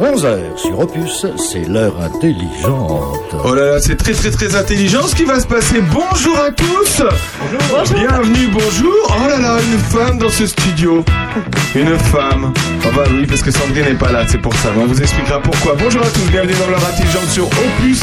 [0.00, 3.34] 11h sur Opus, c'est l'heure intelligente.
[3.44, 5.80] Oh là là, c'est très très très intelligent ce qui va se passer.
[5.92, 7.02] Bonjour à tous
[7.68, 7.98] Bonjour.
[7.98, 11.04] Bienvenue, bonjour Oh là là, une femme dans ce studio.
[11.74, 12.52] Une femme.
[12.84, 14.68] Ah bah oui, parce que Sandrine n'est pas là, c'est pour ça.
[14.78, 15.74] On vous expliquera pourquoi.
[15.76, 18.02] Bonjour à tous, bienvenue dans l'heure intelligente sur Opus.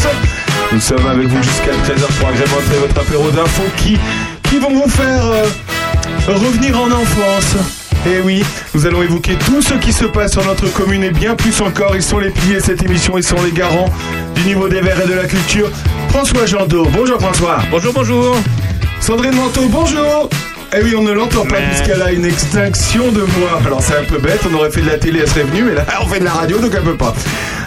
[0.74, 3.98] Nous sommes avec vous jusqu'à 13h pour agrémenter votre apéro d'infos qui,
[4.50, 5.46] qui vont vous faire euh,
[6.28, 7.85] revenir en enfance.
[8.08, 8.44] Et oui,
[8.76, 11.96] nous allons évoquer tout ce qui se passe sur notre commune et bien plus encore.
[11.96, 13.90] Ils sont les piliers de cette émission, ils sont les garants
[14.36, 15.70] du niveau des verts et de la culture.
[16.10, 17.60] François Jandot, bonjour François.
[17.72, 18.36] Bonjour, bonjour.
[19.00, 20.30] Sandrine Manteau, bonjour
[20.78, 23.60] Eh oui, on ne l'entend pas puisqu'elle a une extinction de voix.
[23.66, 25.74] Alors c'est un peu bête, on aurait fait de la télé, elle serait venue, mais
[25.74, 27.16] là on fait de la radio, donc elle peut pas.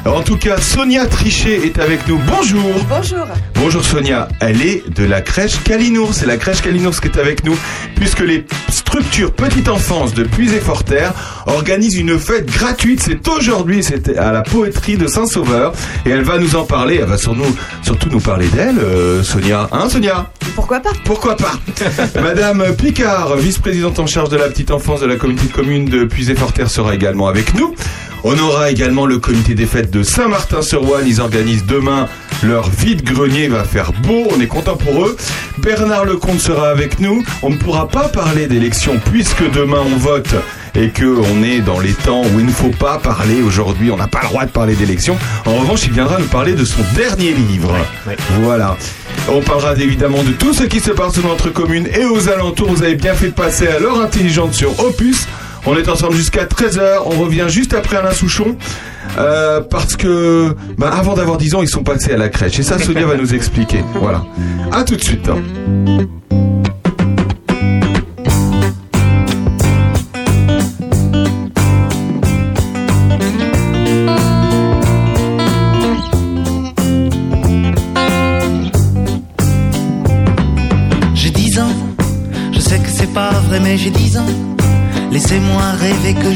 [0.09, 2.19] En tout cas, Sonia Trichet est avec nous.
[2.27, 3.27] Bonjour Bonjour.
[3.55, 6.15] Bonjour Sonia, elle est de la crèche Calinours.
[6.15, 7.57] C'est la crèche Calinours qui est avec nous,
[7.97, 11.13] puisque les structures Petite Enfance de Puys et Forterre
[11.47, 13.03] organisent une fête gratuite.
[13.03, 15.75] C'est aujourd'hui, c'est à la poétrie de Saint-Sauveur.
[16.07, 19.23] Et elle va nous en parler, elle va sur nous, surtout nous parler d'elle, euh,
[19.23, 19.69] Sonia.
[19.73, 20.31] Hein Sonia?
[20.55, 20.93] Pourquoi pas?
[21.05, 21.53] Pourquoi pas?
[22.23, 26.05] Madame Picard, vice-présidente en charge de la petite enfance de la communauté de communes de
[26.05, 27.75] Puisé-Forterre sera également avec nous.
[28.25, 31.07] On aura également le comité des fêtes de Saint-Martin-sur-Ouane.
[31.07, 32.09] Ils organisent demain
[32.43, 33.45] leur vide-grenier.
[33.45, 34.27] Il va faire beau.
[34.35, 35.17] On est content pour eux.
[35.59, 37.25] Bernard Lecomte sera avec nous.
[37.43, 40.35] On ne pourra pas parler d'élections puisque demain on vote
[40.75, 43.91] et que on est dans les temps où il ne faut pas parler aujourd'hui.
[43.91, 45.17] On n'a pas le droit de parler d'élections.
[45.47, 47.75] En revanche, il viendra nous parler de son dernier livre.
[48.41, 48.77] Voilà.
[49.31, 52.71] On parlera évidemment de tout ce qui se passe dans notre commune et aux alentours.
[52.71, 55.27] Vous avez bien fait de passer à l'heure intelligente sur Opus.
[55.71, 57.03] On est ensemble jusqu'à 13h.
[57.05, 58.57] On revient juste après Alain Souchon.
[59.19, 62.59] Euh, parce que bah, avant d'avoir 10 ans, ils sont passés à la crèche.
[62.59, 63.85] Et ça, Sonia va nous expliquer.
[63.95, 64.25] Voilà.
[64.73, 65.29] À tout de suite.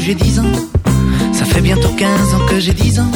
[0.05, 0.55] J'ai 10 ans.
[1.31, 3.11] Ça fait bientôt 15 ans que j'ai 10 ans.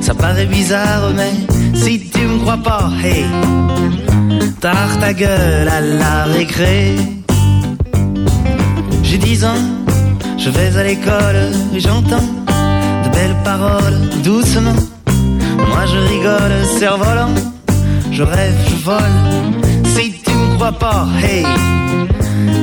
[0.00, 1.32] Ça paraît bizarre, mais
[1.74, 3.24] si tu me crois pas, hey,
[4.60, 6.94] tard ta gueule à la récré.
[9.02, 9.64] J'ai 10 ans,
[10.38, 12.28] je vais à l'école et j'entends
[13.04, 14.80] de belles paroles doucement.
[15.70, 17.34] Moi je rigole, cerf-volant,
[18.12, 19.16] je rêve, je vole.
[19.94, 21.44] Si tu me crois pas, hey,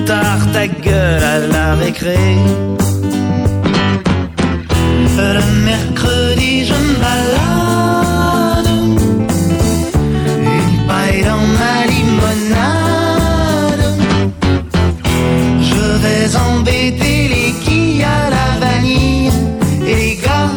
[0.05, 2.17] tard ta gueule à la récré.
[5.23, 8.69] Le mercredi, je me balade,
[10.39, 13.85] une paille dans ma limonade.
[15.61, 19.31] Je vais embêter les quilles à la vanille
[19.85, 20.51] et les gars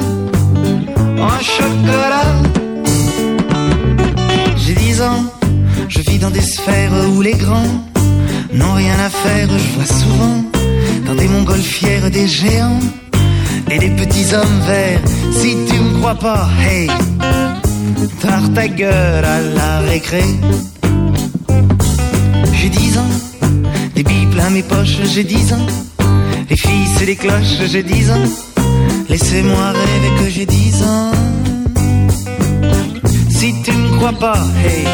[1.20, 2.32] en chocolat.
[4.56, 5.24] J'ai 10 ans,
[5.88, 7.74] je vis dans des sphères où les grands
[8.54, 9.48] n'ont rien à faire.
[9.50, 10.42] Je vois souvent
[11.06, 12.80] dans des montgolfières des géants
[13.70, 15.00] et des petits hommes verts.
[15.32, 16.88] Si tu me crois pas, hey,
[18.20, 20.24] tard ta gueule à la récré.
[22.52, 23.12] J'ai 10 ans,
[23.94, 25.66] des billes plein mes poches, j'ai 10 ans.
[26.50, 28.28] Les filles, c'est les cloches, j'ai 10 ans.
[29.08, 31.12] Laissez-moi rêver que j'ai 10 ans.
[33.30, 34.84] Si tu me crois pas, hey,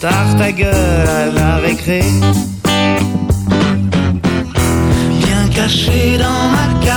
[0.00, 2.02] tard ta gueule à la récré.
[5.24, 6.89] Bien caché dans ma cabane,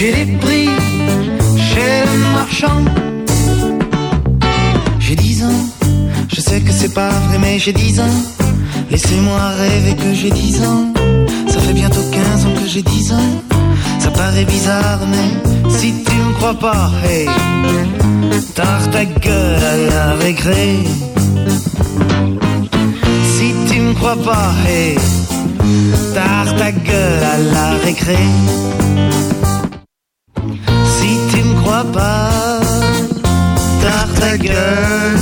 [0.00, 0.70] J'ai des prix
[1.58, 2.82] chez le marchand.
[4.98, 5.62] J'ai 10 ans,
[6.32, 8.18] je sais que c'est pas vrai, mais j'ai 10 ans.
[8.90, 10.94] Laissez-moi rêver que j'ai 10 ans.
[11.48, 13.42] Ça fait bientôt 15 ans que j'ai 10 ans.
[13.98, 17.26] Ça paraît bizarre, mais si tu me crois pas, hey,
[18.54, 20.78] tard ta gueule à la récré.
[23.36, 24.96] Si tu me crois pas, hey,
[26.14, 28.16] tard ta gueule à la récré.
[31.70, 32.60] Crois pas,
[33.80, 35.20] tard ta gueule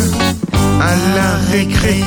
[0.81, 2.03] à la récré.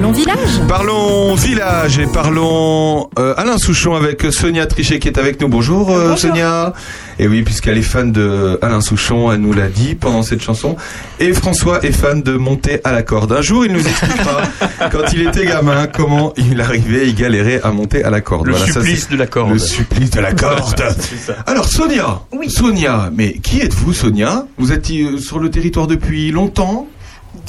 [0.00, 0.60] Parlons village.
[0.66, 5.48] Parlons village et parlons euh, Alain Souchon avec Sonia Trichet qui est avec nous.
[5.48, 6.72] Bonjour, euh, Sonia.
[7.18, 10.76] Et oui, puisqu'elle est fan de Alain Souchon, elle nous l'a dit pendant cette chanson.
[11.18, 13.32] Et François est fan de monter à la corde.
[13.32, 14.42] Un jour, il nous expliquera
[14.90, 18.46] quand il était gamin comment il arrivait, il galérait à monter à la corde.
[18.46, 19.52] Le Voilà, supplice de la corde.
[19.52, 20.82] Le supplice de la corde.
[21.46, 22.48] Alors Sonia, Oui.
[22.50, 24.46] Sonia, mais qui êtes-vous Sonia?
[24.56, 26.86] Vous êtes euh, sur le territoire depuis longtemps?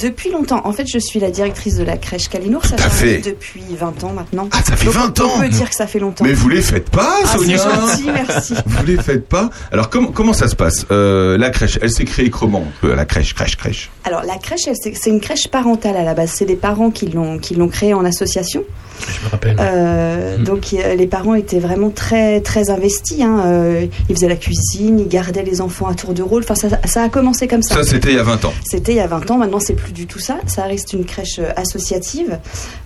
[0.00, 0.60] Depuis longtemps.
[0.64, 2.64] En fait, je suis la directrice de la crèche Kalinour.
[2.64, 3.18] Ça fait.
[3.18, 4.48] depuis 20 ans maintenant.
[4.52, 6.24] Ah, ça fait Donc, 20 ans On peut dire que ça fait longtemps.
[6.24, 8.54] Mais vous les faites pas, ah, Sonia gentil, merci.
[8.66, 12.04] Vous les faites pas Alors comment comment ça se passe Euh, La crèche, elle s'est
[12.04, 13.90] créée comment Euh, La crèche, crèche, crèche?
[14.04, 16.30] Alors, la crèche, c'est une crèche parentale à la base.
[16.34, 18.62] C'est des parents qui l'ont qui l'ont créée en association.
[19.00, 19.56] Je me rappelle.
[19.58, 20.44] Euh, Mhm.
[20.44, 23.20] Donc, euh, les parents étaient vraiment très très investis.
[23.20, 23.42] hein.
[23.46, 26.42] Euh, ils faisaient la cuisine, ils gardaient les enfants à tour de rôle.
[26.48, 27.76] Enfin, ça, ça a commencé comme ça.
[27.76, 28.52] Ça, c'était il y a 20 ans.
[28.64, 30.38] C'était il y a 20 ans, maintenant c'est plus du tout ça.
[30.46, 32.38] Ça reste une crèche euh, associative,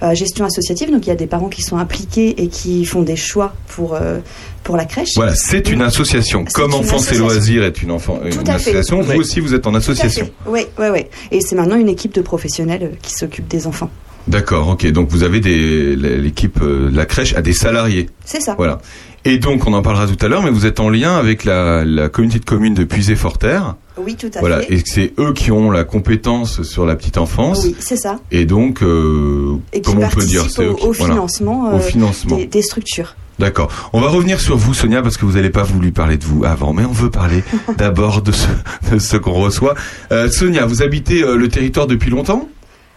[0.03, 0.91] euh, gestion associative.
[0.91, 3.95] Donc il y a des parents qui sont impliqués et qui font des choix pour,
[3.95, 4.19] euh,
[4.63, 5.11] pour la crèche.
[5.17, 6.45] Voilà, c'est une association.
[6.55, 7.19] Comme une Enfance et.
[7.19, 8.51] Loisirs est une, enfant, une fait.
[8.51, 9.19] association, vous Oui.
[9.19, 10.29] aussi vous êtes en association.
[10.47, 11.05] Oui, oui, oui.
[11.31, 13.91] Et c'est maintenant une équipe de professionnels qui s'occupe des enfants.
[14.29, 14.87] D'accord, ok.
[14.91, 18.11] Donc vous avez des l'équipe de la crèche a des salariés.
[18.25, 18.55] C'est ça.
[18.57, 18.79] Voilà.
[19.25, 21.85] Et donc on en parlera tout à l'heure, mais vous êtes en lien avec la,
[21.85, 23.77] la communauté de communes de Puisé-Forterre.
[23.99, 24.75] Oui, tout à Voilà, fait.
[24.75, 27.63] et c'est eux qui ont la compétence sur la petite enfance.
[27.65, 28.19] Oui, c'est ça.
[28.31, 31.77] Et donc, euh, Et comment on peut dire c'est au, qui- au voilà, financement, au
[31.77, 32.37] euh, financement.
[32.37, 33.15] des, des structures.
[33.39, 33.71] D'accord.
[33.93, 36.45] On va revenir sur vous, Sonia, parce que vous n'avez pas voulu parler de vous
[36.45, 37.43] avant, mais on veut parler
[37.79, 38.33] d'abord de
[38.99, 39.75] ce, qu'on reçoit.
[40.13, 42.49] Euh, Sonia, vous habitez le territoire depuis longtemps?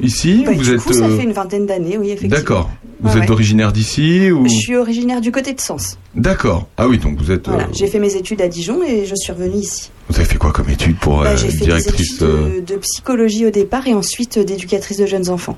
[0.02, 0.44] Ici?
[0.46, 2.38] Bah, Vous du êtes coup, ça fait une vingtaine d'années, oui, effectivement.
[2.38, 2.70] D'accord.
[3.02, 3.32] Vous êtes ouais.
[3.32, 4.46] originaire d'ici ou?
[4.46, 5.98] Je suis originaire du côté de Sens.
[6.16, 6.68] D'accord.
[6.78, 7.48] Ah oui, donc vous êtes.
[7.50, 7.68] Voilà.
[7.74, 9.92] J'ai fait mes études à Dijon et je suis revenue ici.
[10.10, 12.74] Vous avez fait quoi comme étude pour Bah, euh, fait directrice des études euh, de,
[12.74, 15.58] de psychologie au départ et ensuite euh, d'éducatrice de jeunes enfants.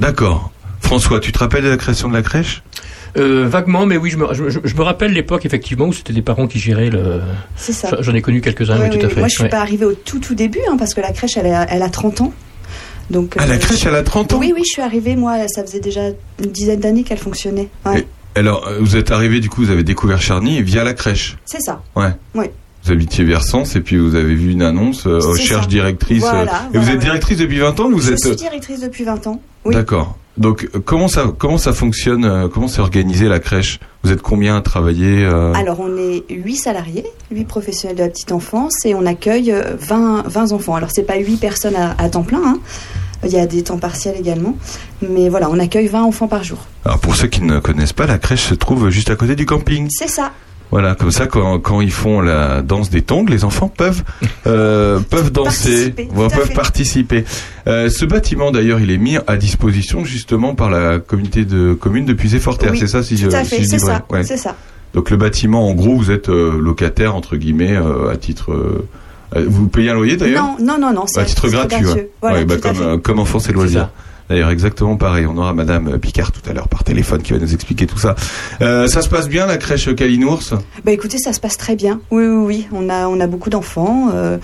[0.00, 0.50] D'accord.
[0.80, 2.62] François, tu te rappelles de la création de la crèche?
[3.16, 6.46] Euh, vaguement, mais oui, je me, je, me rappelle l'époque effectivement où c'était des parents
[6.46, 7.20] qui géraient le.
[7.56, 7.96] C'est ça.
[8.00, 9.20] J'en ai connu quelques-uns, Ouais, oui, tout à ouais, fait.
[9.20, 9.48] Moi, je suis Ouais.
[9.48, 11.88] pas arrivée au tout tout début hein, parce que la crèche, elle a, elle a
[11.88, 12.32] 30 ans.
[13.10, 14.38] Donc, Ah, la crèche, elle a 30 ans?
[14.38, 15.16] Oui, oui, je suis arrivée.
[15.16, 16.02] Moi, ça faisait déjà
[16.42, 17.68] une dizaine d'années qu'elle fonctionnait.
[17.86, 21.38] Ouais, Alors, vous êtes arrivé, du coup, vous avez découvert Charny via la crèche?
[21.46, 21.82] c'est ça.
[21.96, 22.10] Ouais.
[22.34, 22.46] Oui.
[22.84, 25.68] Vous habitiez vers Sens et puis vous avez vu une annonce, euh, recherche ça.
[25.68, 26.24] directrice.
[26.24, 28.80] euh, et voilà, vous êtes directrice depuis 20 ans ou vous je êtes suis directrice
[28.80, 29.40] depuis 20 ans.
[29.64, 29.74] Oui.
[29.74, 30.16] D'accord.
[30.38, 33.80] Donc euh, comment ça comment ça fonctionne euh, Comment c'est organisé la crèche?
[34.04, 38.08] Vous êtes combien à travailler euh, Alors, on est 8 salariés, 8 professionnels de la
[38.08, 40.76] petite enfance et on accueille euh, 20, 20 enfants.
[40.76, 42.40] Alors, c'est pas 8 personnes à, à temps plein.
[42.44, 42.58] hein.
[43.24, 44.56] Il y a des temps partiels également.
[45.02, 46.58] Mais voilà, on accueille 20 enfants par jour.
[46.84, 49.44] Alors pour ceux qui ne connaissent pas, la crèche se trouve juste à côté du
[49.44, 49.88] camping.
[49.90, 50.30] C'est ça.
[50.70, 54.02] Voilà, comme ça quand, quand ils font la danse des tongs, les enfants peuvent
[54.46, 56.54] euh, peuvent danser, Participer, peuvent fait.
[56.54, 57.24] participer.
[57.66, 62.04] Euh, ce bâtiment d'ailleurs, il est mis à disposition justement par la communauté de communes
[62.04, 62.72] de Puisé-Forterre.
[62.72, 64.04] Oui, c'est ça si Tout je, à fait, c'est ça.
[64.10, 64.24] Ouais.
[64.24, 64.56] C'est ça.
[64.92, 68.52] Donc le bâtiment, en gros, vous êtes euh, locataire entre guillemets euh, à titre.
[69.34, 70.44] vous payez un loyer d'ailleurs?
[70.44, 71.04] Non, non, non, non.
[71.06, 72.10] c'est À titre gratuit, ouais.
[72.20, 73.88] Voilà, Ouais, bah, comme, comme enfance et C'est loisirs.
[74.28, 75.26] D'ailleurs, exactement pareil.
[75.26, 78.14] On aura Madame Picard tout à l'heure par téléphone qui va nous expliquer tout ça.
[78.60, 80.54] Euh, ça se passe bien la crèche Kalinours?
[80.84, 82.00] Bah écoutez, ça se passe très bien.
[82.10, 82.68] Oui, oui, oui.
[82.72, 84.10] On a, on a beaucoup d'enfants.
[84.12, 84.38] euh,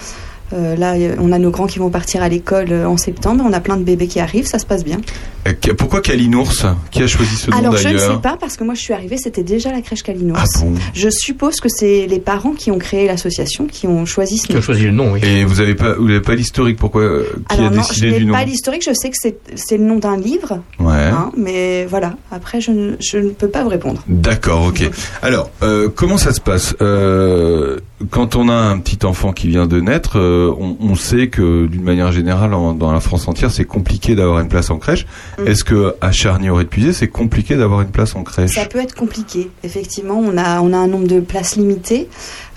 [0.54, 3.44] euh, là, euh, on a nos grands qui vont partir à l'école euh, en septembre.
[3.46, 4.46] On a plein de bébés qui arrivent.
[4.46, 4.98] Ça se passe bien.
[5.46, 6.64] Euh, Pourquoi Kalinours?
[6.90, 8.94] Qui a choisi ce nom Alors, je ne sais pas parce que moi, je suis
[8.94, 10.38] arrivée, c'était déjà la crèche Kalinours.
[10.40, 10.74] Ah bon?
[10.94, 14.52] Je suppose que c'est les parents qui ont créé l'association, qui ont choisi ce Qui
[14.54, 14.58] nom.
[14.60, 15.20] a choisi le nom, oui.
[15.24, 17.88] Et vous avez pas, vous n'avez pas l'historique Pourquoi euh, Qui Alors a non, je
[17.88, 18.32] décidé du n'ai nom?
[18.34, 18.84] pas l'historique.
[18.86, 20.92] Je sais que c'est c'est le nom d'un livre, Ouais.
[20.94, 22.14] hein, mais voilà.
[22.30, 24.02] Après, je ne, je ne peux pas vous répondre.
[24.08, 24.88] D'accord, ok.
[25.22, 26.74] Alors, euh, comment ça se passe?
[26.80, 27.78] Euh,
[28.10, 31.66] Quand on a un petit enfant qui vient de naître, euh, on, on sait que
[31.66, 35.06] d'une manière générale, en- dans la France entière, c'est compliqué d'avoir une place en crèche.
[35.38, 35.46] Mm.
[35.46, 38.50] Est-ce que à charny aurait puisé c'est compliqué d'avoir une place en crèche?
[38.50, 40.20] Ça peut être compliqué, effectivement.
[40.20, 42.08] On a, on a un nombre de places limité.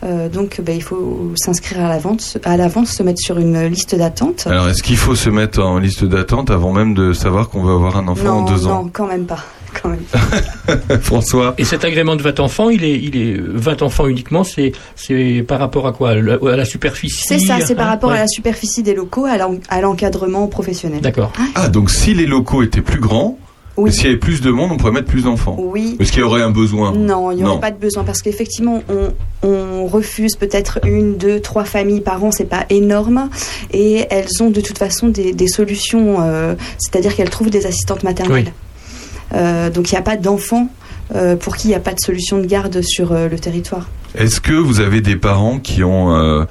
[0.04, 3.96] Euh, donc, ben, il faut s'inscrire à l'avance, à l'avance, se mettre sur une liste
[3.96, 4.48] d'attente.
[4.48, 7.74] Alors, est-ce qu'il faut se mettre en liste d'attente avant même de savoir qu'on va
[7.74, 9.44] avoir un enfant non, en deux non, ans quand même pas.
[9.82, 11.00] Quand même pas.
[11.02, 14.72] François Et cet agrément de 20 enfants, il est, il est 20 enfants uniquement, c'est,
[14.96, 16.12] c'est par rapport à quoi?
[16.12, 16.16] À
[16.56, 17.24] la superficie?
[17.28, 18.18] C'est ça, c'est par rapport Ouais.
[18.18, 21.02] à la superficie des locaux, à l'en- à l'encadrement professionnel.
[21.02, 21.32] D'accord.
[21.56, 23.38] Ah, donc si les locaux étaient plus grands,
[23.76, 23.92] Oui.
[23.92, 25.98] s'il y avait plus de monde, on pourrait mettre plus d'enfants Oui.
[26.00, 26.94] Est-ce qu'il y aurait un besoin?
[26.94, 27.60] Non, il n'y aurait Non.
[27.60, 32.32] pas de besoin parce qu'effectivement, on, on refuse peut-être une, deux, trois familles par an,
[32.32, 33.30] c'est pas énorme,
[33.72, 38.04] et elles ont de toute façon des, des solutions, euh, c'est-à-dire qu'elles trouvent des assistantes
[38.04, 38.46] maternelles.
[38.48, 38.52] Oui.
[39.34, 40.70] Euh, donc il n'y a pas d'enfants
[41.16, 43.88] euh, pour qui il n'y a pas de solution de garde sur euh, le territoire.
[44.16, 46.46] Est-ce que vous avez des parents qui ont,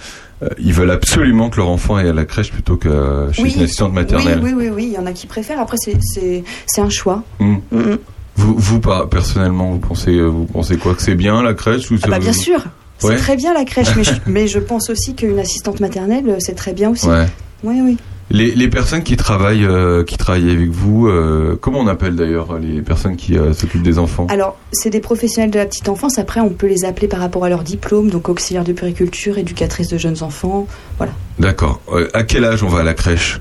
[0.58, 3.54] ils veulent absolument que leur enfant aille à la crèche plutôt que chez Oui.
[3.56, 5.60] une assistante maternelle Oui, oui, oui, oui, il y en a qui préfèrent.
[5.60, 6.44] Après, c'est-
[6.78, 7.22] un choix.
[7.40, 7.56] Hmm.
[7.72, 7.98] Mm, mm.
[8.36, 8.80] Vous,
[9.10, 12.22] personnellement, vous pensez, vous pensez quoi que c'est bien la crèche ou Ah bah vous-
[12.24, 12.62] bien sûr,
[12.98, 16.54] c'est très bien la crèche, mais je, mais je pense aussi qu'une assistante maternelle, c'est
[16.54, 17.06] très bien aussi.
[17.08, 17.26] Ouais.
[17.64, 17.96] Oui, oui.
[18.28, 22.58] Les, les personnes qui travaillent, euh, qui travaillent avec vous, euh, comment on appelle d'ailleurs
[22.58, 24.26] les personnes qui euh, s'occupent des enfants?
[24.28, 26.18] Alors, c'est des professionnels de la petite enfance.
[26.18, 29.88] Après, on peut les appeler par rapport à leur diplôme, donc auxiliaire de puriculture, éducatrice
[29.88, 30.66] de jeunes enfants.
[30.96, 31.12] Voilà.
[31.38, 31.80] D'accord.
[31.92, 33.40] Euh, à quel âge on va à la crèche?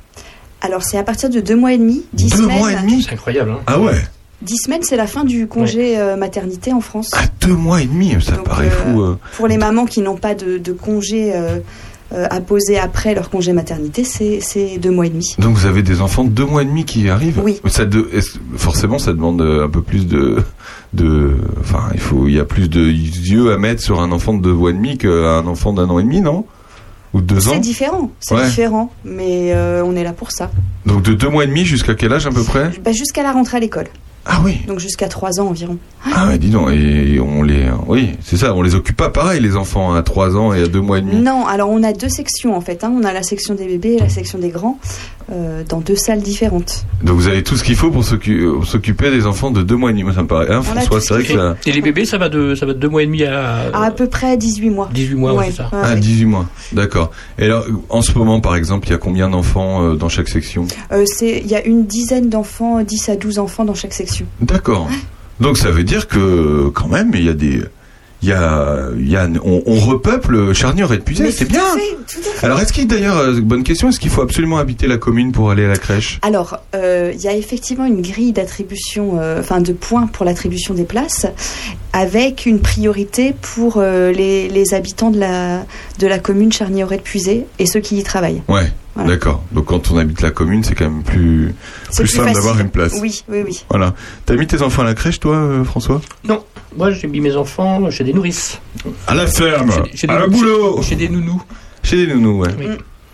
[0.61, 2.57] Alors, c'est à partir de deux mois et demi, dix Deux semaines.
[2.59, 3.01] mois et demi?
[3.01, 3.51] C'est incroyable.
[3.51, 3.59] Hein.
[3.65, 3.99] Ah ouais?
[4.43, 7.09] Dix semaines, c'est la fin du congé maternité en France.
[7.13, 9.01] À deux mois et demi, ça Donc, paraît euh, fou.
[9.01, 9.17] euh.
[9.35, 11.33] Pour les mamans qui n'ont pas de, de congé
[12.11, 15.35] à poser après leur congé maternité, c'est deux mois et demi.
[15.39, 17.59] Donc vous avez des enfants de deux mois et demi qui arrivent Oui.
[17.65, 20.37] Ça de, est-ce- forcément, ça demande euh, un peu plus de,
[20.93, 24.33] de, enfin, il faut, il y a plus de yeux à mettre sur un enfant
[24.33, 26.45] de deux mois et demi qu'un enfant d'un an et demi, non?
[27.13, 27.51] Ou de deux ans?
[27.53, 28.45] C'est différent, c'est Ouais.
[28.45, 30.51] différent, mais euh, on est là pour ça.
[30.85, 32.71] Donc de deux mois et demi jusqu'à quel âge à peu près?
[32.83, 33.87] Bah, Jusqu'à la rentrée à l'école,
[34.25, 34.61] Ah oui.
[34.67, 35.77] donc jusqu'à trois ans environ.
[36.13, 39.41] Ah ouais, dis donc, et on les, oui, c'est ça, on les occupe pas pareil
[39.41, 41.15] les enfants à trois ans et à deux mois et demi.
[41.17, 42.83] Non, alors on a deux sections en fait.
[42.83, 42.93] hein.
[42.99, 44.79] On a la section des bébés et la section des grands,
[45.31, 46.85] euh, dans deux salles différentes.
[47.03, 49.89] Donc vous avez tout ce qu'il faut pour euh, s'occuper des enfants de deux mois
[49.89, 50.03] et demi.
[50.03, 50.51] Moi, ça me paraît.
[50.51, 51.55] Hein, François, c'est vrai qu'il que ça.
[51.65, 53.85] Et les bébés, ça va de, ça va de deux mois et demi à, À,
[53.85, 54.89] à peu près 18 mois.
[54.93, 55.69] 18 mois, ouais, c'est ça.
[55.71, 55.99] Ah, ouais.
[55.99, 56.45] 18 mois.
[56.71, 57.11] D'accord.
[57.39, 60.29] Et alors, en ce moment, par exemple, il y a combien d'enfants euh, dans chaque
[60.29, 60.65] section?
[60.91, 64.14] Euh, c'est- Il y a une dizaine d'enfants, 10 à 12 enfants dans chaque section.
[64.41, 64.89] D'accord.
[65.39, 67.61] Donc ça veut dire que quand même, il y a des,
[68.21, 71.61] il y a, il y a, on, on repeuple Charnier et Puisay, c'est bien.
[72.07, 72.45] fait, fait.
[72.45, 75.51] Alors est-ce qu'il d'ailleurs, euh, bonne question, est-ce qu'il faut absolument habiter la commune pour
[75.51, 76.19] aller à la crèche?
[76.21, 80.73] Alors, euh, il y a effectivement une grille d'attribution, euh, enfin de points pour l'attribution
[80.73, 81.27] des places,
[81.93, 85.65] avec une priorité pour euh, les, les habitants de la,
[85.99, 88.41] de la commune charnier de puisé et ceux qui y travaillent.
[88.47, 88.71] Ouais.
[88.95, 89.09] Voilà.
[89.11, 89.43] D'accord.
[89.51, 91.53] Donc quand on habite la commune, c'est quand même plus,
[91.95, 92.97] plus simple d'avoir une place.
[93.01, 93.63] Oui, oui, oui.
[93.69, 93.93] Voilà.
[94.25, 96.01] T'as mis tes enfants à la crèche, toi, euh, François?
[96.77, 98.59] Moi, j'ai mis mes enfants chez des nourrices.
[99.07, 101.41] À la ferme, Chez- chez à des- la boulot, Chez des nounous.
[101.83, 102.49] chez les nounous, ouais.
[102.59, 102.65] Oui.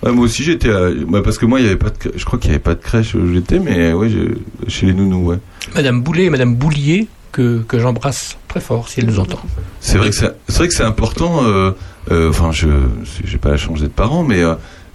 [0.04, 0.90] Ouais, moi aussi j'étais, à...
[0.90, 2.74] ouais, parce que moi il y avait pas de, je crois qu'il y avait pas
[2.74, 5.38] de crèche où j'étais, mais ouais, je- chez les nounous, ouais.
[5.76, 9.40] Madame Boulet et Madame Boulier, que, que j'embrasse très fort, si elle nous entend.
[9.80, 11.44] C'est vrai que c'est, c'est vrai que c'est important.
[11.46, 11.72] euh,
[12.10, 12.68] euh, Enfin, je,
[13.24, 14.42] j'ai pas la chance d'être parent, mais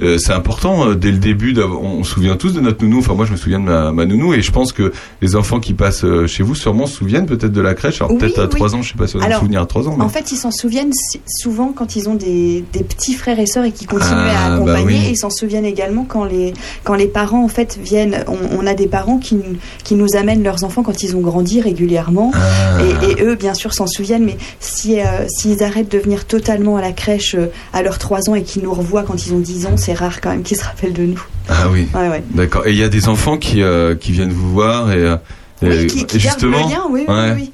[0.03, 1.55] euh, c'est important euh, dès le début.
[1.61, 2.99] On se souvient tous de notre nounou.
[2.99, 5.61] Enfin, moi, je me souviens de ma, ma nounou, et je pense que les enfants
[5.61, 8.01] qui passent euh, chez vous sûrement se souviennent peut-être de la crèche.
[8.01, 8.51] Alors Oui, peut-être à oui.
[8.51, 9.95] trois ans, je sais pas si on a souvenir à trois ans.
[9.99, 10.05] Mais...
[10.05, 10.93] En fait, ils s'en souviennent
[11.27, 14.49] souvent quand ils ont des, des petits frères et sœurs et qui continuent Ah, à
[14.51, 14.85] bah accompagner.
[14.87, 15.07] oui.
[15.07, 16.53] Et ils s'en souviennent également quand les,
[16.85, 18.25] quand les parents en fait viennent.
[18.29, 21.21] On, on a des parents qui, nous- qui nous amènent leurs enfants quand ils ont
[21.21, 22.33] grandi régulièrement.
[22.35, 22.79] Ah.
[22.83, 24.25] Et, et eux, bien sûr, s'en souviennent.
[24.25, 24.99] Mais si,
[25.29, 27.37] s'ils arrêtent de venir totalement à la crèche
[27.73, 30.21] à leurs 3 ans et qu'ils nous revoient quand ils ont 10 ans, c'est rare
[30.21, 31.23] quand même qu'ils se rappellent de nous.
[31.49, 32.23] Ah oui, Ouais, ouais.
[32.35, 32.67] d'accord.
[32.67, 35.17] Et il y a des enfants qui euh, qui viennent vous voir et, euh,
[35.63, 37.33] Oui, et- qui, qui et gardent le justement, lien, oui, oui, ouais.
[37.37, 37.53] oui.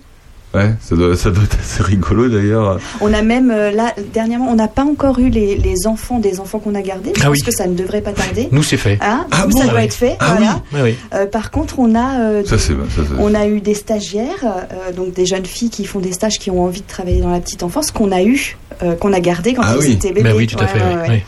[0.55, 2.79] ouais, ça doit ça doit être assez rigolo d'ailleurs.
[3.03, 6.41] On a même, euh, là, dernièrement, on n'a pas encore eu les, les enfants des
[6.41, 7.13] enfants qu'on a gardés.
[7.17, 7.43] Je Ah pense oui.
[7.43, 8.49] que ça ne devrait pas tarder.
[8.51, 8.99] Nous, c'est fait.
[9.03, 9.85] Hein Ah Nous, bon ça doit Oui.
[9.85, 10.17] être fait.
[10.21, 10.63] Ah voilà.
[10.73, 10.97] Oui, oui.
[11.15, 14.45] Euh, par contre, on a, euh, Ça c'est ça, c'est- on a eu des stagiaires,
[14.45, 17.31] euh, donc des jeunes filles qui font des stages qui ont envie de travailler dans
[17.31, 19.93] la petite enfance, qu'on a eu, euh, qu'on a gardé quand Ah ils oui.
[19.93, 20.23] étaient bébés.
[20.31, 20.69] Ben oui, tout à Ouais,
[21.07, 21.25] fait.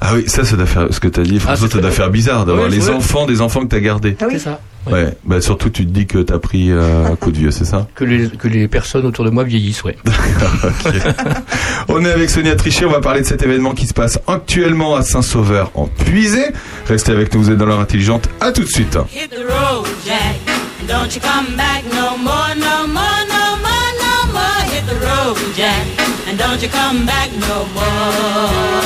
[0.00, 1.90] Ah oui, ça, ça doit faire ce que t'as dit, François, Ah, c'est ça doit
[1.90, 4.16] faire bizarre d'avoir les enfants des enfants que t'as gardés.
[4.20, 4.34] Ah oui.
[4.34, 4.60] C'est ça.
[4.88, 7.64] Ouais, bah surtout tu te dis que t'as pris euh, un coup de vieux, c'est
[7.64, 7.88] ça?
[7.96, 9.96] Que les, que les personnes autour de moi vieillissent, ouais.
[11.88, 14.94] On est avec Sonia Trichet, on va parler de cet événement qui se passe actuellement
[14.94, 16.52] à Saint-Sauveur en Puisée.
[16.88, 18.28] Restez avec nous, vous êtes dans l'heure intelligente.
[18.40, 18.96] À tout de suite.
[19.12, 20.36] Hit the road, Jack.
[20.80, 24.62] And don't you come back no more, no more, no more, no more.
[24.70, 25.84] Hit the road, Jack.
[26.30, 28.85] And don't you come back no more.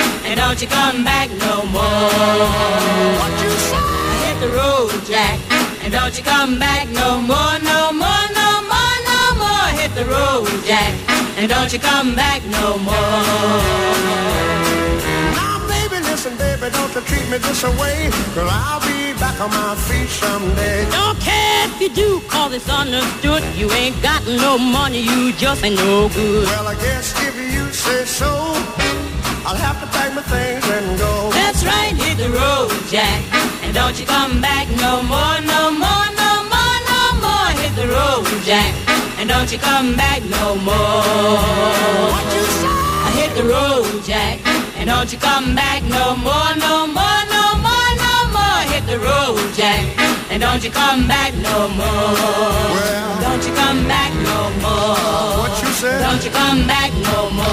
[0.31, 1.83] And don't you come back no more.
[3.19, 3.75] What you say?
[4.23, 5.37] Hit the road, Jack.
[5.83, 9.67] And don't you come back no more, no more, no more, no more.
[9.75, 10.95] Hit the road, Jack.
[11.35, 12.95] And don't you come back no more.
[15.35, 19.49] Now, baby, listen, baby, don't you treat me this away, cause I'll be back on
[19.49, 20.89] my feet someday.
[20.91, 23.43] Don't care if you do, cause it's understood.
[23.57, 26.45] You ain't got no money, you just ain't no good.
[26.45, 28.55] Well, I guess if you say so,
[29.45, 31.29] I'll have to pack my things and go.
[31.31, 33.19] That's right, hit the road, Jack.
[33.63, 37.49] And don't you come back no more, no more, no more, no more.
[37.61, 38.71] Hit the road, Jack.
[39.19, 41.01] And don't you come back no more.
[42.13, 42.75] What you say?
[43.05, 44.39] I hit the road, Jack.
[44.77, 48.61] And don't you come back no more, no more, no more, no more.
[48.73, 49.83] Hit the road, Jack.
[50.31, 52.13] And don't you come back no more.
[52.77, 55.41] Well- don't you come back no more.
[55.41, 55.99] What you said?
[56.05, 57.50] Don't you come back no more.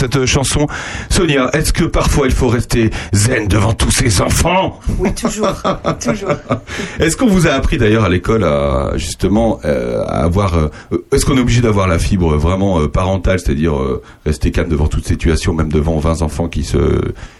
[0.00, 0.66] Cette chanson.
[1.10, 4.80] Sonia, est-ce que parfois il faut rester zen devant tous ces enfants?
[4.98, 5.62] Oui, toujours.
[6.02, 6.30] toujours.
[6.98, 10.70] Est-ce qu'on vous a appris d'ailleurs à l'école à justement euh, à avoir euh,
[11.12, 14.86] est-ce qu'on est obligé d'avoir la fibre vraiment euh, parentale, c'est-à-dire euh, rester calme devant
[14.86, 16.78] toute situation, même devant 20 enfants qui se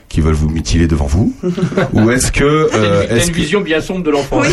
[0.09, 1.33] qui veulent vous mutiler devant vous
[1.93, 4.43] Ou est-ce que euh, est-ce une que- vision bien sombre de l'enfant.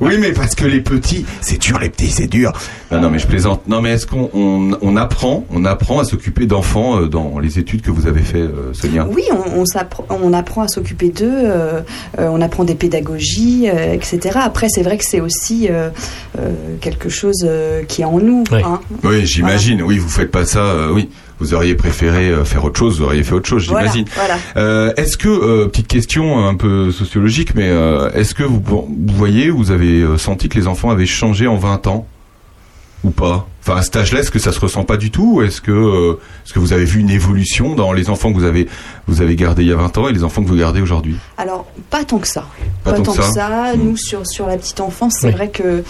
[0.00, 2.52] Oui, mais parce que les petits, c'est dur, les petits, c'est dur.
[2.90, 3.68] Non, non, mais je plaisante.
[3.68, 7.58] Non, mais est-ce qu'on on, on apprend, on apprend à s'occuper d'enfants euh, dans les
[7.58, 9.06] études que vous avez fait, euh, Sonia?
[9.10, 9.62] Oui, on,
[10.10, 11.80] on, apprend à s'occuper d'eux, euh,
[12.18, 14.38] euh, on apprend des pédagogies, euh, etc.
[14.42, 15.90] Après, c'est vrai que c'est aussi euh,
[16.38, 18.44] euh, quelque chose euh, qui est en nous.
[18.50, 18.62] Ouais.
[18.62, 18.80] hein.
[19.02, 19.82] Oui, j'imagine.
[19.82, 20.60] Oui, vous faites pas ça.
[20.60, 21.08] euh, oui.
[21.40, 24.06] vous auriez préféré euh, faire autre chose, vous auriez fait autre chose, Voilà, j'imagine.
[24.14, 24.38] voilà.
[24.56, 28.88] Euh, est-ce que euh, petite question un peu sociologique, mais euh, est-ce que vous, vous
[29.14, 32.06] voyez, vous avez senti que les enfants avaient changé en 20 ans?
[33.04, 33.46] Ou pas?
[33.66, 35.70] Enfin, à cet âge-là, est-ce que ça se ressent pas du tout ou Est-ce que,
[35.72, 38.68] euh, est-ce que vous avez vu une évolution dans les enfants que vous avez,
[39.06, 41.16] vous avez gardés il y a 20 ans et les enfants que vous gardez aujourd'hui?
[41.38, 42.44] Alors, pas tant que ça.
[42.84, 43.32] Pas tant que que ça.
[43.32, 43.72] ça.
[43.76, 45.32] Nous, sur, sur la petite enfance, c'est Oui.
[45.32, 45.82] vrai que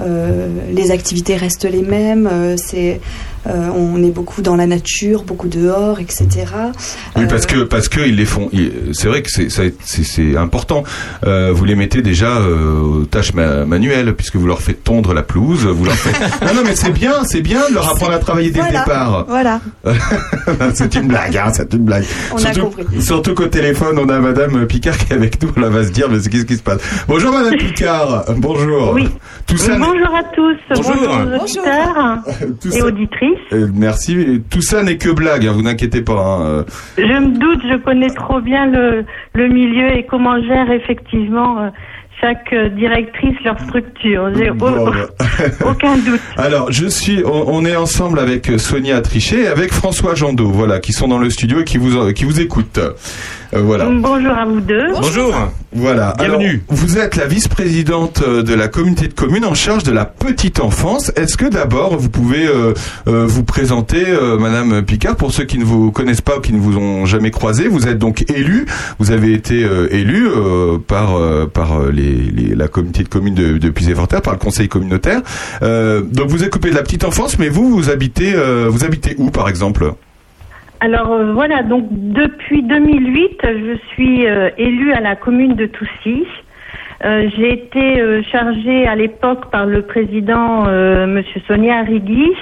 [0.00, 2.28] euh, les activités restent les mêmes.
[2.32, 3.00] euh, c'est,
[3.46, 6.26] euh, on est beaucoup dans la nature, beaucoup dehors, etc.
[7.16, 8.50] Oui, Euh, parce que parce que ils les font.
[8.92, 10.84] C'est vrai que c'est important.
[11.26, 15.14] Euh, vous les mettez déjà euh, aux tâches ma- manuelles puisque vous leur faites tondre
[15.14, 15.66] la pelouse.
[15.66, 16.42] Vous leur faites.
[16.42, 18.84] non, non, mais c'est bien, c'est bien de leur apprendre à travailler dès voilà, le
[18.84, 19.24] départ.
[19.28, 19.60] Voilà.
[20.74, 22.04] c'est une blague, hein, c'est une blague.
[22.32, 23.02] On a surtout, compris.
[23.02, 25.50] surtout qu'au téléphone, on a Madame Picard qui est avec nous.
[25.56, 26.80] Elle va se dire, mais qu'est-ce qui se passe?
[27.08, 28.24] Bonjour Madame Picard.
[28.36, 28.92] Bonjour.
[28.94, 29.08] Oui.
[29.46, 29.72] Tout ça.
[29.78, 30.94] n'est- Bonjour à tous, Bonjour.
[30.96, 32.18] bonjour, aux auditeurs
[32.76, 33.38] et auditrices.
[33.52, 34.42] Euh, merci.
[34.50, 35.46] Tout ça n'est que blague.
[35.46, 36.12] hein, vous n'inquiétez pas.
[36.40, 36.64] hein.
[36.96, 39.04] Je me doute, je connais trop bien le,
[39.34, 41.68] le milieu et comment gère effectivement euh,
[42.20, 44.30] chaque euh, directrice leur structure.
[44.36, 44.92] J'ai Bon,
[45.66, 46.20] aucun doute.
[46.36, 50.80] Alors, je suis, on, on est ensemble avec Sonia Trichet et avec François Jandot, voilà,
[50.80, 52.80] qui sont dans le studio et qui vous, qui vous écoutent.
[53.54, 53.86] Euh, voilà.
[53.86, 54.88] Bonjour à vous deux.
[55.72, 56.14] Voilà.
[56.18, 56.46] Bienvenue.
[56.68, 60.04] Alors, vous êtes la vice-présidente euh, de la communauté de communes en charge de la
[60.04, 61.12] petite enfance.
[61.16, 62.74] Est-ce que d'abord vous pouvez euh,
[63.06, 66.52] euh, vous présenter, euh, Madame Picard, pour ceux qui ne vous connaissent pas ou qui
[66.52, 68.66] ne vous ont jamais croisé Vous êtes donc élue.
[68.98, 73.34] Vous avez été euh, élue euh, par euh, par les, les- la communauté de communes
[73.34, 75.20] de, de Puisé-Forterre, par le conseil communautaire.
[75.62, 78.84] Euh, donc vous êtes coupé de la petite enfance, mais vous vous habitez euh, vous
[78.84, 79.92] habitez où, par exemple?
[80.80, 86.24] Alors euh, voilà, donc depuis 2008, je suis euh, élue à la commune de Toussy.
[87.04, 92.32] Euh, J'ai été euh, chargée à l'époque par le président euh, Monsieur Sonia Arrigui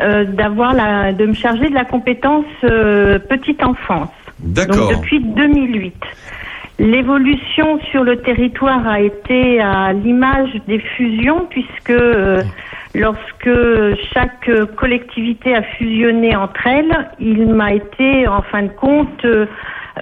[0.00, 4.10] euh, d'avoir la, de me charger de la compétence euh, petite enfance.
[4.40, 4.88] D'accord.
[4.90, 5.94] Donc depuis 2008.
[6.78, 12.42] L'évolution sur le territoire a été à l'image des fusions puisque euh,
[12.96, 13.50] lorsque
[14.12, 19.24] chaque collectivité a fusionné entre elles, il m'a été en fin de compte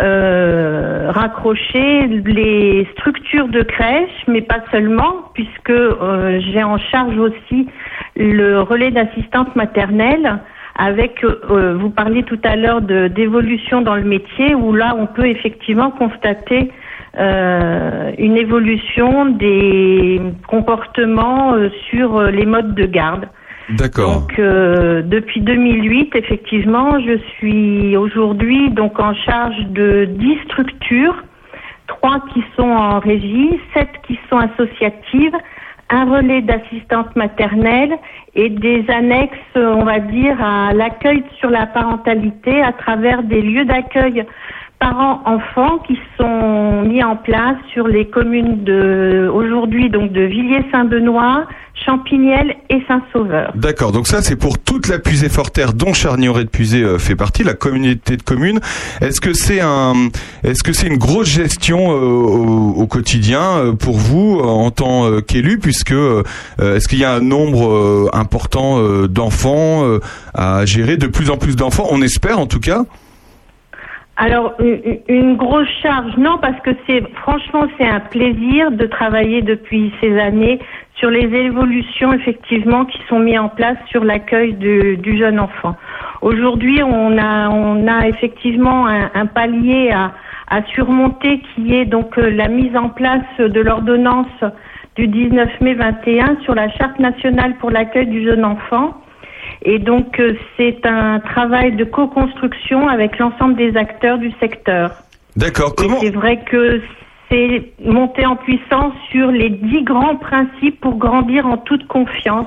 [0.03, 7.69] euh, raccroché les structures de crèche, mais pas seulement, puisque euh, j'ai en charge aussi
[8.17, 10.41] le relais d'assistante maternelle.
[10.77, 15.27] Avec, euh, vous parliez tout à l'heure d'évolution dans le métier, où là on peut
[15.27, 16.73] effectivement constater
[17.19, 23.29] euh, une évolution des comportements euh, sur euh, les modes de garde.
[23.71, 24.21] D'accord.
[24.21, 31.23] Donc euh, depuis 2008, effectivement, je suis aujourd'hui donc en charge de 10 structures,
[31.87, 35.37] trois qui sont en régie, sept qui sont associatives,
[35.91, 37.95] un relais d'assistante maternelle
[38.35, 43.65] et des annexes, on va dire, à l'accueil sur la parentalité à travers des lieux
[43.65, 44.25] d'accueil
[44.85, 51.47] parents-enfants qui sont mis en place sur les communes de aujourd'hui donc de Villiers-Saint-Benoît,
[51.87, 53.53] Champignelles et Saint-Sauveur.
[53.55, 57.17] D'accord, donc ça c'est pour toute la puisée forterre dont Charnieret de Puisée euh, fait
[57.17, 58.61] partie, la communauté de communes.
[59.01, 59.95] Est-ce que c'est un,
[60.43, 64.71] est-ce que c'est une grosse gestion euh, au, au quotidien euh, pour vous euh, en
[64.71, 66.23] tant qu'élu, puisque euh,
[66.59, 69.83] est-ce qu'il y a un nombre euh, important d'enfants
[70.35, 72.85] à gérer, de plus en plus d'enfants, on espère en tout cas.
[74.17, 74.55] Alors
[75.09, 80.19] une, grosse charge, non, parce que c'est franchement c'est un plaisir de travailler depuis ces
[80.21, 80.61] années
[80.95, 85.75] sur les évolutions effectivement qui sont mises en place sur l'accueil du, jeune enfant.
[86.23, 90.13] Aujourd'hui, on a on a effectivement un, un palier à,
[90.49, 94.45] à surmonter qui est donc euh, la mise en place de l'ordonnance
[94.97, 98.95] du 19 mai 21 sur la charte nationale pour l'accueil du jeune enfant.
[99.63, 104.93] Et donc, euh, c'est un travail de co-construction avec l'ensemble des acteurs du secteur.
[105.37, 105.75] D'accord.
[105.83, 106.81] Et c'est vrai que
[107.31, 112.47] c'est monter en puissance sur les dix grands principes pour grandir en toute confiance.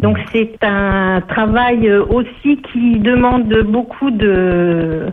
[0.00, 5.06] Donc, c'est un travail euh, aussi qui demande beaucoup de,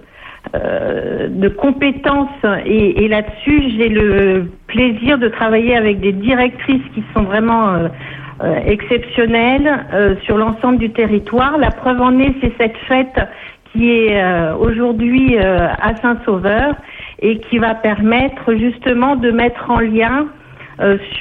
[0.53, 2.29] euh, de compétences.
[2.65, 7.87] Et, et là-dessus, j'ai le plaisir de travailler avec des directrices qui sont vraiment euh,
[8.43, 11.57] euh, exceptionnelles euh, sur l'ensemble du territoire.
[11.57, 13.19] La preuve en est, c'est cette fête
[13.71, 16.75] qui est euh, aujourd'hui euh, à Saint-Sauveur
[17.19, 20.27] et qui va permettre justement de mettre en lien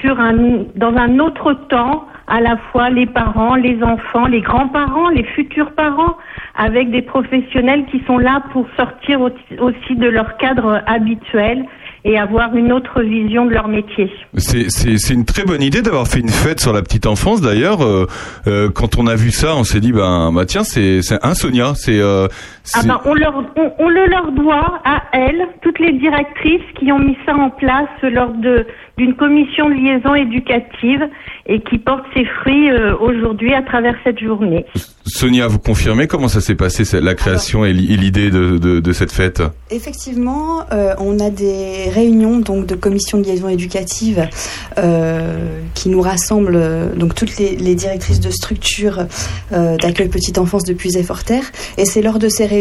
[0.01, 5.11] sur un, dans un autre temps à la fois les parents, les enfants, les grands-parents,
[5.11, 6.17] les futurs parents,
[6.57, 11.67] avec des professionnels qui sont là pour sortir aussi de leur cadre habituel
[12.05, 14.11] et avoir une autre vision de leur métier.
[14.37, 17.41] C'est- une très bonne idée d'avoir fait une fête sur la petite enfance.
[17.41, 18.07] D'ailleurs, euh,
[18.47, 21.35] euh, quand on a vu ça, on s'est dit, ben, bah tiens, c'est c'est un
[21.35, 21.73] Sonia.
[21.75, 22.29] C'est euh,
[22.75, 26.93] Ah ben, on, leur, on, on le leur doit à elles, toutes les directrices qui
[26.93, 28.67] ont mis ça en place lors de
[28.99, 31.01] d'une commission de liaison éducative
[31.47, 34.67] et qui porte ses fruits euh, aujourd'hui à travers cette journée.
[35.07, 38.79] Sonia, vous confirmez comment ça s'est passé la création et l'i- et l'idée de, de,
[38.79, 39.43] de cette fête?
[39.71, 44.29] Effectivement, euh, on a des réunions donc de commission de liaison éducative
[44.77, 45.39] euh,
[45.75, 46.61] qui nous rassemblent
[46.95, 49.07] donc toutes les, les directrices de structures
[49.53, 52.60] euh, d'accueil petite enfance de Puisay-Forterre et c'est lors de ces réunions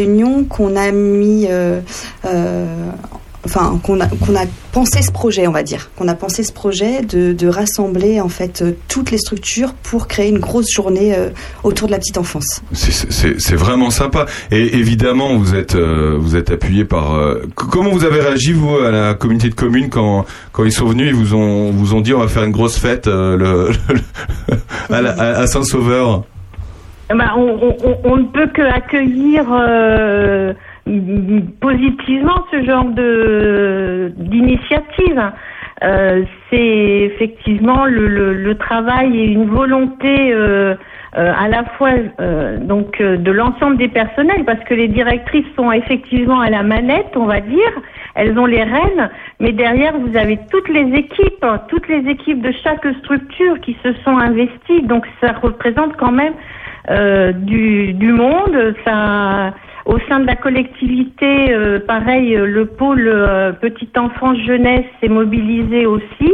[0.50, 1.80] qu'on a mis euh,
[2.26, 2.66] euh,
[3.46, 6.52] enfin qu'on a qu'on a pensé ce projet on va dire qu'on a pensé ce
[6.52, 11.16] projet de, rassembler en fait euh, toutes les structures pour créer une grosse journée
[11.64, 12.62] autour de la petite enfance.
[12.74, 14.26] C'est- vraiment sympa.
[14.52, 17.20] Et évidemment, vous êtes vous êtes appuyé par.
[17.56, 20.26] comment vous avez réagi vous à la communauté de communes quand
[20.64, 23.08] ils sont venus, ils vous ont vous ont dit on va faire une grosse fête
[24.90, 26.24] à, à Saint-Sauveur?
[27.12, 30.54] Eh ben, on, ne peut que accueillir euh,
[31.60, 35.32] positivement ce genre de d'initiative.
[35.82, 40.76] Euh, c'est effectivement le, travail et une volonté euh,
[41.18, 41.92] euh, à la fois
[42.62, 47.26] donc de l'ensemble des personnels parce que les directrices sont effectivement à la manette, on
[47.26, 47.72] va dire.
[48.16, 52.52] Elles ont les rênes, mais derrière vous avez toutes les équipes, toutes les équipes de
[52.64, 54.82] chaque structure qui se sont investies.
[54.82, 56.34] Donc ça représente quand même
[56.90, 58.76] euh, du, du monde.
[58.86, 59.54] Ça,
[59.86, 65.10] au sein de la collectivité, euh, pareil, euh, le pôle euh, petite enfance jeunesse s'est
[65.10, 66.32] mobilisé aussi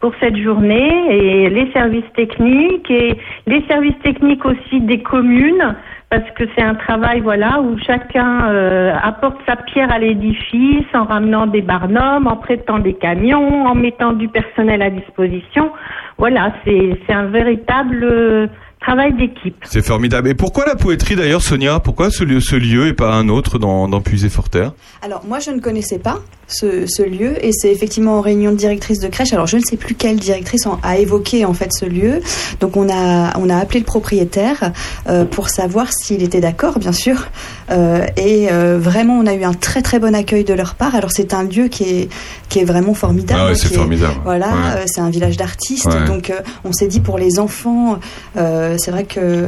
[0.00, 5.76] pour cette journée et les services techniques et les services techniques aussi des communes
[6.10, 11.04] parce que c'est un travail voilà où chacun euh, apporte sa pierre à l'édifice en
[11.04, 15.72] ramenant des barnums, en prêtant des camions, en mettant du personnel à disposition.
[16.18, 18.46] Voilà, c'est un véritable euh,
[18.82, 19.56] travail d'équipe.
[19.64, 20.28] C'est formidable.
[20.28, 21.80] Et pourquoi la poétrie d'ailleurs, Sonia?
[21.80, 25.50] Pourquoi ce lieu, ce lieu et pas un autre dans, dans Puisay-Forterre Alors moi je
[25.50, 29.32] ne connaissais pas ce, ce lieu et c'est effectivement en réunion de directrice de crèche.
[29.32, 32.20] Alors je ne sais plus quelle directrice en- a évoqué en fait ce lieu.
[32.60, 34.72] Donc on a on a appelé le propriétaire
[35.08, 37.28] euh, pour savoir s'il était d'accord bien sûr.
[37.70, 40.94] Euh, et euh, vraiment on a eu un très très bon accueil de leur part.
[40.94, 42.08] Alors c'est un lieu qui est
[42.50, 43.40] qui est vraiment formidable.
[43.42, 44.14] Ah ouais, c'est est- formidable.
[44.24, 44.52] Voilà, Ouais.
[44.76, 45.86] euh, c'est un village d'artistes.
[45.86, 46.06] Ouais.
[46.06, 47.98] Donc euh, on s'est dit pour les enfants,
[48.36, 49.46] euh, c'est vrai que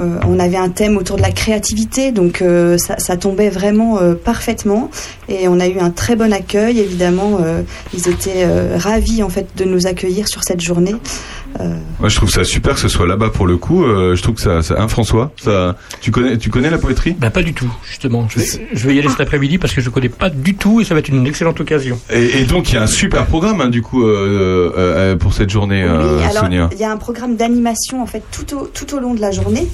[0.00, 4.14] euh, on avait un thème autour de la créativité, donc euh, ça, tombait vraiment euh,
[4.14, 4.90] parfaitement.
[5.28, 7.38] Et on a eu un très bon accueil, évidemment.
[7.42, 10.94] euh, ils étaient euh, ravis en fait de nous accueillir sur cette journée.
[11.58, 13.84] Euh, Moi, je trouve ça super que ce soit là-bas pour le coup.
[13.84, 17.16] Euh, je trouve que ça, ça hein, François, ça, tu connais, tu connais la poétrie?
[17.18, 18.28] Bah pas du tout, justement.
[18.30, 20.80] Je vais, je vais y aller cet après-midi parce que je connais pas du tout
[20.80, 21.98] et ça va être une excellente occasion.
[22.10, 25.32] et, et donc, il y a un super programme hein, du coup euh, euh, pour
[25.34, 26.68] cette journée, euh, Oui, alors Sonia.
[26.72, 29.30] il y a un programme d'animation en fait tout au, tout au long de la
[29.32, 29.66] journée,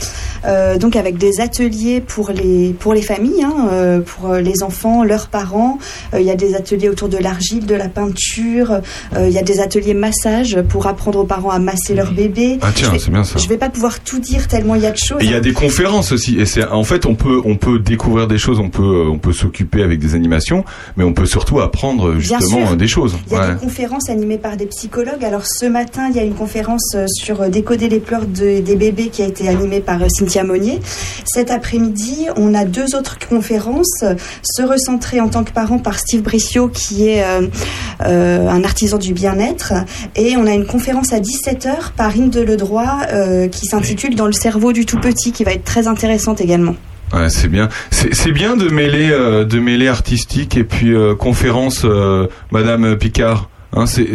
[0.46, 5.28] euh, donc avec des ateliers pour les pour les familles, hein, pour les enfants, leurs
[5.28, 5.78] parents.
[6.14, 8.80] Euh, il y a des ateliers autour de l'argile, de la peinture.
[9.14, 12.58] euh, il y a des ateliers massage pour apprendre aux parents à masser leur bébé.
[12.62, 13.38] Ah tiens, c'est bien ça.
[13.38, 15.18] Je vais pas pouvoir tout dire tellement il y a de choses.
[15.20, 16.38] Il y a des conférences aussi.
[16.40, 19.18] Et c'est en fait on peut on peut découvrir des choses, on peut euh, on
[19.18, 20.64] peut s'occuper avec des animations,
[20.96, 23.16] mais on peut surtout apprendre Bien justement euh, des choses.
[23.26, 23.54] Il y a Ouais.
[23.54, 25.24] des conférences animées par des psychologues.
[25.24, 28.60] Alors ce matin, il y a une conférence euh, sur euh, décoder les pleurs de-
[28.60, 30.80] des bébés qui a été animée par euh, Cynthia Monnier.
[31.24, 35.98] Cet après-midi, on a deux autres conférences, euh, se recentrer en tant que parent par
[35.98, 37.46] Steve Bricio qui est euh,
[38.04, 39.72] euh, un artisan du bien-être.
[40.14, 41.20] Et on a une conférence à
[41.56, 45.52] 17h par Inde Ledroit euh, qui s'intitule Dans le cerveau du tout petit qui va
[45.52, 46.76] être très intéressante également.
[47.12, 47.68] Ouais, c'est bien.
[47.90, 53.48] C'est bien de mêler euh, de mêler artistique et puis euh, conférence, euh, Madame Picard.
[53.72, 54.06] Hein, c'est-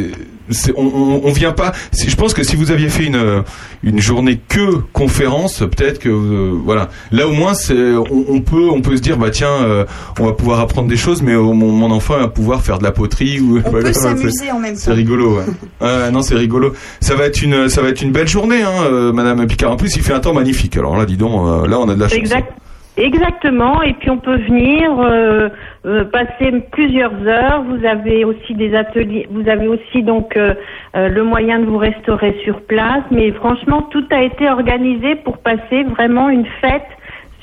[0.78, 1.72] on, on, on vient pas.
[1.94, 3.42] Je pense que si vous aviez fait une euh,
[3.84, 6.90] une journée que conférence, peut-être que euh, voilà.
[7.12, 9.86] Là au moins, c'est on, on peut on peut se dire bah tiens, euh,
[10.20, 12.84] on va pouvoir apprendre des choses, mais euh, mon, mon enfant va pouvoir faire de
[12.84, 14.80] la poterie ou On voilà, peut c'est- s'amuser en même temps.
[14.82, 15.38] C'est rigolo,
[15.82, 16.12] ouais.
[16.12, 16.74] Non, c'est rigolo.
[17.00, 19.72] Ça va être une, ça va être une belle journée, hein, euh, Madame Picard.
[19.72, 20.78] En plus, il fait un temps magnifique.
[20.78, 22.18] Alors là, dis donc, euh, là, on a de la chance.
[22.18, 22.52] Exact.
[22.98, 25.50] Exactement, et puis on peut venir euh,
[25.86, 27.64] euh, passer plusieurs heures.
[27.64, 30.54] Vous avez aussi des ateliers, vous avez aussi donc euh,
[30.96, 33.04] euh, le moyen de vous restaurer sur place.
[33.10, 36.88] Mais franchement, tout a été organisé pour passer vraiment une fête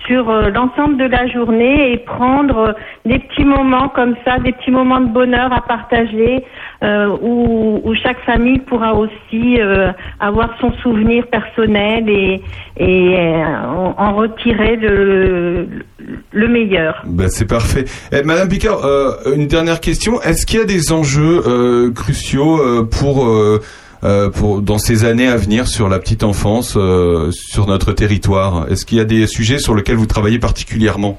[0.08, 2.72] sur euh, l'ensemble de la journée et prendre euh,
[3.04, 6.44] des petits moments comme ça, des petits moments de bonheur à partager,
[6.82, 9.58] euh, où, chaque famille pourra aussi
[10.20, 12.40] avoir son souvenir personnel et,
[13.98, 15.66] en, retirer le,
[16.32, 17.02] le meilleur.
[17.06, 17.84] Ben, c'est parfait.
[18.12, 18.78] Eh, Madame Picard,
[19.34, 20.20] une dernière question.
[20.22, 23.26] Est-ce qu'il y a des enjeux cruciaux pour,
[24.04, 28.70] euh, pour dans ces années à venir sur la petite enfance, euh, sur notre territoire.
[28.70, 31.18] Est-ce qu'il y a des sujets sur lesquels vous travaillez particulièrement?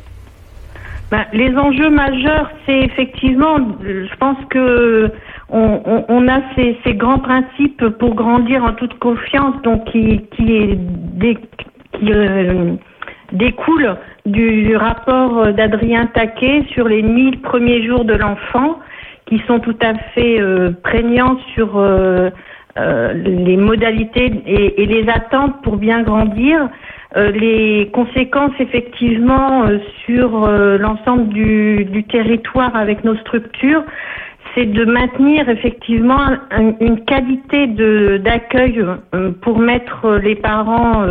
[1.11, 5.11] Ben, les enjeux majeurs, c'est effectivement, je pense que
[5.49, 10.77] on, a ces, grands principes pour grandir en toute confiance, donc qui, qui,
[12.03, 12.75] euh,
[13.33, 18.79] découle du rapport d'Adrien Taquet sur les 1000 premiers jours de l'enfant,
[19.25, 20.39] qui sont tout à fait
[20.83, 21.77] prégnants sur
[22.79, 26.69] euh, les modalités et, les attentes pour bien grandir.
[27.17, 30.47] Euh, les conséquences effectivement euh, sur
[30.79, 33.83] l'ensemble du, territoire avec nos structures,
[34.55, 37.67] c'est de maintenir effectivement un- une qualité
[38.19, 38.83] d'accueil
[39.41, 41.05] pour mettre les parents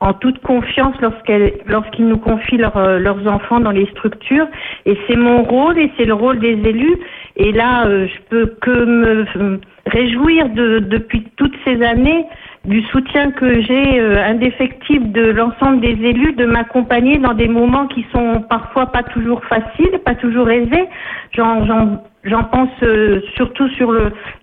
[0.00, 4.46] en toute confiance lorsqu'ils nous confient leurs enfants dans les structures.
[4.84, 6.96] Et c'est mon rôle et c'est le rôle des élus.
[7.36, 12.24] Et là, euh, je peux que me réjouir de, depuis toutes ces années
[12.64, 17.86] du soutien que j'ai euh, indéfectible de l'ensemble des élus, de m'accompagner dans des moments
[17.88, 20.88] qui sont parfois pas toujours faciles, pas toujours aisés.
[21.34, 23.92] J'en, pense euh, surtout sur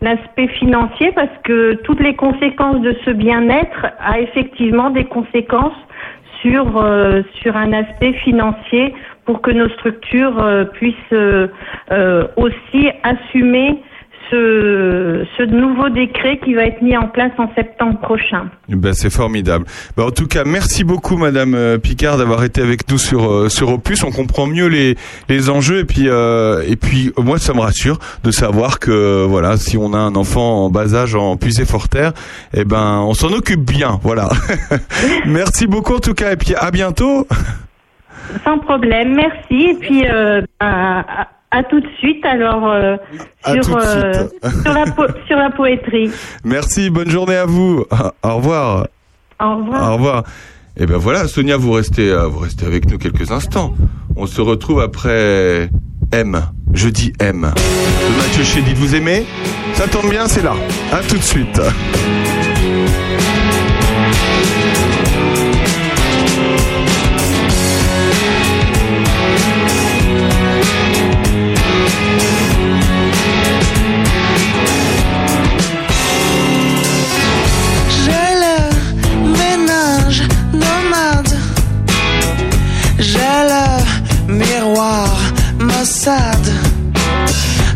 [0.01, 5.73] l'aspect financier parce que toutes les conséquences de ce bien-être a effectivement des conséquences
[6.43, 8.93] sur un aspect financier
[9.25, 11.47] pour que nos structures euh, puissent euh,
[11.91, 13.81] euh, aussi assumer
[14.31, 18.49] ce, ce nouveau décret qui va être mis en place en septembre prochain.
[18.69, 19.65] Ben, c'est formidable.
[19.95, 24.03] Ben, en tout cas, merci beaucoup, Madame Picard, d'avoir été avec nous sur sur Opus.
[24.03, 24.95] On comprend mieux les
[25.29, 29.57] les enjeux et puis euh, et puis moi, ça me rassure de savoir que voilà,
[29.57, 32.13] si on a un enfant en bas âge en puisée forterre,
[32.53, 33.99] eh ben, on s'en occupe bien.
[34.03, 34.29] Voilà.
[35.25, 37.27] merci beaucoup en tout cas et puis à bientôt.
[38.43, 39.69] Sans problème, merci.
[39.69, 42.97] Et puis euh, à, à- à tout de suite alors euh,
[43.62, 44.62] sur, euh, suite.
[44.63, 46.10] sur, la po- sur la poétrie.
[46.43, 47.86] Merci, bonne journée à vous.
[48.23, 48.88] Au revoir.
[49.39, 49.89] Au revoir.
[49.91, 50.23] Au revoir.
[50.78, 53.76] Et ben voilà, Sonia, vous restez, vous restez avec nous quelques instants.
[54.15, 55.69] On se retrouve après
[56.12, 56.41] M.
[56.73, 57.41] Je dis M.
[57.41, 59.23] De Mathieu Chédid, vous aimez?
[59.76, 60.54] Ça tombe bien, c'est là.
[60.91, 61.62] À tout de suite.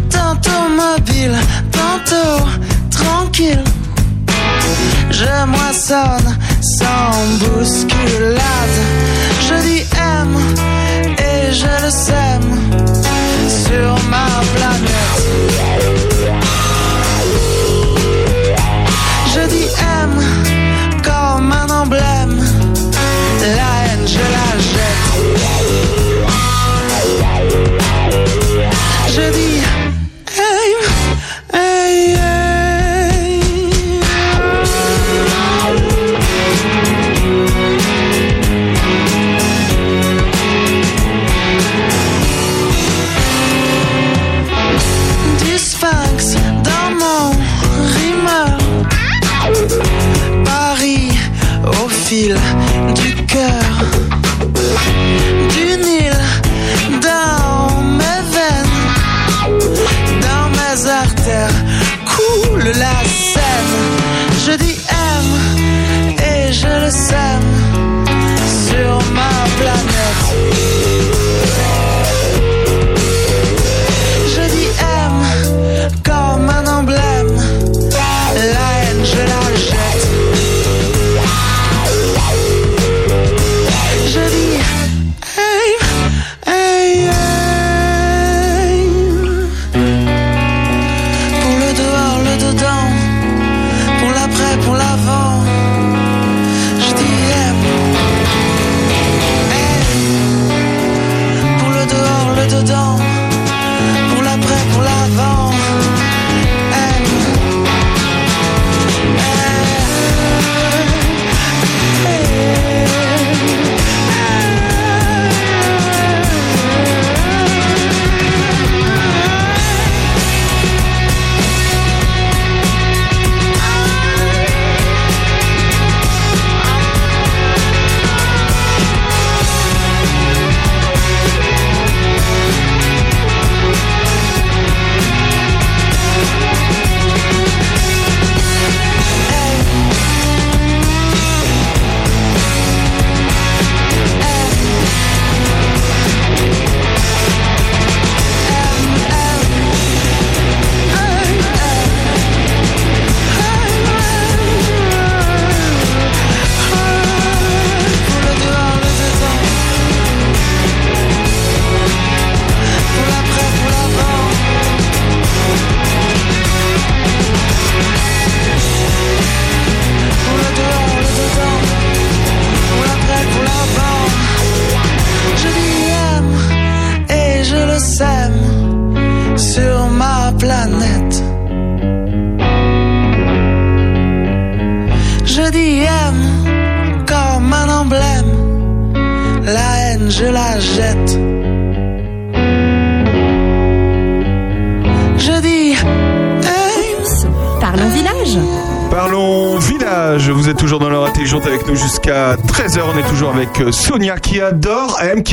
[0.10, 1.36] Tantôt mobile,
[1.74, 2.46] tantôt
[2.90, 3.64] tranquille.
[5.12, 8.78] Je moissonne sans bousculade.
[9.42, 10.38] Je dis M
[11.18, 12.67] et je le sème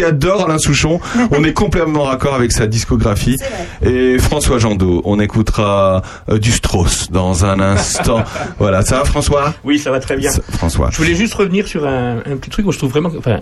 [0.05, 1.01] qui adore Alain Souchon,
[1.31, 3.37] on est complètement raccord avec sa discographie,
[3.83, 8.23] et François Jandot, on écoutera euh, du Strauss dans un instant.
[8.59, 9.55] voilà, ça va François?
[9.65, 10.31] Oui, ça va très bien.
[10.53, 10.91] François.
[10.91, 13.41] Je voulais juste revenir sur un, un petit truc où je trouve vraiment, enfin,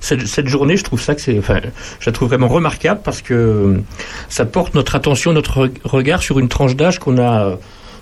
[0.00, 1.60] cette, cette journée, je trouve ça que c'est, enfin,
[2.00, 3.80] je la trouve vraiment remarquable parce que
[4.28, 7.56] ça porte notre attention, notre re- regard sur une tranche d'âge qu'on a euh,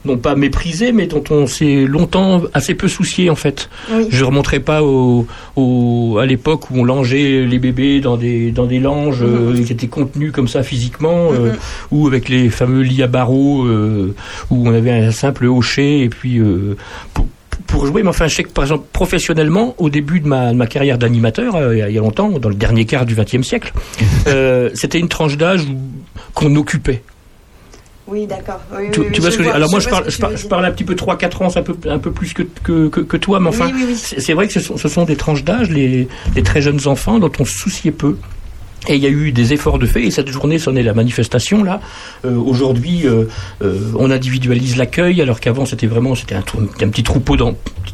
[0.05, 3.69] non pas méprisée, mais dont on s'est longtemps assez peu soucié en fait.
[3.93, 4.07] Oui.
[4.09, 5.27] Je ne remonterai pas au,
[5.57, 9.73] au- à l'époque où on langeait les bébés dans des, dans des langes euh, qui
[9.73, 11.53] étaient contenus comme ça physiquement, euh,
[11.91, 14.15] ou avec les fameux lits à barreaux euh,
[14.51, 16.41] où on avait un simple hocher et puis
[17.13, 17.27] pour,
[17.67, 18.03] pour jouer.
[18.03, 20.97] Mais enfin, je sais que par exemple professionnellement, au début de ma, de ma carrière
[20.97, 23.73] d'animateur, euh, il y a- longtemps, dans le dernier quart du XXe siècle,
[24.29, 25.61] euh, c'était une tranche d'âge
[26.33, 27.03] qu'on occupait.
[28.11, 28.61] Oui, d'accord.
[28.77, 30.19] Oui, Tu, oui, tu vois ce que je- vois- Alors moi, je je parle, je
[30.19, 32.43] parle, je parle un petit peu 3-4 ans, c'est un peu, un peu plus que,
[32.65, 33.95] que, que, que toi, mais enfin, Oui, oui, oui.
[33.97, 36.87] c'est c'est vrai que ce sont, ce sont des tranches d'âge, les, les très jeunes
[36.87, 38.17] enfants dont on se souciait peu.
[38.89, 40.95] Et il y a eu des efforts de fait, et cette journée, c'en est la
[40.95, 41.81] manifestation là.
[42.25, 43.25] Euh, Aujourd'hui, euh,
[43.63, 46.41] euh, on individualise l'accueil, alors qu'avant c'était vraiment c'était un,
[46.89, 47.37] petit troupeau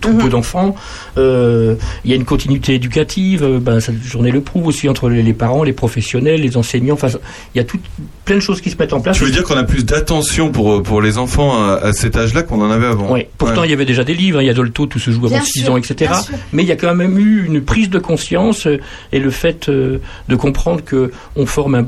[0.01, 0.77] troupeau d'enfants.
[1.19, 1.75] Euh,
[2.05, 3.43] Il y a une continuité éducative.
[3.43, 6.95] euh, ben, cette journée le prouve aussi entre les, les parents, les professionnels, les enseignants.
[6.95, 7.09] Enfin,
[7.55, 7.79] il y a tout,
[8.25, 9.17] plein de choses qui se mettent en place.
[9.17, 12.43] Tu veux dire qu'on a plus d'attention pour, pour les enfants à, à cet âge-là
[12.43, 13.13] qu'on en avait avant?
[13.13, 13.25] Oui.
[13.39, 14.39] Pourtant, il y avait déjà des livres.
[14.39, 14.43] hein.
[14.43, 16.13] Il y a Dolto, tout se joue avant Bien 6 sûr, ans, etc.
[16.53, 18.79] Mais il y a quand même eu une prise de conscience euh,
[19.13, 21.87] et le fait euh, de comprendre que on forme un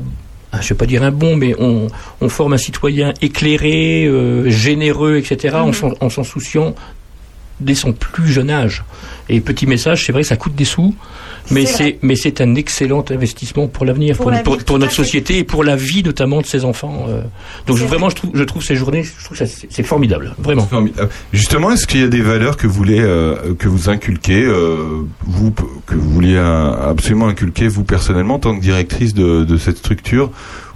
[0.51, 1.89] ah, je vais pas dire un bon, mais on,
[2.21, 5.57] on forme un citoyen éclairé, euh, généreux, etc.
[5.57, 5.61] Mhm.
[5.69, 6.73] en s'en- en s'en souciant
[7.59, 8.83] dès son plus jeune âge.
[9.29, 10.95] Et petit message, c'est vrai, ça coûte des sous,
[11.51, 14.89] mais C'est mais c'est un excellent investissement pour l'avenir, Pour notre fait.
[15.03, 17.05] société et pour la vie notamment de ses enfants.
[17.09, 17.21] euh.
[17.67, 20.65] Donc vraiment, je trouve, je trouve ces journées, je trouve ça c'est formidable, vraiment.
[20.67, 21.09] Formidable.
[21.33, 25.03] Justement, est-ce qu'il y a des valeurs que vous voulez euh, que vous inculquez, euh,
[25.21, 25.51] vous
[25.85, 29.77] que vous vouliez euh, absolument inculquer vous personnellement en tant que directrice de, de cette
[29.77, 30.31] structure,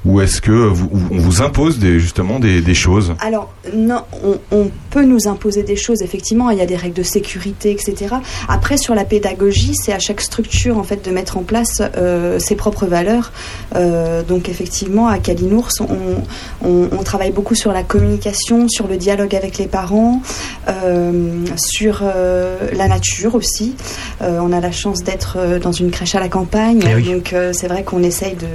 [0.05, 4.37] ou est-ce que vous, on vous impose des, justement des, des choses Alors, non, on,
[4.51, 8.15] on peut nous imposer des choses, effectivement, il y a des règles de sécurité, etc.
[8.47, 12.37] Après, sur la pédagogie, c'est à chaque structure, en fait, de mettre en place euh,
[12.39, 13.31] ses propres valeurs.
[13.75, 18.97] Euh, donc, effectivement, à Calinours, on, on, on travaille beaucoup sur la communication, sur le
[18.97, 20.21] dialogue avec les parents,
[20.67, 23.75] euh, sur euh, la nature aussi.
[24.21, 27.03] Euh, on a la chance d'être dans une crèche à la campagne, Eh oui.
[27.13, 28.47] donc euh, c'est vrai qu'on essaye de,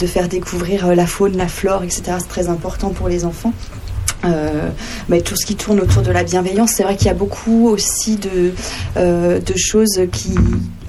[0.00, 2.16] de faire découvrir la faune, la flore, etc.
[2.18, 3.52] C'est très important pour les enfants.
[4.26, 4.68] Euh,
[5.08, 7.68] mais tout ce qui tourne autour de la bienveillance, c'est vrai qu'il y a beaucoup
[7.68, 8.52] aussi de,
[8.96, 10.34] euh, de choses qui,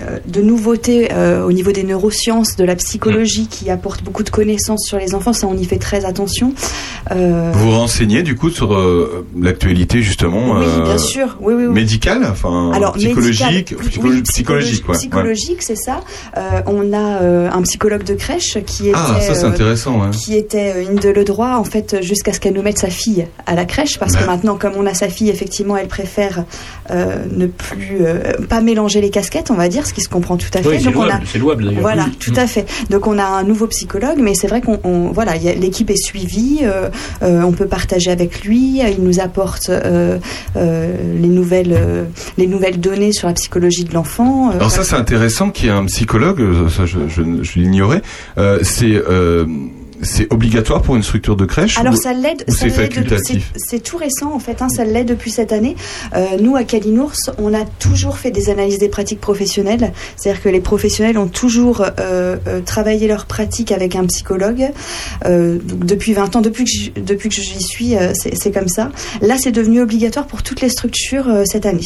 [0.02, 4.30] euh, de nouveautés euh, au niveau des neurosciences, de la psychologie qui apportent beaucoup de
[4.30, 5.34] connaissances sur les enfants.
[5.34, 6.54] Ça, on y fait très attention.
[7.12, 8.78] Vous vous renseignez du coup sur
[9.40, 11.38] l'actualité justement oui, bien sûr.
[11.42, 11.74] Oui, oui, oui.
[11.74, 14.90] médicale, enfin Alors, psychologique, médical, psycholo- oui, psychologique.
[14.90, 14.96] Ouais.
[14.98, 16.02] Psychologique, c'est ça.
[16.66, 20.00] On a un psychologue de crèche qui était, Ah, ça c'est intéressant.
[20.02, 20.10] ouais.
[20.12, 23.27] qui était euh, Inde le droit en fait jusqu'à ce qu'elle nous mette sa fille
[23.46, 26.44] à la crèche parce que maintenant comme on a sa fille effectivement elle préfère
[26.92, 30.38] euh, ne plus euh, pas mélanger les casquettes on va dire ce qui se comprend
[30.38, 32.16] tout à fait Oui, c'est donc on a louable, louable voilà, Oui.
[32.20, 32.66] tout à fait.
[32.90, 36.60] Donc on a un nouveau psychologue, mais c'est vrai qu'on on- voilà, l'équipe est suivie,
[36.64, 36.90] euh,
[37.22, 39.70] on peut partager avec lui, il nous apporte
[40.56, 41.78] les nouvelles
[42.38, 44.52] les nouvelles données sur la psychologie de l'enfant.
[44.52, 48.02] Alors ça c'est intéressant qu'il y ait un psychologue, ça je, je, je l'ignorais.
[48.64, 49.02] C'est
[50.02, 53.52] c'est obligatoire pour une structure de crèche Alors ou- ça l'aide, c'est l'aide- facultatif?
[53.56, 55.76] c'est- tout récent en fait, hein, ça l'est depuis cette année.
[56.16, 60.50] Euh, nous à Calinours, on a toujours fait des analyses des pratiques professionnelles, c'est-à-dire que
[60.50, 64.70] les professionnels ont toujours euh, euh, travaillé leurs pratiques avec un psychologue.
[65.26, 68.92] Euh, donc depuis 20 ans, depuis que j'y- depuis que j'y suis, c'est comme ça.
[69.22, 71.82] Là, c'est devenu obligatoire pour toutes les structures cette année.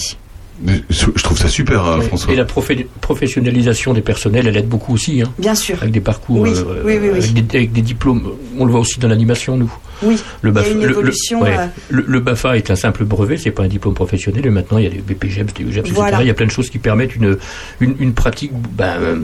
[0.90, 2.06] Je trouve ça super, Oui.
[2.06, 2.34] François.
[2.34, 5.78] Et la profé- professionnalisation des personnels, elle aide beaucoup aussi, hein, Bien sûr.
[5.82, 7.18] avec des parcours, Oui, euh, oui, oui, oui.
[7.20, 8.34] Avec, des, avec des diplômes.
[8.58, 9.72] On le voit aussi dans l'animation, nous.
[10.04, 10.18] Oui.
[10.42, 11.58] Le, Il y a BAFA, une le- le- évolution, ouais.
[11.58, 14.46] euh, Le- le BAFA est un simple brevet, c'est pas un diplôme professionnel.
[14.46, 16.10] Et maintenant, il y a des BPGEPS, des UGEPS, Voilà.
[16.18, 16.24] etc.
[16.24, 17.38] Il y a plein de choses qui permettent une,
[17.80, 19.16] une, une pratique ben, euh,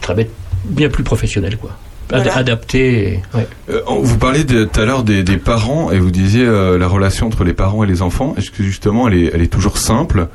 [0.00, 0.28] travaille
[0.64, 1.76] bien plus professionnelle, quoi.
[2.12, 2.36] Ad- Voilà.
[2.36, 3.02] Adaptée.
[3.34, 3.46] et- ouais.
[3.70, 6.88] Euh, vous parlez de- tout à l'heure des, des parents et vous disiez euh, la
[6.88, 8.34] relation entre les parents et les enfants.
[8.36, 10.28] Est-ce que justement elle est, elle est toujours simple?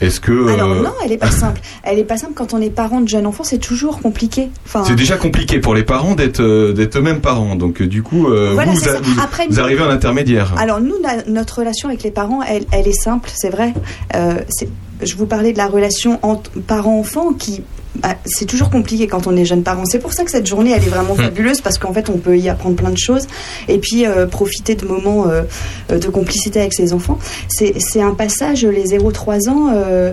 [0.00, 1.60] Est-ce que Alors euh, non, elle est pas simple.
[1.82, 4.48] Elle est pas simple quand on est parent de jeunes enfants, c'est toujours compliqué.
[4.64, 7.54] Enfin, c'est déjà compliqué pour les parents d'être d'être eux-mêmes parents.
[7.54, 10.54] Donc du coup, Voilà, vous, Après, vous arrivez en intermédiaire.
[10.56, 10.94] Alors nous,
[11.28, 13.74] notre relation avec les parents, elle, elle est simple, c'est vrai.
[14.14, 14.70] Euh, c'est-
[15.02, 17.62] je vous parlais de la relation entre parents-enfants qui
[18.02, 19.84] ah, c'est toujours compliqué quand on est jeune parent.
[19.84, 21.22] C'est pour ça que cette journée, elle est vraiment Hmm.
[21.24, 23.26] fabuleuse parce qu'en fait, on peut y apprendre plein de choses
[23.68, 25.42] et puis euh, profiter de moments euh,
[25.90, 27.18] euh, de complicité avec ses enfants.
[27.48, 30.12] C'est un passage, les 0-3 ans, euh,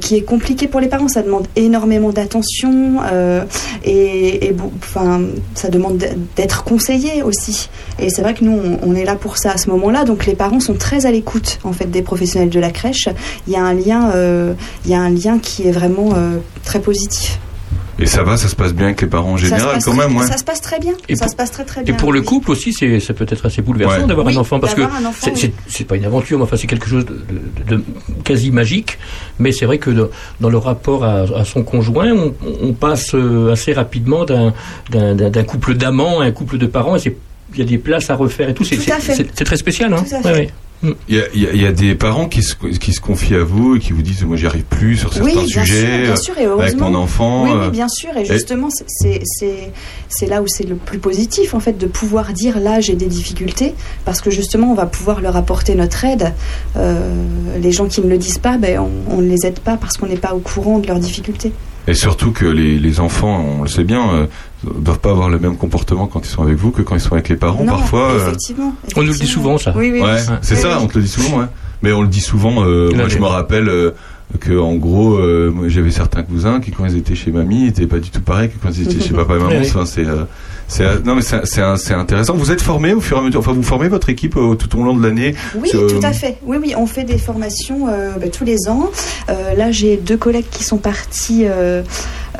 [0.00, 1.08] qui est compliqué pour les parents.
[1.08, 2.96] Ça demande énormément d'attention
[3.84, 5.20] et, et beau- enfin,
[5.54, 6.02] ça demande
[6.36, 7.68] d'être conseillé aussi.
[7.98, 10.04] Et c'est vrai que nous, on, on est là pour ça à ce moment-là.
[10.04, 13.08] Donc les parents sont très à l'écoute en fait des professionnels de la crèche.
[13.46, 14.10] Il y a un lien,
[14.84, 16.10] il y a un lien qui est vraiment
[16.64, 17.17] très positif.
[18.00, 20.16] Et ça va, ça se passe bien avec les parents en général quand très- même,
[20.16, 20.24] ouais.
[20.26, 20.92] Ça se passe très bien.
[21.08, 21.94] Et ça pour- se passe très très Et bien.
[21.96, 24.06] pour le couple aussi, c'est c'est peut-être assez bouleversant Ouais.
[24.06, 25.84] d'avoir Oui, un enfant parce que c'est- oui.
[25.84, 27.14] pas une aventure, mais enfin c'est quelque chose de,
[27.68, 27.84] de- de
[28.22, 28.98] quasi magique.
[29.40, 30.10] Mais c'est vrai que de-
[30.40, 34.52] dans le rapport à, à son conjoint, on, on passe euh, assez rapidement d'un
[35.44, 36.96] couple d'amants à un couple de parents.
[36.96, 37.16] Et
[37.54, 38.62] il y a des places à refaire et tout.
[38.64, 39.92] C'est très spécial.
[39.92, 40.32] Hein Tout à fait.
[40.32, 40.50] ouais.
[40.82, 43.00] Il y a, il y a- il y a des parents qui se, qui se
[43.00, 45.64] confient à vous et qui vous disent moi j'y arrive plus sur certains Oui, bien
[45.64, 47.44] sujets sûr, bien sûr, et avec mon enfant.
[47.44, 48.10] Oui, euh, oui, bien sûr.
[48.16, 52.80] Et justement, c'est- là où c'est le plus positif, en fait, de pouvoir dire là,
[52.80, 53.74] j'ai des difficultés,
[54.04, 56.32] parce que justement, on va pouvoir leur apporter notre aide.
[56.76, 57.00] Euh,
[57.60, 59.96] les gens qui ne le disent pas, ben, on, on ne les aide pas parce
[59.96, 61.52] qu'on n'est pas au courant de leurs difficultés.
[61.86, 64.26] Et surtout que les, les enfants, on le sait bien, euh,
[64.64, 67.12] doivent pas avoir le même comportement quand ils sont avec vous que quand ils sont
[67.12, 67.62] avec les parents.
[67.64, 68.74] Non, Parfois, euh, effectivement.
[68.96, 69.72] On nous le dit souvent, ça.
[69.76, 70.34] Oui, oui, ouais, oui.
[70.42, 71.38] c'est ça, on te le dit souvent.
[71.38, 71.46] Ouais.
[71.82, 72.64] Mais on le dit souvent.
[72.64, 73.92] euh, moi, je me rappelle euh,
[74.40, 77.98] que en gros, euh, j'avais certains cousins qui, quand ils étaient chez mamie, n'étaient pas
[78.00, 79.60] du tout pareils que quand ils étaient chez papa et maman.
[79.60, 80.24] Enfin, c'est euh,
[80.66, 82.34] c'est euh, non mais c'est intéressant.
[82.34, 83.40] Vous êtes formés au fur et à mesure.
[83.40, 85.34] Enfin, vous formez votre équipe euh, tout au long de l'année?
[85.54, 86.36] Oui, Euh, tout à fait.
[86.44, 88.90] Oui, oui, on fait des formations euh, bah, tous les ans.
[89.30, 91.46] Euh, là, j'ai deux collègues qui sont partis,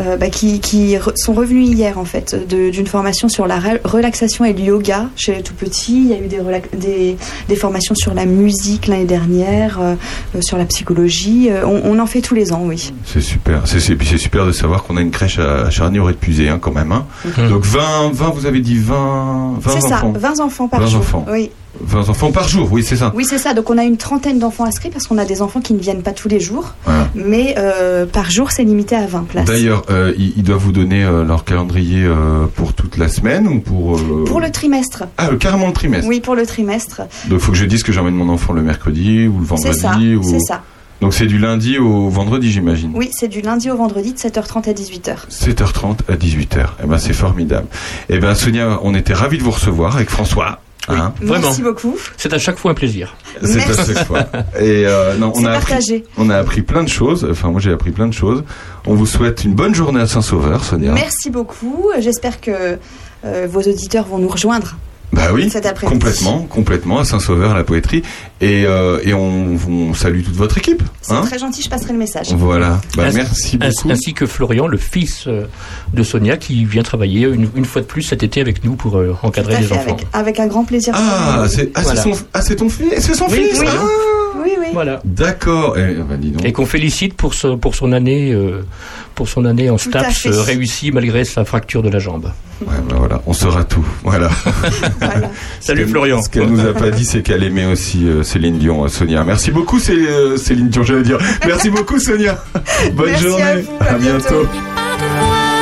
[0.00, 3.58] euh, bah, qui, qui re- sont revenus hier en fait, de- d'une formation sur la
[3.58, 5.96] re- relaxation et le yoga chez les tout petits.
[6.02, 6.38] Il y a eu des,
[6.76, 7.16] des,
[7.48, 9.94] des formations sur la musique l'année dernière, euh,
[10.36, 11.48] euh, sur la psychologie.
[11.50, 12.92] Euh, on, on en fait tous les ans, oui.
[13.04, 13.62] C'est super.
[13.66, 16.08] C'est c'est- puis c'est super de savoir qu'on a une crèche à, à Charny au
[16.08, 16.92] épuisé hein, quand même.
[16.92, 17.04] Hein.
[17.36, 17.48] Mhm.
[17.50, 20.12] Donc 20, 20, vous avez dit 20, 20 C'est ça, enfants.
[20.16, 21.00] 20 enfants par 20 jour.
[21.00, 21.26] enfants.
[21.30, 21.50] Oui.
[21.80, 23.12] 20 enfants par jour, oui, c'est ça.
[23.14, 23.54] Oui, c'est ça.
[23.54, 26.02] Donc, on a une trentaine d'enfants inscrits parce qu'on a des enfants qui ne viennent
[26.02, 26.74] pas tous les jours.
[26.84, 27.08] Voilà.
[27.14, 29.44] Mais euh, par jour, c'est limité à 20 places.
[29.46, 32.08] D'ailleurs, euh, ils, ils doivent vous donner euh, leur calendrier
[32.56, 34.00] pour toute la semaine ou pour...
[34.26, 35.04] Pour le trimestre.
[35.18, 36.08] Ah, carrément le trimestre.
[36.08, 37.02] Oui, pour le trimestre.
[37.28, 39.70] Donc, il faut que je dise que j'emmène mon enfant le mercredi ou le C'est
[39.70, 39.80] vendredi.
[39.80, 39.96] ça.
[40.18, 40.22] ou...
[40.24, 40.62] C'est ça.
[41.00, 42.90] Donc, c'est du lundi au vendredi, j'imagine.
[42.94, 45.28] Oui, c'est du lundi au vendredi de 7h30 à 18h.
[45.30, 46.66] 7h30 à 18h.
[46.82, 47.68] Eh ben, c'est formidable.
[48.08, 50.58] Eh ben, Sonia, on était ravis de vous recevoir avec François.
[50.88, 51.46] Hein Vraiment.
[51.46, 51.96] Merci beaucoup.
[52.16, 53.14] C'est à chaque fois un plaisir.
[53.42, 54.20] C'est à chaque fois.
[54.60, 56.04] Et euh, non, on C'est a appris, partagé.
[56.16, 57.26] on a appris plein de choses.
[57.30, 58.42] Enfin, moi, j'ai appris plein de choses.
[58.86, 60.92] On vous souhaite une bonne journée à Saint-Sauveur, Sonia.
[60.92, 61.86] Merci beaucoup.
[61.98, 62.78] J'espère que
[63.24, 64.76] euh, vos auditeurs vont nous rejoindre.
[65.12, 68.02] Bah oui, Cet complètement, complètement à Saint-Sauveur, à la poétrie.
[68.42, 70.82] Et, euh, et on, on salue toute votre équipe.
[71.00, 72.30] C'est Hein très gentil, je passerai le message.
[72.34, 72.80] voilà.
[72.96, 73.90] Bah, Ainsi- merci beaucoup.
[73.92, 75.46] Ainsi que Florian, le fils euh,
[75.94, 78.98] de Sonia, qui vient travailler une, une fois de plus cet été avec nous pour
[78.98, 79.92] euh, encadrer les enfants.
[79.92, 80.92] avec, avec un grand plaisir.
[80.94, 82.02] Ah, c'est ah, c'est Voilà.
[82.02, 83.60] son, ah, c'est ton fils, c'est son Oui, fils.
[83.60, 83.66] oui.
[83.66, 83.82] ah
[84.42, 84.66] Oui, oui.
[84.72, 85.00] Voilà.
[85.04, 85.76] D'accord.
[85.78, 86.44] Eh, dis donc.
[86.44, 88.64] Et qu'on félicite pour, ce- pour son année, euh,
[89.14, 92.30] pour son année en Tout STAPS euh, réussie malgré sa fracture de la jambe.
[92.60, 93.86] Ouais, bah, voilà, on saura tout.
[94.02, 94.30] Voilà.
[95.00, 95.30] Voilà.
[95.60, 96.22] Salut Florian.
[96.22, 99.22] Ce qu'elle nous a pas dit, c'est qu'elle aimait aussi euh, Céline Dion, euh, Sonia.
[99.24, 101.18] Merci beaucoup, Cé- euh, Céline Dion, j'allais dire.
[101.46, 102.36] Merci beaucoup, Sonia.
[102.94, 103.42] Bonne Merci journée.
[103.44, 104.46] à vous, à bientôt.
[104.52, 105.57] bientôt.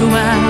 [0.00, 0.49] Je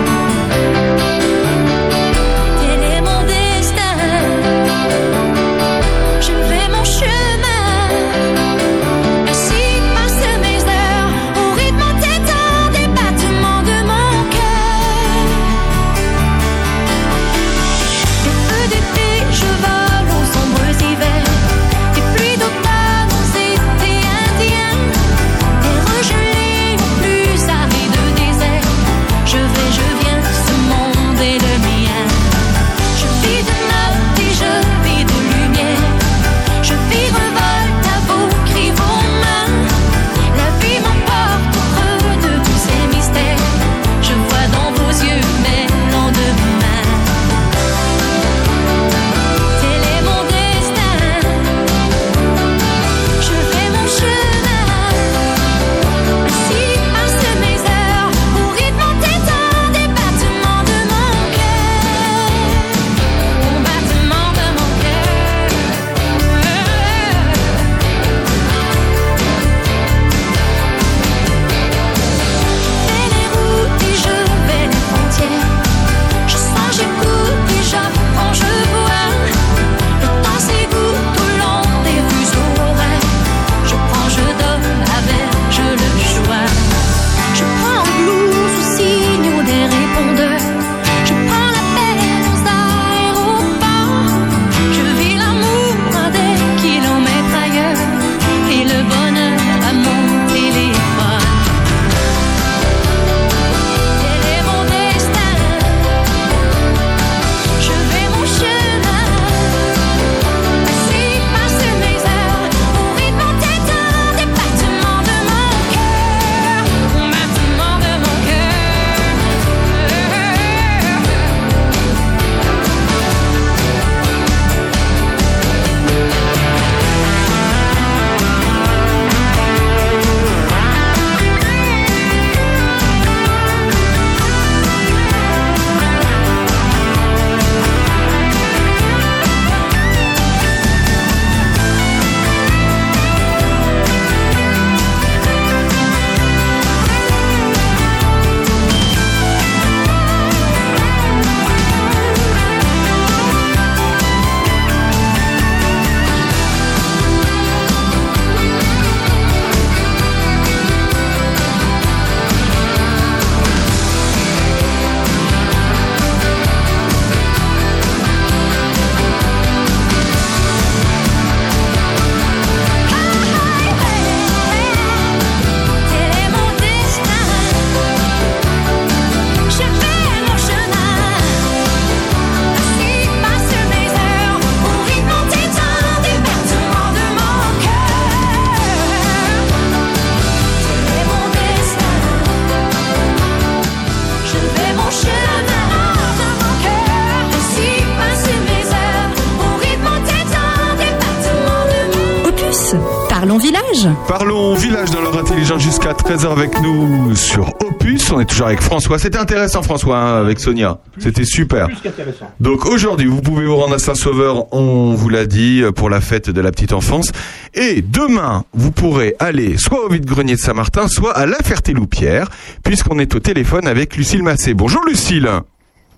[204.60, 208.12] village dans l'heure intelligente jusqu'à 13h avec nous sur Opus.
[208.12, 208.98] On est toujours avec François.
[208.98, 210.78] C'était intéressant François hein, avec Sonia.
[210.98, 211.66] C'était super.
[211.68, 212.30] Plus qu'intéressant.
[212.40, 216.28] Donc aujourd'hui, vous pouvez vous rendre à Saint-Sauveur, on vous l'a dit, pour la fête
[216.28, 217.10] de la petite enfance.
[217.54, 222.28] Et demain, vous pourrez aller soit au vide-grenier de Saint-Martin, soit à La Ferté-Loupière,
[222.62, 224.52] puisqu'on est au téléphone avec Lucille Massé.
[224.52, 225.28] Bonjour Lucille.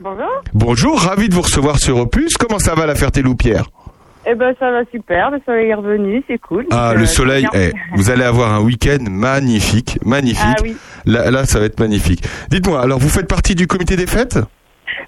[0.01, 0.27] Bonjour.
[0.55, 2.37] Bonjour, ravi de vous recevoir sur Opus.
[2.39, 3.67] Comment ça va La Ferté-Loupière
[4.27, 6.66] Eh ben ça va super, le soleil est revenu, c'est cool.
[6.70, 7.61] Ah, Donc, le euh, soleil, bien.
[7.61, 10.45] eh, vous allez avoir un week-end magnifique, magnifique.
[10.47, 10.77] Ah oui.
[11.07, 12.23] Là, là, ça va être magnifique.
[12.49, 14.39] Dites-moi, alors vous faites partie du comité des fêtes?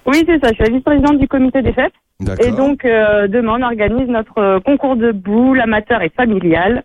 [0.07, 1.93] Oui, c'est ça, je suis la vice-présidente du comité des fêtes.
[2.21, 2.47] D'accord.
[2.47, 6.83] Et donc euh, demain on organise notre euh, concours de boules amateur et familial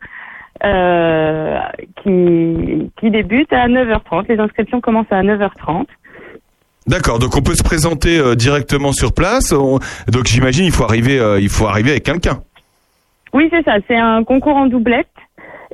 [0.63, 1.59] euh,
[2.03, 4.25] qui, qui débute à 9h30.
[4.27, 5.85] Les inscriptions commencent à 9h30.
[6.89, 9.51] D'accord, donc on peut se présenter euh, directement sur place.
[9.53, 9.79] On-
[10.11, 12.41] Donc j'imagine il faut arriver, euh, il faut arriver avec quelqu'un.
[13.31, 15.07] Oui, c'est ça, c'est un concours en doublette.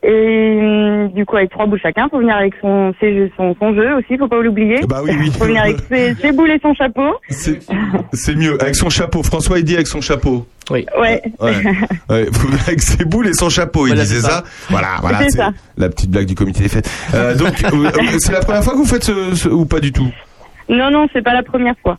[0.03, 3.55] Et hum, du coup, avec trois boules chacun, faut venir avec son, ses jeux- son,
[3.59, 4.81] son jeu aussi, faut pas l'oublier.
[4.87, 5.31] Bah oui, oui.
[5.39, 7.13] Faut venir avec ses, ses boules et son chapeau.
[7.29, 9.23] C'est mieux avec son chapeau.
[9.23, 10.45] François il dit avec son chapeau.
[10.69, 10.85] Oui.
[10.99, 11.21] Ouais.
[11.39, 11.53] Ouais.
[12.09, 14.29] Ouais, faut- avec ses boules et son chapeau, il disait ça.
[14.29, 14.43] ça.
[14.69, 15.39] Voilà, voilà, C'est
[15.77, 16.89] la petite blague du comité des fêtes.
[17.13, 17.53] Euh, donc
[18.19, 20.11] c'est la première fois que vous faites ce, ce- ou pas du tout?
[20.69, 21.97] Non, non, c'est pas la première fois.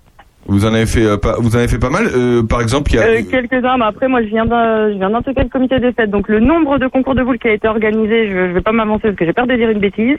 [0.49, 2.07] Vous en avez fait euh, pas, vous en avez fait pas mal.
[2.07, 4.97] Euh, par exemple, il y a Euh, Quelques-uns, mais après moi je viens d'un- je
[4.99, 7.53] viens d'intégrer le comité des fêtes, donc le nombre de concours de boules qui a
[7.53, 10.19] été organisé, je, je vais pas m'avancer parce que j'ai peur de dire une bêtise.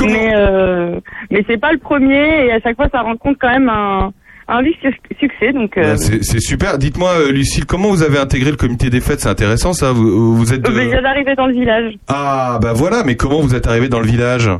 [0.00, 0.98] mais euh,
[1.30, 4.12] mais c'est pas le premier et à chaque fois ça rencontre quand même un
[4.48, 5.76] un vif su- succès, donc.
[5.76, 6.76] euh, Bah, c'est super.
[6.78, 9.20] Dites-moi, euh, Lucille, comment vous avez intégré le comité des fêtes?
[9.20, 9.92] C'est intéressant, ça.
[9.92, 10.66] Vous, vous êtes.
[10.68, 11.92] euh, de- je viens d'arriver dans le village.
[12.08, 13.02] Ah, bah voilà.
[13.04, 14.50] Mais comment vous êtes arrivé dans le village?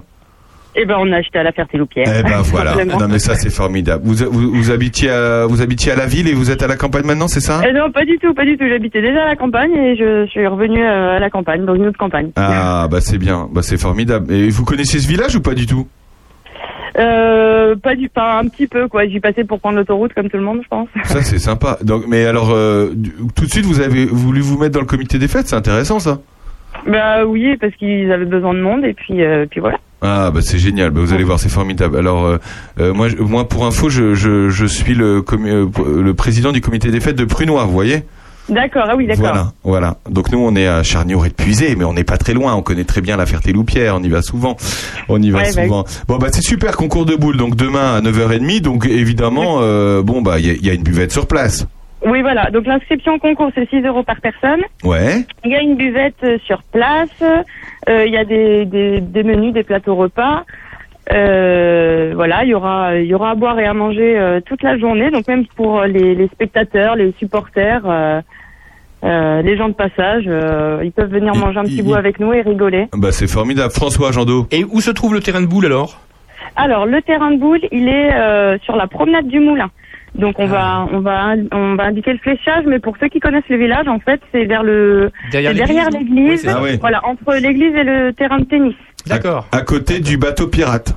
[0.77, 2.07] Et ben on a acheté à la Ferté-Loupière.
[2.07, 2.85] Eh ben voilà.
[2.85, 4.05] Non, mais ça c'est formidable.
[4.05, 6.77] Vous, vous, vous habitiez à, vous habitiez à la ville et vous êtes à la
[6.77, 7.61] campagne maintenant, c'est ça?
[7.69, 8.65] Eh non, pas du tout, pas du tout.
[8.69, 11.87] J'habitais déjà à la campagne et je suis revenue euh, à la campagne, dans une
[11.87, 12.31] autre campagne.
[12.37, 13.49] Ah, bah c'est bien.
[13.53, 14.33] Bah c'est formidable.
[14.33, 15.87] Et vous connaissez ce village ou pas du tout?
[16.99, 19.07] Euh, pas du, pas un petit peu quoi.
[19.07, 20.89] J'y passais pour prendre l'autoroute comme tout le monde, je pense.
[21.05, 21.79] Ça c'est sympa.
[21.83, 22.93] Donc, mais alors, euh,
[23.35, 25.47] tout de suite, vous avez voulu vous mettre dans le comité des fêtes?
[25.47, 26.21] C'est intéressant, ça.
[26.87, 29.79] Bah oui, parce qu'ils avaient besoin de monde et puis, euh, puis voilà.
[30.03, 31.99] Ah bah c'est génial, bah, vous allez voir, c'est formidable.
[31.99, 32.39] Alors euh,
[32.79, 36.91] euh, moi, pour info, je, je, je suis le, commu- euh, le président du comité
[36.91, 38.05] des fêtes de Prunois, vous voyez?
[38.49, 39.23] D'accord, ah oui, d'accord.
[39.27, 39.97] Voilà, voilà.
[40.11, 42.55] Donc nous on est à Charnier et Puisé, mais on n'est pas très loin.
[42.55, 44.57] On connaît très bien la Ferté-Loupière, on y va souvent.
[45.09, 45.85] On y va Ouais, bah souvent.
[46.09, 47.37] Bon bah c'est super, concours de boules.
[47.37, 48.61] Donc demain à 9h30.
[48.63, 51.67] Donc évidemment, euh, bon bah il y, a- il y a une buvette sur place.
[52.05, 52.51] Oui, voilà.
[52.51, 54.61] Donc l'inscription au concours, c'est 6 euros par personne.
[54.85, 55.25] Ouais.
[55.45, 57.23] Il y a une buvette euh, sur place.
[57.89, 60.45] Euh, il y a des, des, des menus, des plateaux repas.
[61.13, 64.63] Euh, voilà, il y aura, il y aura à boire et à manger euh, toute
[64.63, 65.11] la journée.
[65.11, 68.21] Donc même pour les, les spectateurs, les supporters, euh,
[69.03, 72.33] euh, les gens de passage, euh, ils peuvent venir manger un petit bout avec nous
[72.33, 72.87] et rigoler.
[72.93, 73.73] Bah c'est formidable.
[73.73, 74.47] François Jandot.
[74.51, 76.01] Et où se trouve le terrain de boule alors?
[76.57, 79.71] Alors, le terrain de boule, il est euh, sur la promenade du Moulin.
[80.15, 83.49] Donc on va on va on va indiquer le fléchage, mais pour ceux qui connaissent
[83.49, 85.53] le village, en fait, c'est vers le Derrière
[85.93, 86.53] c'est l'église, Oui.
[86.55, 86.79] Ah oui.
[86.81, 88.75] voilà entre l'église et le terrain de tennis.
[89.07, 89.47] D'accord.
[89.53, 90.95] À côté du bateau pirate.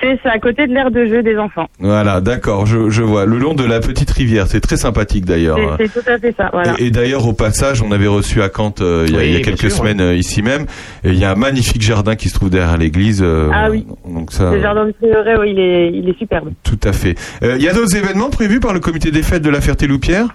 [0.00, 1.66] C'est à côté de l'aire de jeu des enfants.
[1.78, 3.26] Voilà, d'accord, je, je vois.
[3.26, 5.58] Le long de la petite rivière, c'est très sympathique d'ailleurs.
[5.78, 6.74] C'est c'est tout à fait ça, voilà.
[6.78, 9.26] Et, et d'ailleurs, au passage, on avait reçu à Caen euh, il y a, Oui,
[9.26, 10.62] il y a bien quelques sûr, semaines euh, ici même,
[11.04, 13.20] et il y a un magnifique jardin qui se trouve derrière l'église.
[13.22, 13.86] euh, Ah oui.
[14.08, 14.92] Donc ça, Le jardin de
[15.40, 16.50] oui, il est il est superbe.
[16.64, 17.14] tout à fait.
[17.42, 20.26] Euh, Il y a d'autres événements prévus par le comité des fêtes de la Ferté-Loupière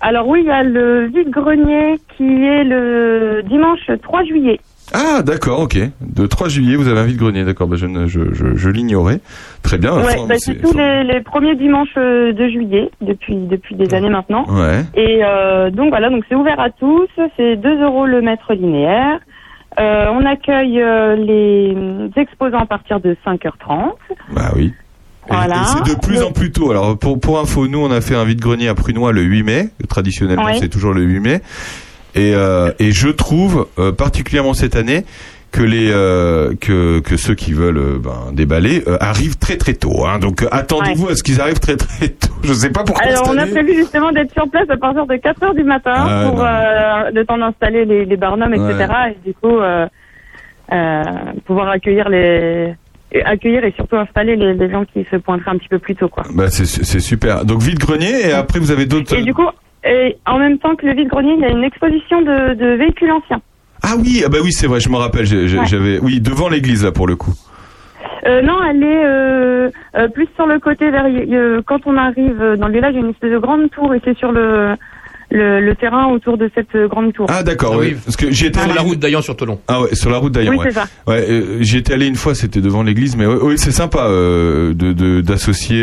[0.00, 4.60] Alors oui, il y a le vide-grenier qui est le dimanche 3 juillet.
[4.92, 5.78] Ah, d'accord, ok.
[6.00, 7.68] De 3 juillet, vous avez un vide-grenier, d'accord.
[7.68, 9.20] Bah, je je, je, je l'ignorais.
[9.62, 9.94] Très bien.
[9.94, 13.94] Ouais, Enfin, bah, c'est- tous les, les premiers dimanches euh, de juillet depuis depuis des
[13.94, 14.46] années maintenant.
[14.48, 14.84] Ouais.
[14.94, 19.20] Et euh, donc voilà, donc c'est ouvert à tous, c'est 2 euros le mètre linéaire.
[19.78, 23.92] Euh, on accueille euh, les exposants à partir de 5h30.
[24.32, 24.72] Bah oui.
[25.28, 25.54] Voilà.
[25.54, 26.72] et c'est de plus en plus tôt.
[26.72, 29.68] Alors pour, pour info, nous on a fait un vide-grenier à Prunois le 8 mai.
[29.88, 31.40] Traditionnellement c'est toujours le 8 mai.
[32.14, 35.04] Et, euh, et je trouve euh, particulièrement cette année
[35.52, 40.06] que les euh, que, que ceux qui veulent ben, déballer euh, arrivent très très tôt.
[40.06, 40.18] Hein.
[40.18, 42.32] Donc euh, attendez-vous à ce qu'ils arrivent très très tôt.
[42.44, 43.04] Je sais pas pourquoi.
[43.04, 46.22] Alors on a prévu justement d'être sur place à partir de 4h du matin Ah,
[46.26, 46.42] pour
[47.14, 48.92] le temps d'installer les, les barnums, etc.
[49.10, 49.58] Et du coup
[51.46, 52.74] pouvoir accueillir les
[53.12, 55.96] et accueillir et surtout installer les, les gens qui se pointeraient un petit peu plus
[55.96, 56.22] tôt quoi.
[56.32, 57.44] Bah, c'est super.
[57.44, 59.16] Donc vide-grenier et après vous avez d'autres.
[59.16, 59.48] Et du coup,
[59.84, 63.10] et en même temps que le vide-grenier, il y a une exposition de, de véhicules
[63.10, 63.40] anciens.
[63.82, 65.26] Ah oui, ah bah oui c'est vrai, je me rappelle.
[65.26, 65.66] Ouais.
[65.66, 67.32] J'avais oui devant l'église là pour le coup.
[68.26, 72.38] Euh, non, elle est euh, euh, plus sur le côté vers euh, quand on arrive
[72.58, 74.74] dans le village, il y a une espèce de grande tour et c'est sur le
[75.32, 77.26] le, le terrain autour de cette grande tour.
[77.30, 77.94] Ah d'accord, oui.
[78.04, 79.60] Parce que j'y étais Sur allé la route d'Ayan sur Tolon.
[79.68, 80.50] Ah ouais, sur la route d'Ayan.
[80.50, 80.64] Oui, ouais.
[80.68, 80.86] c'est ça.
[81.06, 84.06] Ouais, euh, j'y étais allé une fois, c'était devant l'église, mais ouais, oui, c'est sympa
[84.06, 85.82] euh, de de- d'associer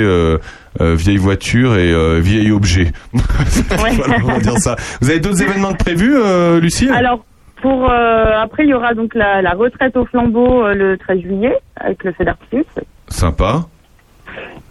[0.82, 2.92] euh, vieille voiture et euh, vieil objet.
[3.78, 4.76] Voilà, on va dire ça.
[5.02, 6.90] Vous avez d'autres événements de prévus, euh, Lucie?
[6.90, 7.26] Alors,
[7.62, 11.22] pour euh, après, il y aura donc la, la retraite au flambeau euh, le 13
[11.22, 12.66] juillet avec le feu d'artifice.
[13.08, 13.62] Sympa.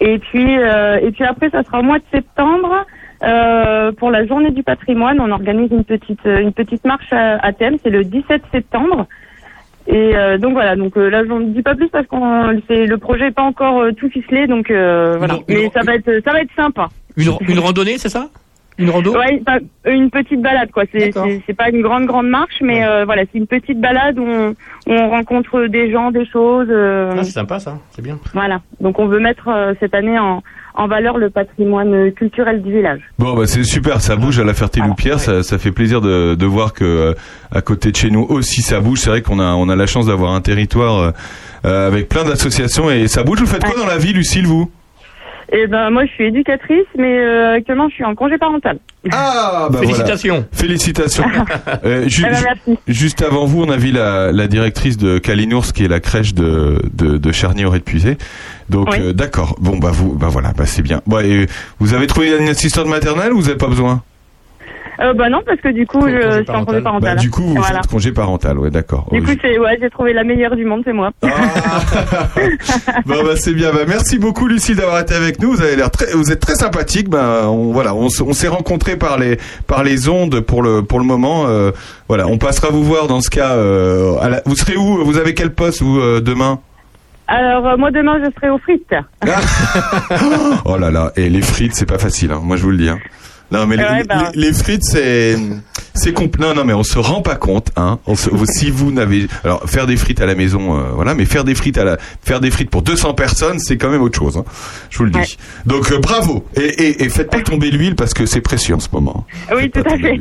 [0.01, 2.87] Et puis, euh, et puis après, ça sera au mois de septembre.
[3.99, 7.77] pour la journée du patrimoine, on organise une petite, une petite marche à, à thème.
[7.83, 9.07] C'est le 17 septembre.
[9.89, 10.77] Et euh, donc voilà.
[10.77, 13.43] Donc euh, là, je ne dis pas plus parce qu'on, c'est le projet n'est pas
[13.43, 14.47] encore euh, tout ficelé.
[14.47, 15.39] Donc euh, voilà.
[15.49, 16.89] Mais ça va être, ça va être sympa.
[17.17, 18.29] Une, une randonnée, c'est ça?
[18.79, 19.17] Une rando?
[19.17, 19.41] Ouais,
[19.87, 20.83] une petite balade quoi.
[20.93, 21.11] C'est
[21.47, 24.51] c'est- pas une grande grande marche, mais euh, voilà, c'est une petite balade où on,
[24.51, 26.67] où on rencontre des gens, des choses.
[26.69, 28.19] euh, Ah, c'est sympa ça, c'est bien.
[28.35, 28.61] voilà.
[28.81, 30.43] Donc on veut mettre euh, cette année en,
[30.77, 33.01] en valeur le patrimoine culturel du village.
[33.19, 36.47] Bon bah c'est super, ça bouge à la Ferté-Loupière, ça, ça fait plaisir de, de
[36.47, 37.15] voir que euh,
[37.51, 38.99] à côté de chez nous aussi ça bouge.
[39.01, 41.11] C'est vrai qu'on a on a la chance d'avoir un territoire euh,
[41.65, 43.41] euh, avec plein d'associations et ça bouge.
[43.41, 44.71] Vous faites quoi dans la vie, Lucille, vous?
[45.53, 48.79] Et ben moi je suis éducatrice, mais euh, actuellement je suis en congé parental.
[49.13, 50.35] Ah bah Félicitations.
[50.35, 50.49] voilà.
[50.53, 51.25] Félicitations.
[51.85, 52.79] Euh, ju- Eh ben, merci.
[52.89, 56.35] juste avant vous, on a vu la, la directrice de Calinours, qui est la crèche
[56.35, 58.17] de, de, de Charny-Auré de Puisé.
[58.69, 58.99] Donc Oui.
[59.01, 59.57] euh, d'accord.
[59.61, 61.01] Bon bah vous, bah voilà, bah c'est bien.
[61.07, 61.47] Bon, et
[61.79, 64.03] vous avez trouvé une assistante maternelle ou vous n'avez pas besoin?
[64.99, 67.17] Euh, bah non parce que du coup je suis en congé parental.
[67.17, 67.83] Bah, du coup, vous voilà.
[67.83, 69.07] faites congé parental, ouais, d'accord.
[69.13, 71.11] Du Ouais, coup c'est ouais j'ai trouvé la meilleure du monde c'est moi.
[73.07, 73.73] Bon bah c'est bien.
[73.73, 75.53] Bah, merci beaucoup Lucille d'avoir été avec nous.
[75.53, 77.09] Vous avez l'air très, vous êtes très sympathique.
[77.09, 80.83] Bah, on, voilà, on, s- on s'est rencontrés par les par les ondes pour le
[80.83, 81.45] pour le moment.
[81.47, 81.73] Euh,
[82.09, 83.51] voilà, on passera vous voir dans ce cas.
[83.53, 86.61] euh, à la- vous serez où Vous avez quel poste vous euh, demain?
[87.29, 88.95] Alors euh, moi demain je serai aux frites.
[90.65, 92.31] Oh là là, et les frites c'est pas facile.
[92.33, 92.89] Hein, moi je vous le dis.
[92.89, 92.99] hein.
[93.53, 94.31] Non mais les, bah.
[94.35, 95.37] les- les frites c'est
[95.95, 98.01] c'est compl- non non mais on se rend pas compte hein.
[98.07, 101.25] On se- si vous n'avez alors faire des frites à la maison euh, voilà mais
[101.27, 104.19] faire des frites à la faire des frites pour 200 personnes c'est quand même autre
[104.19, 104.45] chose hein.
[104.91, 105.39] Je vous le dis.
[105.65, 108.81] Donc euh, bravo et, et, et faites pas tomber l'huile parce que c'est précieux en
[108.81, 109.25] ce moment.
[109.55, 110.19] Oui tout à fait.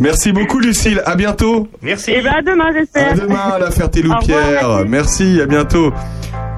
[0.00, 1.00] Merci beaucoup Lucille.
[1.06, 1.68] À bientôt.
[1.80, 2.10] Merci.
[2.10, 3.12] Et ben à demain j'espère.
[3.12, 4.46] À demain à la Au Ferté-Loupière.
[4.62, 5.92] revoir, Merci, à bientôt.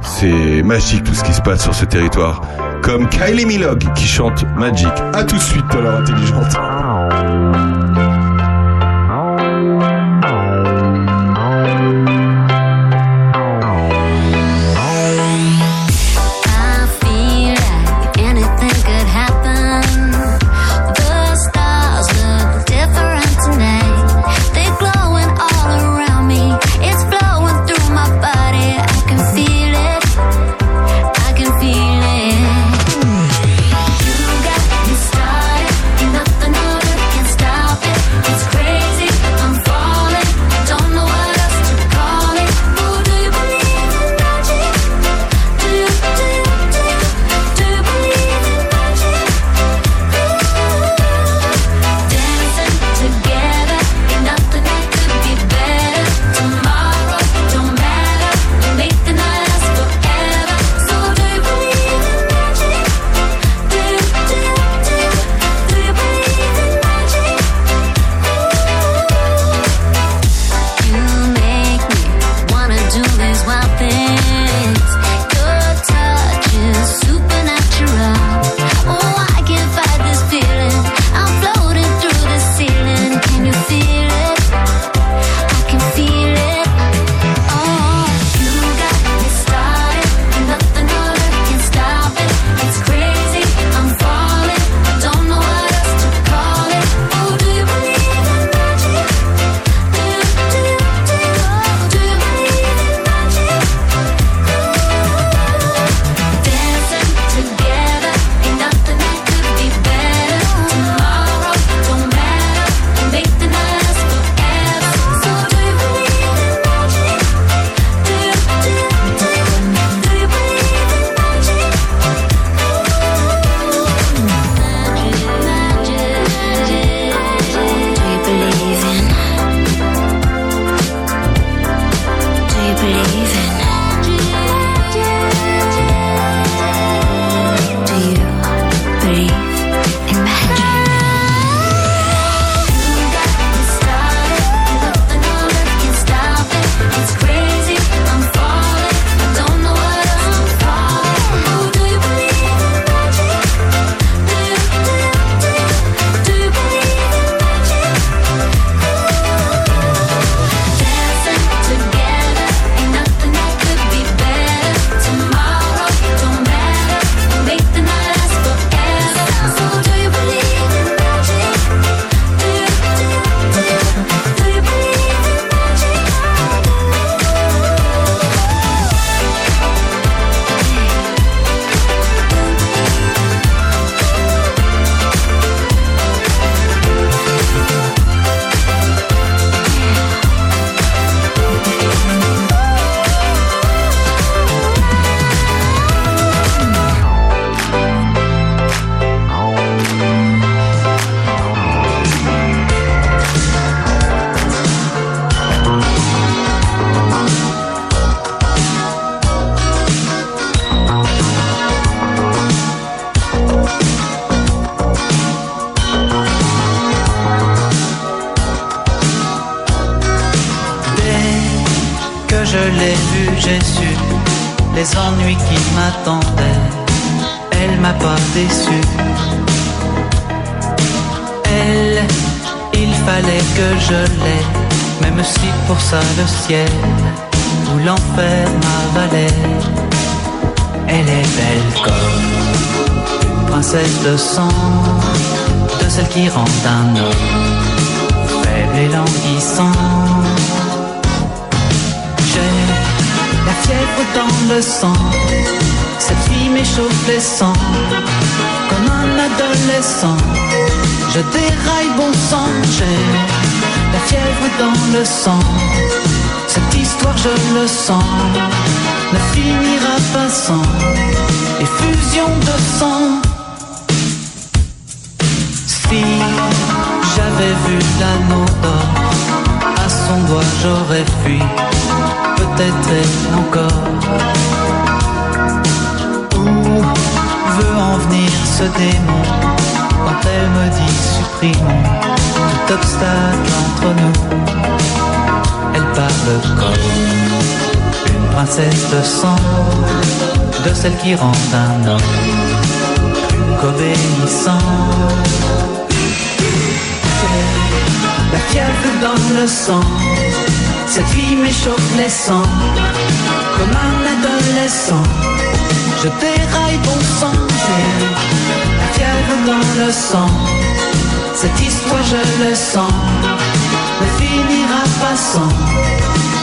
[0.06, 2.40] C'est magique tout ce qui se passe sur ce territoire.
[2.82, 4.88] Comme Kylie Minogue qui chante Magic.
[5.12, 7.75] À tout de suite l'heure intelligente.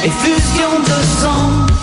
[0.04, 1.74] Effusion de sang.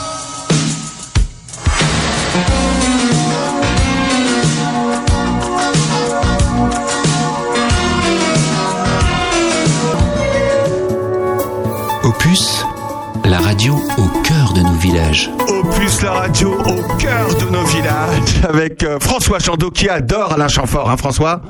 [12.04, 12.64] Opus,
[13.24, 15.30] la radio au cœur de nos villages.
[15.48, 20.48] Opus la radio au cœur de nos villages avec euh, François Chandot qui adore Alain
[20.48, 21.40] Chamfort, hein François?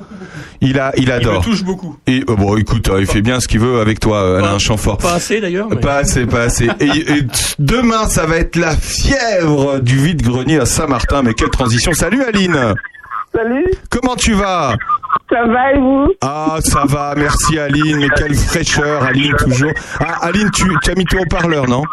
[0.61, 1.41] Il a, il adore.
[1.41, 1.97] me touche beaucoup.
[2.07, 4.59] Et euh, bon, écoute, euh, il fait bien ce qu'il veut avec toi, euh, Alain
[4.59, 4.99] Chamfort.
[4.99, 5.69] Pas assez d'ailleurs.
[5.71, 6.69] mais- Pas assez, pas assez.
[6.81, 7.23] Et,
[7.59, 11.23] demain, ça va être la fièvre du vide-grenier à Saint-Martin.
[11.23, 12.75] Mais quelle transition Salut Aline.
[13.35, 13.65] Salut.
[13.91, 14.75] Comment tu vas?
[15.31, 16.09] Ça va et vous?
[16.21, 17.15] Ah, ça va.
[17.17, 17.99] Merci Aline.
[17.99, 19.73] Mais quelle fraîcheur, Aline toujours.
[20.01, 21.85] Ah, Aline, tu, tu as mis ton haut-parleur, non?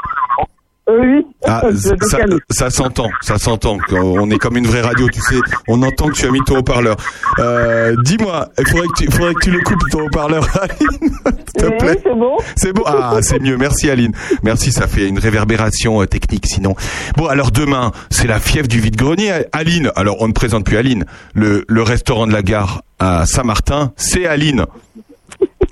[0.89, 1.25] Oui.
[1.45, 1.63] Ah,
[2.49, 3.77] ça, s'entend, ça s'entend.
[3.91, 5.35] On est comme une vraie radio, tu sais.
[5.67, 6.95] On entend que tu as mis ton haut-parleur.
[7.39, 11.61] Euh, Dis-moi, il faudrait que tu, faudrait que tu le coupes ton haut-parleur, Aline, s'il
[11.61, 11.99] te Oui, plaît.
[12.03, 12.37] c'est bon.
[12.55, 12.83] C'est bon?
[12.85, 13.57] Ah, c'est mieux.
[13.57, 14.13] Merci Aline.
[14.43, 16.75] Merci, ça fait une réverbération euh, technique sinon.
[17.17, 19.31] Bon, alors demain, c'est la fièvre du vide-grenier.
[19.51, 21.05] Aline, alors on ne présente plus Aline.
[21.33, 24.65] Le, le restaurant de la gare à Saint-Martin, c'est Aline.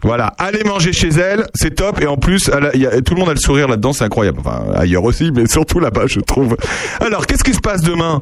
[0.03, 1.99] Voilà, allez manger chez elle, c'est top.
[2.01, 3.93] Et en plus, elle a- il y a- tout le monde a le sourire là-dedans,
[3.93, 4.39] c'est incroyable.
[4.39, 6.55] Enfin, ailleurs aussi, mais surtout là-bas, je trouve.
[7.01, 8.21] Alors, qu'est-ce qui se passe demain?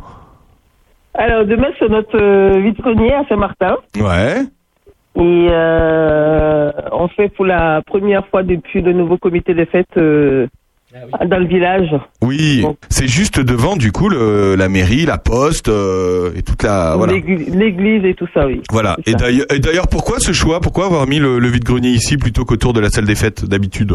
[1.16, 3.78] Alors, demain, c'est notre euh, à Saint-Martin.
[4.00, 4.38] Ouais.
[5.16, 10.48] Et euh, on fait pour la première fois depuis le nouveau comité des fêtes euh,
[11.28, 11.90] dans le village.
[12.22, 16.96] Oui, c'est juste devant, du coup, le- la mairie, la poste euh, et toute la.
[16.96, 17.14] Voilà.
[17.14, 18.62] L'église et tout ça, oui.
[18.72, 18.98] Voilà.
[19.06, 19.14] Et
[19.60, 20.60] d'ailleurs, pourquoi ce choix?
[20.62, 23.94] Pourquoi avoir mis le, le vide-grenier ici plutôt qu'autour de la salle des fêtes d'habitude?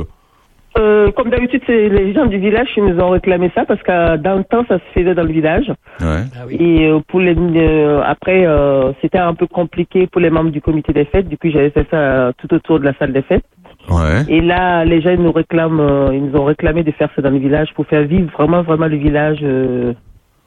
[0.76, 4.16] Euh, comme d'habitude, c'est les gens du village qui nous ont réclamé ça parce que
[4.18, 5.72] dans le temps, ça se faisait dans le village.
[6.00, 6.22] Ouais.
[6.50, 10.60] Et euh, pour les euh, après, euh, c'était un peu compliqué pour les membres du
[10.60, 11.28] comité des fêtes.
[11.28, 13.44] Du coup, j'avais fait ça tout autour de la salle des fêtes.
[13.88, 14.24] Ouais.
[14.28, 17.22] Et là, les gens ils nous réclament, euh, ils nous ont réclamé de faire ça
[17.22, 19.38] dans le village pour faire vivre vraiment, vraiment le village.
[19.42, 19.92] euh.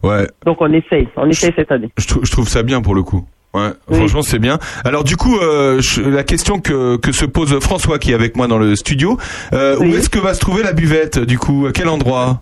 [0.03, 0.27] Ouais.
[0.45, 1.89] Donc on essaye, on essaye cette année.
[1.97, 3.25] Je, trou- je trouve ça bien pour le coup.
[3.53, 4.59] Ouais, franchement c'est bien.
[4.85, 8.37] Alors du coup, euh, je- la question que, que se pose François qui est avec
[8.37, 9.17] moi dans le studio,
[9.53, 11.65] euh, où est-ce que va se trouver la buvette du coup?
[11.67, 12.41] À quel endroit?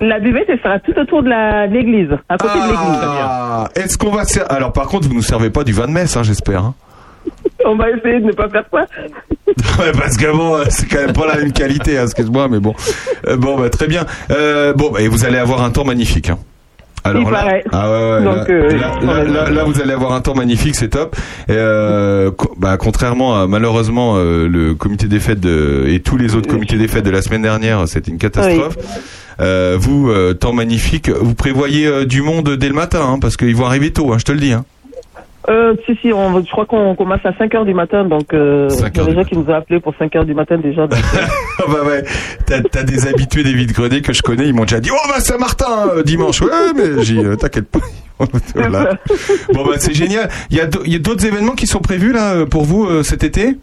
[0.00, 2.98] La buvette, elle sera tout autour de la- de l'église, à côté de l'église.
[3.02, 5.92] Ah, est-ce qu'on va ser- Alors par contre, vous nous servez pas du vin de
[5.92, 6.64] messe, hein, j'espère.
[6.64, 6.74] hein
[7.64, 8.86] On va essayer de ne pas faire ça.
[9.78, 12.58] Ouais, parce que bon, euh, c'est quand même pas la même qualité, hein, excuse-moi, mais
[12.58, 12.74] bon.
[13.26, 14.06] Euh, bon, bah, très bien.
[14.30, 16.30] Euh, bon, bah, et vous allez avoir un temps magnifique.
[16.30, 16.38] Hein.
[17.04, 17.64] Alors Il là, paraît.
[17.72, 20.34] ah ouais, ouais, Donc, là, euh, là, là, là, là, vous allez avoir un temps
[20.34, 21.16] magnifique, c'est top.
[21.48, 26.16] Et, euh, co- bah, contrairement à malheureusement euh, le comité des fêtes de, et tous
[26.16, 28.76] les autres comités des fêtes de la semaine dernière, c'était une catastrophe.
[29.38, 33.90] Vous, temps magnifique, vous prévoyez du monde dès le matin, hein, parce qu'ils vont arriver
[33.92, 34.52] tôt, hein, je te le dis.
[34.52, 34.64] Hein.
[35.48, 38.68] Euh, si, si, on, je crois qu'on commence à 5 heures du matin, donc euh,
[38.70, 40.86] il y a des gens qui nous ont appelés pour 5 heures du matin déjà.
[40.86, 41.18] Donc, euh,
[41.58, 42.04] Ah bah ouais,
[42.46, 45.88] t'as, des habitués des vides-greniers que je connais, ils m'ont déjà dit Oh bah Saint-Martin
[45.96, 46.40] euh, dimanche.
[46.42, 47.80] Ouais, mais j'ai euh, t'inquiète pas.
[48.54, 48.90] Voilà.
[49.52, 50.28] Bon bah c'est génial.
[50.50, 53.56] Il y a, d'autres événements qui sont prévus là pour vous cet été?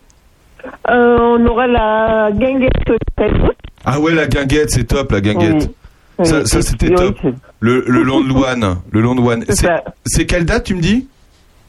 [0.86, 2.74] On aura la guinguette.
[3.86, 5.72] Ah ouais, la guinguette, c'est top la guinguette.
[6.24, 7.16] Ça, ça, c'était top.
[7.62, 8.04] Le, le.
[8.04, 9.84] Le ça.
[10.06, 11.08] c'est quelle date, tu me dis?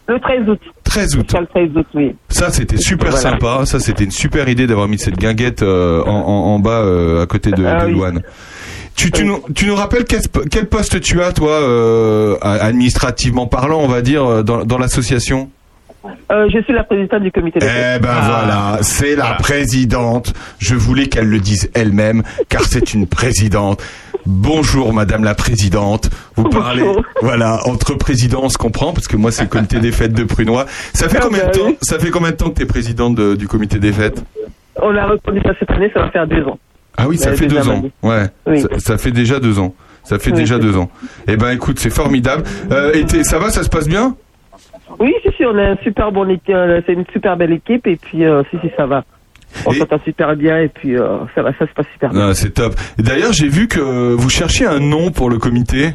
[0.08, 0.60] Le 13 août.
[0.84, 1.34] 13 août.
[1.38, 2.16] Le 13 août, oui.
[2.28, 3.30] Ça, c'était super Voilà.
[3.30, 3.62] sympa.
[3.66, 7.22] Ça, c'était une super idée d'avoir mis cette guinguette euh, en, en, en bas euh,
[7.22, 7.92] à côté de, Ah de oui.
[7.92, 8.22] Louane.
[8.96, 13.88] Tu, tu, nous, tu nous rappelles quel, poste tu as, toi, euh, administrativement parlant, on
[13.88, 15.48] va dire, dans, dans l'association?
[16.30, 20.32] Euh, je suis la présidente du comité de Eh ben voilà, c'est la présidente.
[20.58, 23.82] Je voulais qu'elle le dise elle-même, car c'est une présidente.
[24.26, 26.10] Bonjour Madame la Présidente.
[26.36, 26.84] Vous parlez,
[27.22, 30.24] voilà, entre présidents on se comprend, parce que moi c'est le comité des fêtes de
[30.24, 30.66] Prunois.
[30.92, 31.78] Ça fait Ah combien de bah temps oui.
[31.82, 34.22] Ça fait combien de temps que tu es présidente de- du comité des fêtes
[34.80, 36.58] On a reconnu ça cette année, ça va faire deux ans.
[36.96, 37.78] Ah oui, ça fait deux ans.
[37.78, 37.92] années.
[38.02, 38.60] Ouais, Oui.
[38.60, 39.74] ça, ça fait déjà deux ans.
[40.02, 40.90] Ça fait Oui, déjà c'est deux ans.
[41.28, 42.42] Eh ben écoute, c'est formidable.
[42.72, 44.16] Euh, et t'es- ça va, ça se passe bien?
[44.98, 47.86] Oui, si, si, on a un super bon équipe, euh, c'est une super belle équipe,
[47.86, 49.04] et puis, euh, si, si, ça va.
[49.66, 52.28] On s'entend super bien, et puis, euh, ça va, ça se passe super bien.
[52.30, 52.74] Ah, C'est top.
[52.98, 53.80] D'ailleurs, j'ai vu que
[54.14, 55.90] vous cherchiez un nom pour le comité.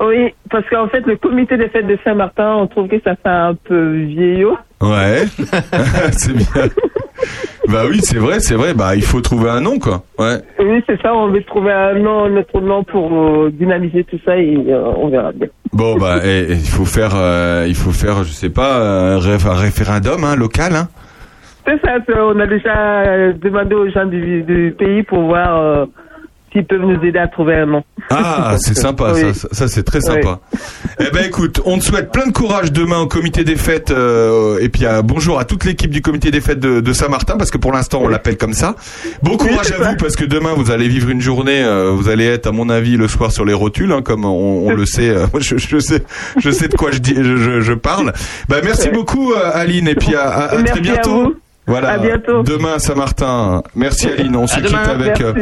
[0.00, 3.28] Oui, parce qu'en fait, le comité des fêtes de Saint-Martin, on trouve que ça fait
[3.28, 4.56] un peu vieillot.
[4.82, 5.24] Ouais,
[6.12, 6.68] c'est bien.
[7.68, 8.74] Bah oui, c'est vrai, c'est vrai.
[8.74, 10.02] Bah il faut trouver un nom, quoi.
[10.18, 10.36] Ouais.
[10.60, 14.36] Oui, c'est ça, on veut trouver un nom, notre nom pour euh, dynamiser tout ça,
[14.36, 15.48] et euh, on verra bien.
[15.72, 19.18] Bon bah et- et il faut faire, euh, il faut faire, je sais pas, un
[19.18, 20.76] référendum hein, local.
[20.76, 20.88] Hein.
[21.66, 25.86] C'est ça, on a déjà demandé aux gens du, du pays pour voir euh,
[26.52, 27.82] s'ils peuvent nous aider à trouver un nom.
[28.08, 29.34] Ah, c'est sympa, Oui.
[29.34, 30.38] ça, ça, c'est très sympa.
[31.00, 34.58] Eh ben écoute, on te souhaite plein de courage demain au comité des fêtes euh,
[34.60, 37.50] et puis euh, bonjour à toute l'équipe du comité des fêtes de, de Saint-Martin parce
[37.50, 38.76] que pour l'instant on l'appelle comme ça.
[39.22, 42.26] Bon courage à vous parce que demain vous allez vivre une journée, euh, vous allez
[42.26, 45.10] être à mon avis le soir sur les rotules hein, comme on, on le sait.
[45.10, 46.02] euh, moi, je, je sais,
[46.38, 48.12] je sais de quoi je dis, je, je- je parle.
[48.48, 51.10] Bah merci beaucoup euh, Aline et puis à, à- à très à bientôt.
[51.24, 51.34] vous.
[51.66, 51.90] Voilà.
[51.90, 52.42] À bientôt.
[52.42, 53.62] Demain à Saint-Martin.
[53.74, 54.36] Merci Aline.
[54.36, 55.20] On se À quitte avec.
[55.20, 55.34] euh,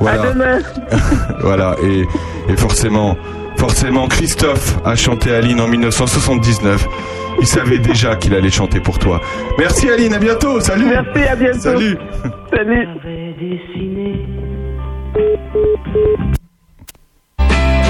[0.00, 0.22] voilà.
[0.22, 0.58] À demain.
[1.40, 2.06] voilà, et,
[2.50, 3.16] et forcément,
[3.56, 6.86] forcément, Christophe a chanté Aline en 1979.
[7.38, 9.20] Il savait déjà qu'il allait chanter pour toi.
[9.58, 11.58] Merci Aline, à bientôt, salut Merci, à bientôt.
[11.60, 11.98] Salut
[12.50, 12.88] Salut.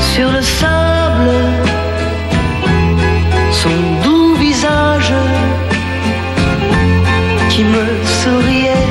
[0.00, 1.30] Sur le sable,
[3.52, 3.68] son
[4.04, 5.12] doux visage
[7.56, 8.84] qui me souriait.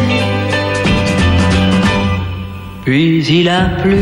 [2.83, 3.99] Puis il a plu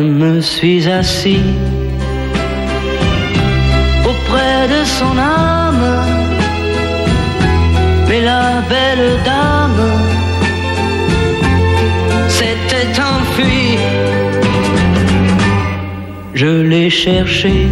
[0.00, 1.44] Je me suis assis
[4.10, 5.88] auprès de son âme,
[8.08, 9.84] mais la belle dame
[12.36, 13.76] s'était enfuie.
[16.32, 17.68] Je l'ai cherché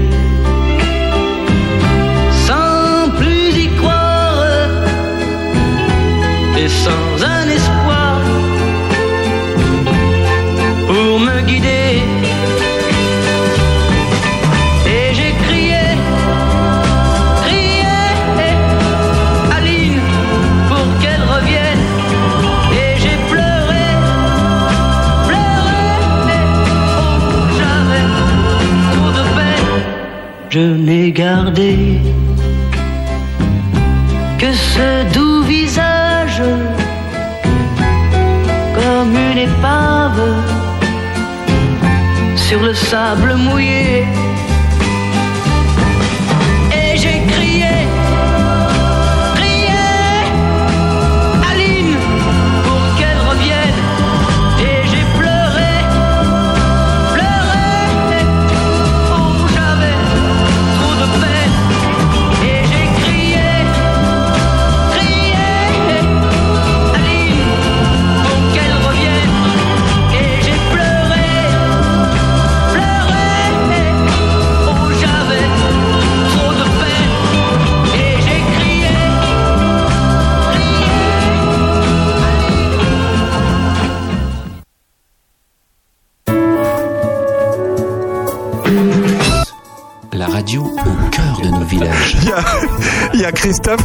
[6.84, 7.17] sans
[30.58, 32.00] Je n'ai gardé
[34.40, 36.42] que ce doux visage
[38.74, 40.24] comme une épave
[42.34, 44.04] sur le sable mouillé.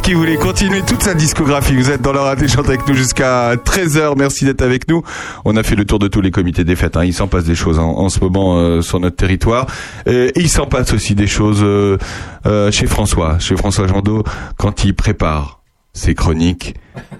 [0.04, 1.74] Qui voulait continuer toute sa discographie.
[1.74, 4.12] Vous êtes dans l'heure chante avec nous jusqu'à 13h.
[4.18, 5.02] Merci d'être avec nous.
[5.46, 6.98] On a fait le tour de tous les comités des fêtes.
[6.98, 7.06] hein.
[7.06, 9.66] Il s'en passe des choses en, ce moment euh, sur notre territoire.
[10.06, 11.96] Euh, et il s'en passe aussi des choses euh,
[12.44, 14.24] euh, chez François, chez François Jandot,
[14.58, 15.60] quand il prépare
[15.94, 16.74] ses chroniques.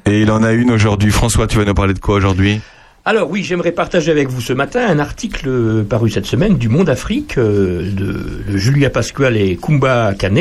[0.04, 1.10] Et il en a une aujourd'hui.
[1.10, 2.60] François, tu vas nous parler de quoi aujourd'hui?
[3.06, 6.70] Alors oui, j'aimerais partager avec vous ce matin un article euh, paru cette semaine du
[6.70, 10.40] Monde Afrique euh, de, Julia Pasquale et Kumba Kane,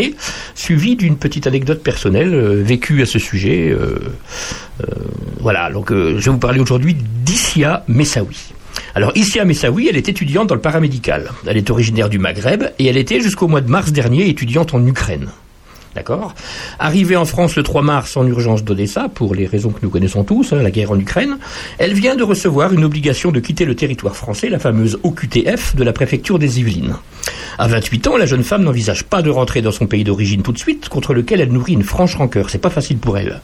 [0.56, 3.70] suivi d'une petite anecdote personnelle euh, vécue à ce sujet.
[3.70, 4.00] euh,
[5.42, 6.96] voilà, donc je vais vous parler aujourd'hui
[7.26, 8.54] d'Issia Messaoui.
[8.96, 11.32] Alors Issia Messaoui, elle est étudiante dans le paramédical.
[11.46, 14.86] Elle est originaire du Maghreb et elle était jusqu'au mois de mars dernier étudiante en
[14.88, 15.28] Ukraine.
[15.96, 16.34] D'accord
[16.80, 20.24] Arrivée en France le 3 mars en urgence d'Odessa, pour les raisons que nous connaissons
[20.24, 21.38] tous, hein, la guerre en Ukraine,
[21.78, 25.84] elle vient de recevoir une obligation de quitter le territoire français, la fameuse OQTF de
[25.84, 26.96] la préfecture des Yvelines.
[27.60, 30.52] À 28 ans, la jeune femme n'envisage pas de rentrer dans son pays d'origine tout
[30.52, 32.50] de suite, contre lequel elle nourrit une franche rancœur.
[32.50, 33.42] C'est pas facile pour elle.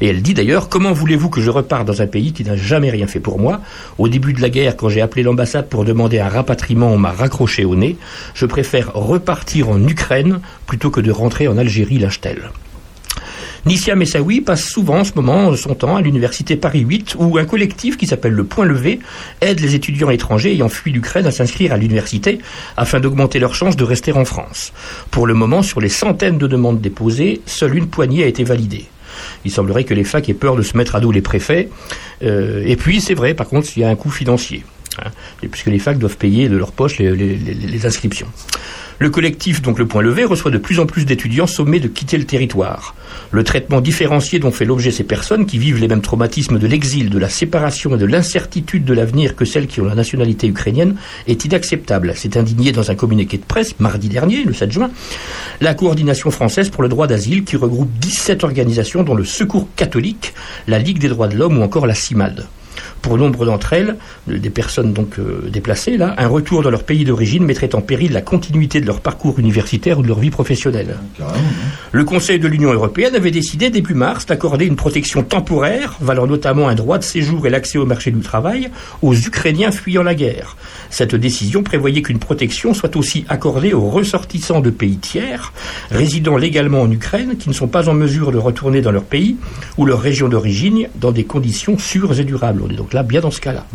[0.00, 2.90] Et elle dit d'ailleurs Comment voulez-vous que je reparte dans un pays qui n'a jamais
[2.90, 3.60] rien fait pour moi?
[3.98, 7.10] Au début de la guerre, quand j'ai appelé l'ambassade pour demander un rapatriement, on m'a
[7.10, 7.96] raccroché au nez.
[8.34, 12.50] Je préfère repartir en Ukraine plutôt que de rentrer en Algérie, lâche-t-elle.
[13.66, 17.44] Nissia Messaoui passe souvent en ce moment son temps à l'université Paris 8 où un
[17.44, 19.00] collectif qui s'appelle le Point Levé
[19.40, 22.38] aide les étudiants étrangers ayant fui l'Ukraine à s'inscrire à l'université
[22.76, 24.72] afin d'augmenter leurs chances de rester en France.
[25.10, 28.86] Pour le moment, sur les centaines de demandes déposées, seule une poignée a été validée.
[29.44, 31.68] Il semblerait que les facs aient peur de se mettre à dos les préfets.
[32.22, 34.64] Euh, et puis, c'est vrai, par contre, il y a un coût financier.
[35.04, 35.10] Hein,
[35.50, 38.28] puisque les facs doivent payer de leur poche les inscriptions.
[39.00, 42.18] Le collectif, donc le Point Levé, reçoit de plus en plus d'étudiants sommés de quitter
[42.18, 42.96] le territoire.
[43.30, 47.08] Le traitement différencié dont fait l'objet ces personnes qui vivent les mêmes traumatismes de l'exil,
[47.08, 50.96] de la séparation et de l'incertitude de l'avenir que celles qui ont la nationalité ukrainienne
[51.28, 52.14] est inacceptable.
[52.16, 54.90] C'est indigné dans un communiqué de presse mardi dernier, le 7 juin,
[55.60, 60.34] la coordination française pour le droit d'asile qui regroupe 17 organisations dont le Secours catholique,
[60.66, 62.48] la Ligue des droits de l'homme ou encore la CIMAD.
[63.02, 63.96] Pour nombre d'entre elles,
[64.26, 68.12] des personnes donc euh, déplacées, là, un retour dans leur pays d'origine mettrait en péril
[68.12, 70.96] la continuité de leur parcours universitaire ou de leur vie professionnelle.
[71.92, 76.68] Le Conseil de l'Union européenne avait décidé début mars d'accorder une protection temporaire, valant notamment
[76.68, 78.70] un droit de séjour et l'accès au marché du travail,
[79.02, 80.56] aux Ukrainiens fuyant la guerre.
[80.90, 85.52] Cette décision prévoyait qu'une protection soit aussi accordée aux ressortissants de pays tiers,
[85.90, 89.36] résidant légalement en Ukraine, qui ne sont pas en mesure de retourner dans leur pays
[89.76, 92.62] ou leur région d'origine dans des conditions sûres et durables.
[92.64, 93.66] On est donc là bien dans ce cas-là.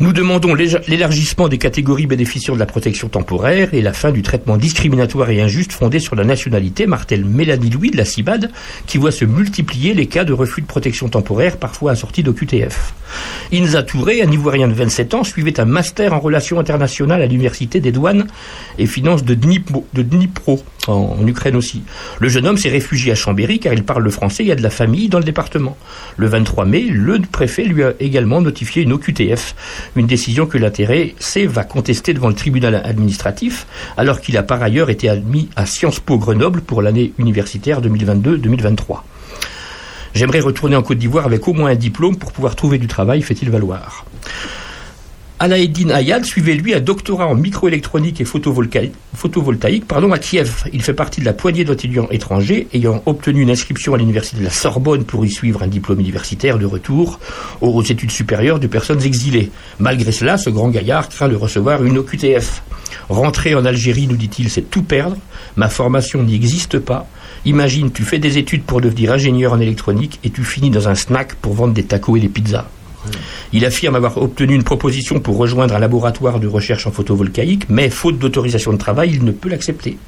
[0.00, 4.56] Nous demandons l'élargissement des catégories bénéficiant de la protection temporaire et la fin du traitement
[4.56, 8.50] discriminatoire et injuste fondé sur la nationalité, martèle Mélanie Louis de la CIBAD,
[8.86, 12.94] qui voit se multiplier les cas de refus de protection temporaire, parfois assortis d'OQTF.
[13.52, 17.80] Inza Touré, un Ivoirien de 27 ans, suivait un master en relations internationales à l'Université
[17.80, 18.26] des douanes
[18.78, 21.82] et finances de, Dnipro, de Dnipro, en, Ukraine aussi.
[22.18, 24.62] Le jeune homme s'est réfugié à Chambéry car il parle le français et a de
[24.62, 25.76] la famille dans le département.
[26.16, 29.54] Le 23 mai, le préfet lui a également notifié une OQTF,
[29.96, 33.66] une décision que l'intéressé va contester devant le tribunal administratif,
[33.96, 39.00] alors qu'il a par ailleurs été admis à Sciences Po Grenoble pour l'année universitaire 2022-2023.
[40.14, 43.22] J'aimerais retourner en Côte d'Ivoire avec au moins un diplôme pour pouvoir trouver du travail,
[43.22, 44.04] fait-il valoir.
[45.42, 50.64] Alaeddin Ayad suivait lui un doctorat en microélectronique et photovoltaïque, pardon, à Kiev.
[50.70, 54.44] Il fait partie de la poignée d'étudiants étrangers ayant obtenu une inscription à l'université de
[54.44, 57.20] la Sorbonne pour y suivre un diplôme universitaire de retour
[57.62, 59.50] aux études supérieures de personnes exilées.
[59.78, 62.62] Malgré cela, ce grand gaillard craint de recevoir une OQTF.
[63.08, 65.16] Rentrer en Algérie, nous dit-il, c'est tout perdre.
[65.56, 67.06] Ma formation n'y existe pas.
[67.46, 70.94] Imagine, tu fais des études pour devenir ingénieur en électronique et tu finis dans un
[70.94, 72.68] snack pour vendre des tacos et des pizzas.
[73.52, 77.90] Il affirme avoir obtenu une proposition pour rejoindre un laboratoire de recherche en photovoltaïque, mais
[77.90, 79.98] faute d'autorisation de travail, il ne peut l'accepter.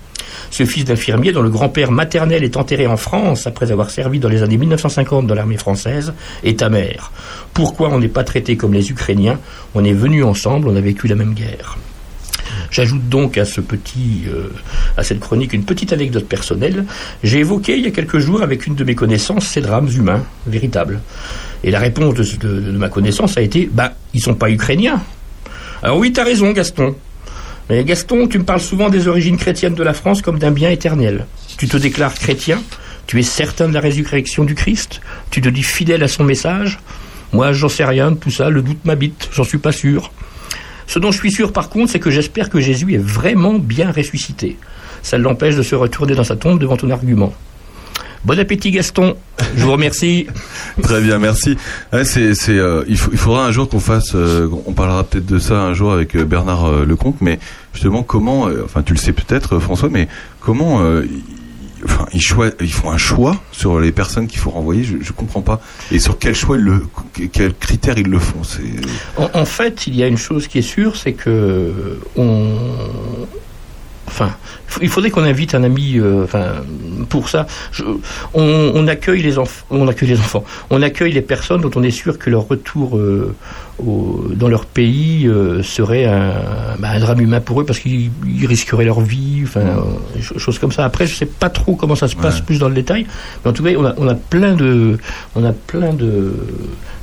[0.51, 4.29] Ce fils d'infirmier, dont le grand-père maternel est enterré en France après avoir servi dans
[4.29, 6.13] les années 1950 dans l'armée française,
[6.45, 7.11] est amer.
[7.55, 9.39] Pourquoi on n'est pas traité comme les Ukrainiens?
[9.75, 11.79] On est venus ensemble, on a vécu la même guerre.
[12.71, 14.49] J'ajoute donc euh,
[14.97, 16.87] à cette chronique une petite anecdote personnelle.
[17.23, 20.25] J'ai évoqué il y a quelques jours avec une de mes connaissances ces drames humains
[20.47, 21.01] véritables.
[21.65, 25.03] Et la réponse de, ma connaissance a été, bah, ils sont pas ukrainiens.
[25.83, 26.95] Alors oui, t'as raison, Gaston.
[27.71, 30.71] Mais Gaston, tu me parles souvent des origines chrétiennes de la France comme d'un bien
[30.71, 31.27] éternel.
[31.57, 32.61] Tu te déclares chrétien
[33.07, 36.79] Tu es certain de la résurrection du Christ Tu te dis fidèle à son message
[37.33, 40.11] Moi, j'en sais rien de tout ça, le doute m'habite, j'en suis pas sûr.
[40.87, 43.93] Ce dont je suis sûr par contre, c'est que j'espère que Jésus est vraiment bien
[43.93, 44.59] ressuscité.
[45.03, 47.33] Ça l'empêche de se retourner dans sa tombe devant ton argument.
[48.25, 49.17] Bon appétit Gaston.
[49.57, 50.27] Je vous remercie.
[50.83, 51.57] Très bien, merci.
[51.93, 55.03] Ouais, c'est, c'est, euh, il, faut- il faudra un jour qu'on fasse, euh, on parlera
[55.03, 57.41] peut-être de ça un jour avec euh, Bernard euh, Lecomte, mais
[57.75, 60.07] justement comment, enfin tu le sais peut-être François, mais
[60.41, 61.23] comment, ils-
[61.85, 62.21] enfin ils,
[62.61, 65.61] ils font un choix sur les personnes qu'il faut renvoyer, je, je comprends pas.
[65.91, 66.87] Et sur quel choix ils le,
[67.33, 68.63] quels critères ils le font, c'est.
[69.21, 72.55] En, en fait, il y a une chose qui est sûre, c'est que on.
[74.15, 74.31] Enfin,
[74.83, 75.95] il faudrait qu'on invite un ami.
[75.97, 76.45] euh, enfin,
[77.09, 77.83] pour ça, je-
[78.35, 79.65] on, on accueille les enfants.
[79.71, 80.45] On accueille les enfants.
[80.69, 83.35] On accueille les personnes dont on est sûr que leur retour euh,
[83.79, 86.35] au- dans leur pays euh, serait un,
[86.79, 89.41] bah, un drame humain pour eux parce qu'ils ils risqueraient leur vie.
[89.45, 89.63] Enfin,
[90.15, 90.85] ch- choses comme ça.
[90.85, 92.43] Après, je sais pas trop comment ça se passe Ouais.
[92.47, 93.07] plus dans le détail,
[93.45, 94.99] mais en tout cas, on a, on a plein de,
[95.35, 96.35] on a plein de,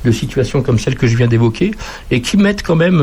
[0.04, 1.72] de situations comme celle que je viens d'évoquer
[2.12, 3.00] et qui mettent quand même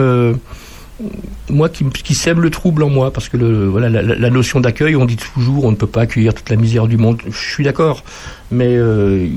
[1.50, 4.60] moi qui, qui sème le trouble en moi parce que le, voilà la, la- notion
[4.60, 7.22] d'accueil on dit toujours on ne peut pas accueillir toute la misère du monde.
[7.30, 8.04] Je suis d'accord.
[8.50, 9.28] Mais euh,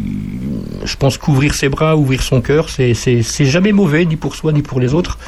[0.85, 4.53] je pense qu'ouvrir ses bras ouvrir son cœur c'est c'est jamais mauvais ni pour soi
[4.53, 5.19] ni pour les autres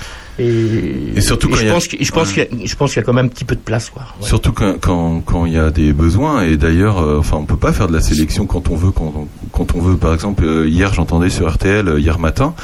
[0.43, 2.93] et, Et surtout quand je a- pense que- je pense qu'il y a- je pense
[2.93, 4.03] qu'il y a quand même un petit peu de place quoi.
[4.21, 4.27] Ouais.
[4.27, 6.43] Surtout quand quand quand il y a des besoins.
[6.43, 9.13] Et d'ailleurs euh, enfin on peut pas faire de la sélection quand on veut quand
[9.17, 9.97] on, quand on veut.
[9.97, 12.55] Par exemple euh, hier j'entendais sur RTL euh, hier matin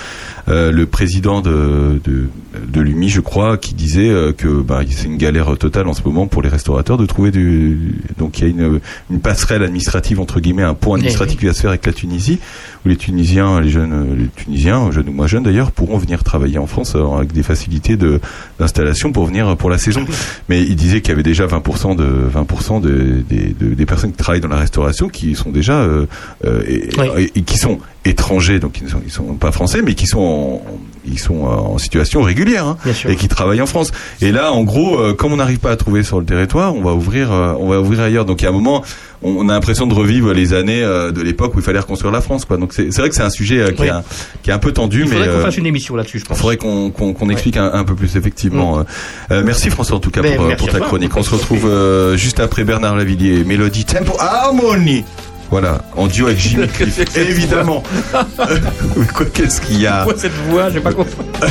[0.48, 2.28] euh, le président de de,
[2.66, 6.26] de l'UMI je crois qui disait que bah, c'est une galère totale en ce moment
[6.26, 8.80] pour les restaurateurs de trouver du donc il y a une
[9.10, 12.38] une passerelle administrative entre guillemets un pont administratif qui va se faire avec la Tunisie
[12.84, 16.58] où les Tunisiens les jeunes les Tunisiens jeunes ou moins jeunes d'ailleurs pourront venir travailler
[16.58, 18.20] en France avec des facilités de
[18.58, 20.04] d'installation pour venir pour la saison
[20.48, 22.04] mais il disait qu'il y avait déjà 20% de
[22.34, 26.06] 20% de, des- de- des personnes qui travaillent dans la restauration qui sont déjà euh,
[26.44, 26.88] euh, et,
[27.22, 30.06] et- et qui sont étrangers, donc ils ne sont, ils sont pas français, mais qui
[30.06, 30.62] sont en,
[31.04, 33.90] ils sont en situation régulière hein, et qui travaillent en France.
[34.22, 36.80] Et là, en gros, euh, comme on n'arrive pas à trouver sur le territoire, on
[36.80, 38.24] va ouvrir, euh, on va ouvrir ailleurs.
[38.24, 38.82] Donc il y a un moment,
[39.22, 42.12] on, on a l'impression de revivre les années euh, de l'époque où il fallait reconstruire
[42.12, 42.46] la France.
[42.46, 42.56] Quoi.
[42.56, 43.88] Donc c'est vrai que c'est un sujet euh, qui, Oui.
[43.88, 44.02] est un,
[44.42, 46.24] qui est un peu tendu, il mais faudrait qu'on euh, fasse une émission là-dessus je
[46.24, 48.80] il pense faudrait qu'on qu'on qu'on explique un, un peu plus effectivement.
[48.80, 48.82] Euh,
[49.30, 51.16] euh, merci François en tout cas pour, euh, pour ta chronique.
[51.16, 51.68] On se retrouve
[52.16, 55.04] juste après Bernard Lavillier, Mélodie Tempo Harmony.
[55.50, 57.82] Voilà, en duo avec Jimmy Cliff, évidemment.
[58.96, 61.14] Mais quoi, qu'est-ce qu'il y a Pourquoi cette voix j'ai pas compris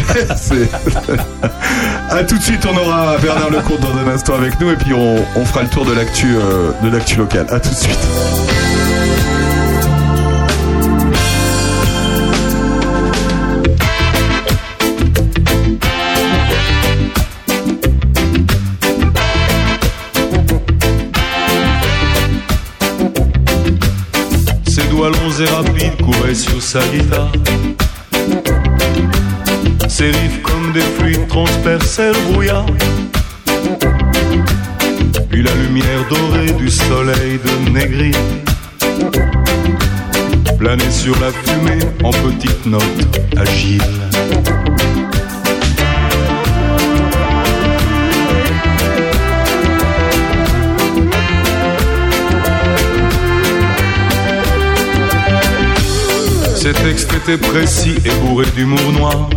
[2.12, 4.94] À tout de suite, on aura Bernard Lecomte dans un instant avec nous et puis
[4.94, 7.48] on, on fera le tour de l'actu euh, de l'actu locale.
[7.50, 8.67] À tout de suite.
[25.40, 27.32] Et rapides couraient sur sa guitare.
[29.88, 32.66] Ses riffs comme des fluides transperçaient le brouillard.
[35.30, 38.12] Puis la lumière dorée du soleil de Négri
[40.58, 43.82] planait sur la fumée en petites notes agiles.
[56.58, 59.30] Ses textes étaient précis et bourrés d'humour noir.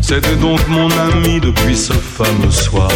[0.00, 2.88] C'était donc mon ami depuis ce fameux soir.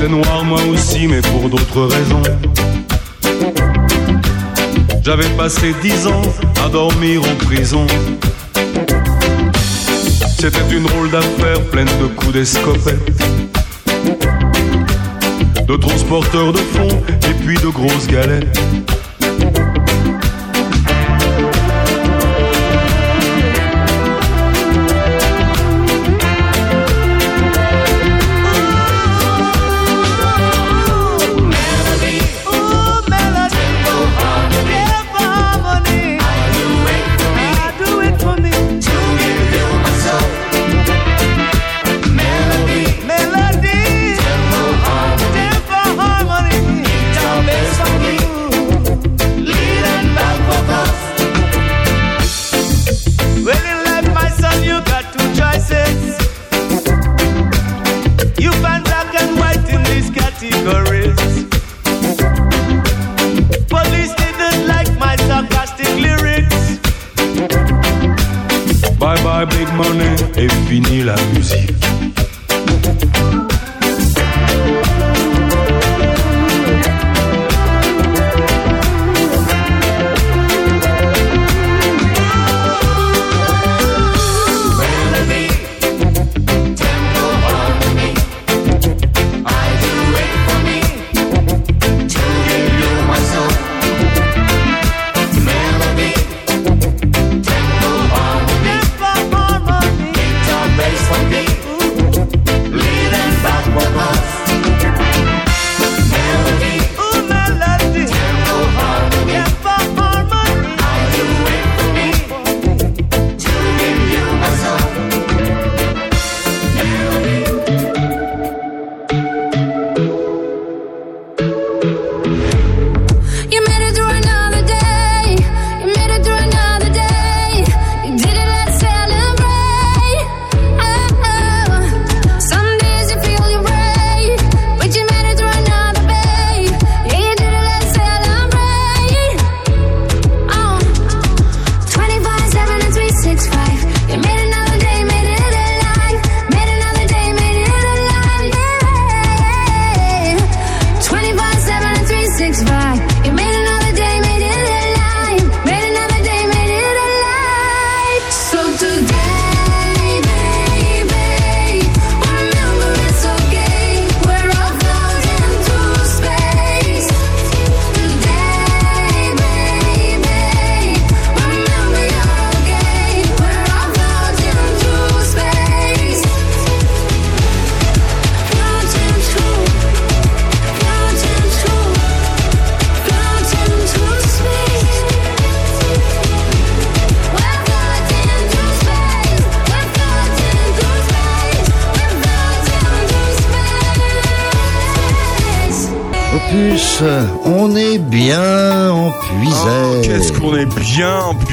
[0.00, 2.22] J'étais noir moi aussi, mais pour d'autres raisons.
[5.02, 6.22] J'avais passé dix ans
[6.64, 7.86] à dormir en prison.
[10.38, 13.12] C'était une drôle d'affaire pleine de coups d'escopette.
[15.68, 18.58] De transporteurs de fonds et puis de grosses galettes.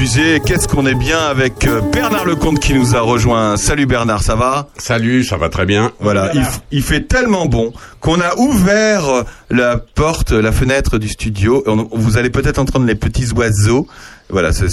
[0.02, 3.56] Qu'est-ce qu'on est bien avec euh, Bernard Lecomte qui nous a rejoint.
[3.56, 4.68] Salut Bernard, ça va?
[4.78, 5.90] Salut, ça va très bien.
[5.98, 6.30] Voilà,
[6.70, 11.64] il, fait tellement bon qu'on a ouvert euh, la porte, la fenêtre du studio.
[11.66, 13.88] On- vous allez peut-être entendre les petits oiseaux.
[14.30, 14.68] Voilà, c'est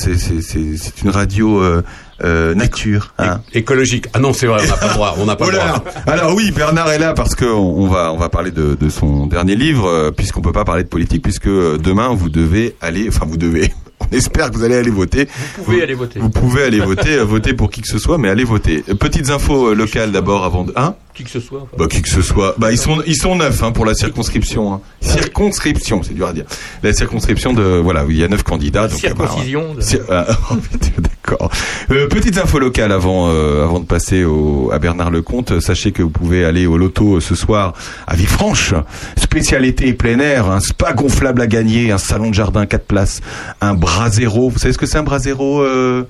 [1.03, 1.81] une radio euh,
[2.23, 3.13] euh, nature.
[3.17, 3.41] hein.
[3.53, 4.05] Écologique.
[4.13, 5.15] Ah non, c'est vrai, on n'a pas le droit.
[5.19, 5.83] On n'a pas Oh le droit.
[6.05, 8.89] Alors oui, Bernard est là parce que on on va on va parler de, de
[8.89, 13.25] son dernier livre puisqu'on peut pas parler de politique puisque demain vous devez aller enfin
[13.27, 13.73] vous devez
[14.11, 15.27] on espère que vous allez aller voter.
[15.57, 16.19] Vous pouvez aller voter.
[16.19, 18.83] Vous pouvez aller voter, euh, voter pour qui que ce soit, mais allez voter.
[18.89, 20.95] Euh, Petites infos euh, locales d'abord avant de hein?
[21.15, 21.59] Qui que ce soit.
[21.61, 21.71] enfin.
[21.77, 22.55] bah, qui que ce soit.
[22.57, 24.73] Bah, ils sont, ils sont neuf hein, pour la circonscription.
[24.73, 24.81] Hein.
[24.99, 26.43] Circonscription, c'est dur à dire.
[26.83, 28.87] La circonscription de, voilà, il y a neuf candidats.
[28.89, 31.49] Donc, Circoncision euh, bah, de- Cir- ah, oh, putain, D'accord.
[31.89, 35.59] Euh, petites infos locales avant, euh, avant de passer au, à Bernard Lecomte.
[35.61, 37.73] Sachez que vous pouvez aller au loto euh, ce soir
[38.07, 38.73] à Villefranche.
[39.17, 43.21] Spécialité plein air, un spa gonflable à gagner, un salon de jardin 4 places,
[43.61, 44.49] un brasero.
[44.49, 46.03] Vous savez ce que c'est un brasero, euh,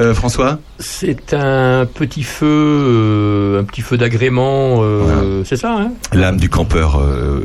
[0.00, 5.92] euh, François C'est un petit feu, euh, un petit feu d'agrément, euh, c'est ça, hein
[6.12, 7.00] L'âme du campeur,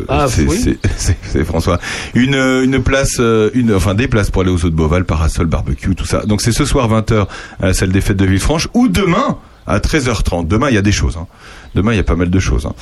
[0.07, 0.77] Ah, c'est oui.
[1.45, 1.79] François.
[2.13, 3.19] Une, une place,
[3.53, 6.23] une, enfin des places pour aller aux eaux de Beauval, parasol, barbecue, tout ça.
[6.25, 7.27] Donc c'est ce soir 20h
[7.61, 10.47] à la salle des fêtes de Villefranche ou demain à 13h30.
[10.47, 11.17] Demain il y a des choses.
[11.17, 11.25] hein.
[11.73, 12.65] Demain il y a pas mal de choses.
[12.67, 12.73] hein.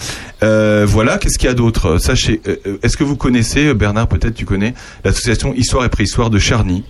[0.43, 1.97] Euh, voilà, qu'est-ce qu'il y a d'autre?
[1.99, 4.73] Sachez, euh, est-ce que vous connaissez, Bernard, peut-être tu connais,
[5.05, 6.83] l'association Histoire et Préhistoire de Charny?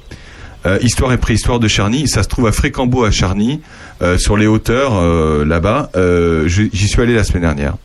[0.66, 3.62] Euh, Histoire et préhistoire de Charny, ça se trouve à Frécambeau à Charny,
[4.02, 5.90] euh, sur les hauteurs euh, là-bas.
[5.96, 7.76] Euh, J'y suis allé la semaine dernière.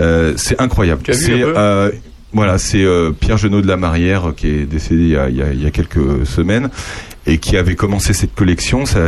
[0.00, 1.02] Euh, c'est incroyable.
[1.14, 1.90] C'est euh,
[2.32, 5.36] voilà, c'est euh, Pierre Genot de la Marrière qui est décédé il y a, il
[5.36, 6.68] y a- il y a quelques semaines
[7.26, 8.84] et qui avait commencé cette collection.
[8.86, 9.00] Ça,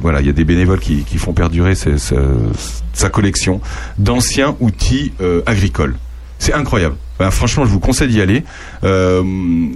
[0.00, 3.60] voilà, il y a des bénévoles qui, qui font perdurer sa collection
[3.98, 5.96] d'anciens outils euh, agricoles.
[6.38, 6.96] C'est incroyable.
[7.18, 8.42] Ben, franchement, je vous conseille d'y aller.
[8.84, 9.22] Euh,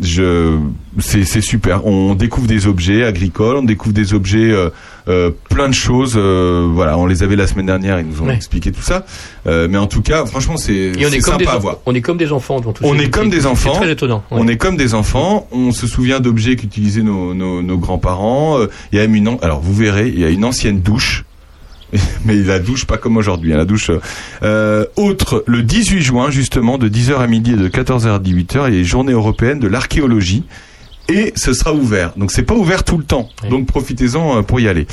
[0.02, 0.58] je,
[0.98, 1.86] c'est, c'est super.
[1.86, 4.68] On découvre des objets agricoles, on découvre des objets, euh,
[5.08, 6.14] euh, plein de choses.
[6.16, 8.34] euh, voilà, on les avait la semaine dernière, ils nous ont Ouais.
[8.34, 9.06] expliqué tout ça.
[9.46, 11.76] Euh, mais en tout cas, franchement, c'est, sympa des à voir.
[11.86, 13.72] on est comme des enfants tout On est comme des enfants.
[13.74, 14.22] C'est très étonnant.
[14.30, 14.38] ouais.
[14.40, 15.48] On est comme des enfants.
[15.50, 18.58] On se souvient d'objets qu'utilisaient nos, nos, nos grands-parents.
[18.58, 21.24] Euh, Il y a même une, alors vous verrez, il y a une ancienne douche.
[22.24, 23.90] Mais la douche pas comme aujourd'hui, hein, la douche.
[24.42, 28.52] Euh, autre, le 18 juin justement, de 10h à midi et de 14h à 18h,
[28.52, 30.44] il y a les journées européennes de l'archéologie.
[31.10, 32.12] Et ce sera ouvert.
[32.16, 33.28] Donc c'est pas ouvert tout le temps.
[33.48, 34.86] Donc profitez-en euh, pour y aller.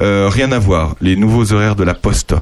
[0.00, 0.94] Euh, rien à voir.
[1.00, 2.34] Les nouveaux horaires de la Poste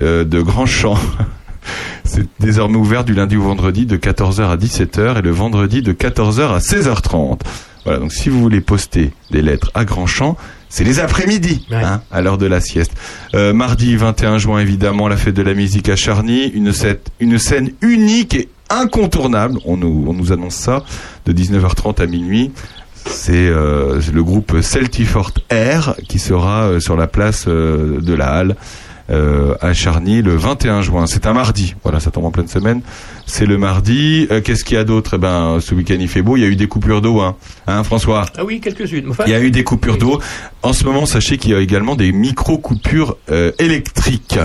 [0.00, 0.96] euh, de Grand Champ.
[2.04, 5.92] C'est désormais ouvert du lundi au vendredi de 14h à 17h et le vendredi de
[5.92, 7.40] 14h à 16h30.
[7.84, 10.36] Voilà, donc si vous voulez poster des lettres à grand champ,
[10.68, 12.92] c'est les après-midi, hein, à l'heure de la sieste.
[13.34, 17.38] Euh, mardi 21 juin, évidemment, la fête de la musique à Charny, une, scène- une
[17.38, 20.84] scène unique et incontournable, on nous, on nous annonce ça,
[21.24, 22.50] de 19h30 à minuit.
[23.08, 28.56] C'est euh, le groupe Celtifort Air qui sera euh, sur la place de la Halle
[29.08, 31.06] à Charny le 21 juin.
[31.06, 31.74] C'est un mardi.
[31.82, 32.82] Voilà, ça tombe en pleine semaine.
[33.26, 34.26] C'est le mardi.
[34.30, 35.14] Euh, Qu'est-ce qu'il y a d'autre?
[35.14, 36.36] Eh ben, ce week-end il fait beau.
[36.36, 38.26] Il y a eu des coupures d'eau, hein, hein François?
[38.36, 39.06] Ah oui, quelques-unes.
[39.10, 40.20] Enfin, Il y a eu des coupures d'eau.
[40.62, 44.38] En ce moment, sachez qu'il y a également des micro-coupures euh, électriques.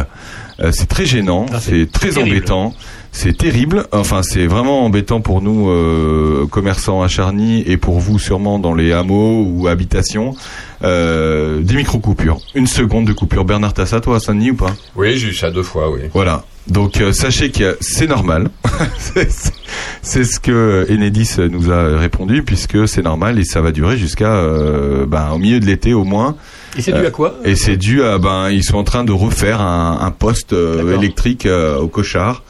[0.60, 2.30] Euh, c'est très gênant, c'est très terrible.
[2.30, 2.76] embêtant,
[3.12, 3.86] c'est terrible.
[3.92, 8.74] Enfin, c'est vraiment embêtant pour nous euh, commerçants à Charny et pour vous sûrement dans
[8.74, 10.36] les hameaux ou habitations.
[10.84, 12.40] Euh, des micro-coupures.
[12.56, 13.46] Une seconde de coupure.
[13.46, 14.74] Bernard, t'as ça toi à Saint-Denis ou pas?
[14.96, 16.00] Oui, j'ai eu ça deux fois, oui.
[16.14, 16.44] Voilà.
[16.68, 18.50] Donc euh, sachez que c'est normal.
[18.98, 24.34] C'est- ce que Enedis nous a répondu puisque c'est normal et ça va durer jusqu'à
[24.34, 26.36] euh, ben, au milieu de l'été au moins.
[26.78, 27.36] Et c'est dû à quoi?
[27.44, 30.98] Et c'est dû à ben ils sont en train de refaire un, un poste euh,
[30.98, 32.44] électrique euh, au Cochard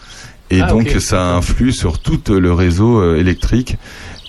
[0.52, 3.78] et Ah, donc ça influe sur tout le réseau euh, électrique.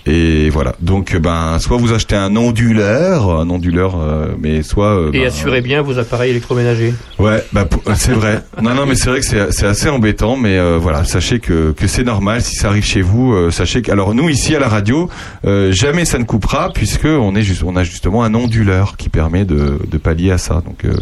[0.05, 0.75] Et voilà.
[0.81, 5.27] Donc ben soit vous achetez un onduleur, un onduleur, euh, mais soit euh, Et ben,
[5.27, 6.93] assurez bien vos appareils électroménagers.
[7.19, 8.43] Ouais, pour- c'est vrai.
[8.61, 11.71] Non, non, mais c'est vrai que c'est c'est assez embêtant, mais euh, voilà, sachez que,
[11.71, 13.33] que c'est normal si ça arrive chez vous.
[13.33, 15.09] euh, sachez que, alors nous ici à la radio,
[15.45, 19.07] euh, jamais ça ne coupera puisque on est juste, on a justement un onduleur qui
[19.07, 20.61] permet de, de pallier à ça.
[20.65, 20.93] Donc, euh,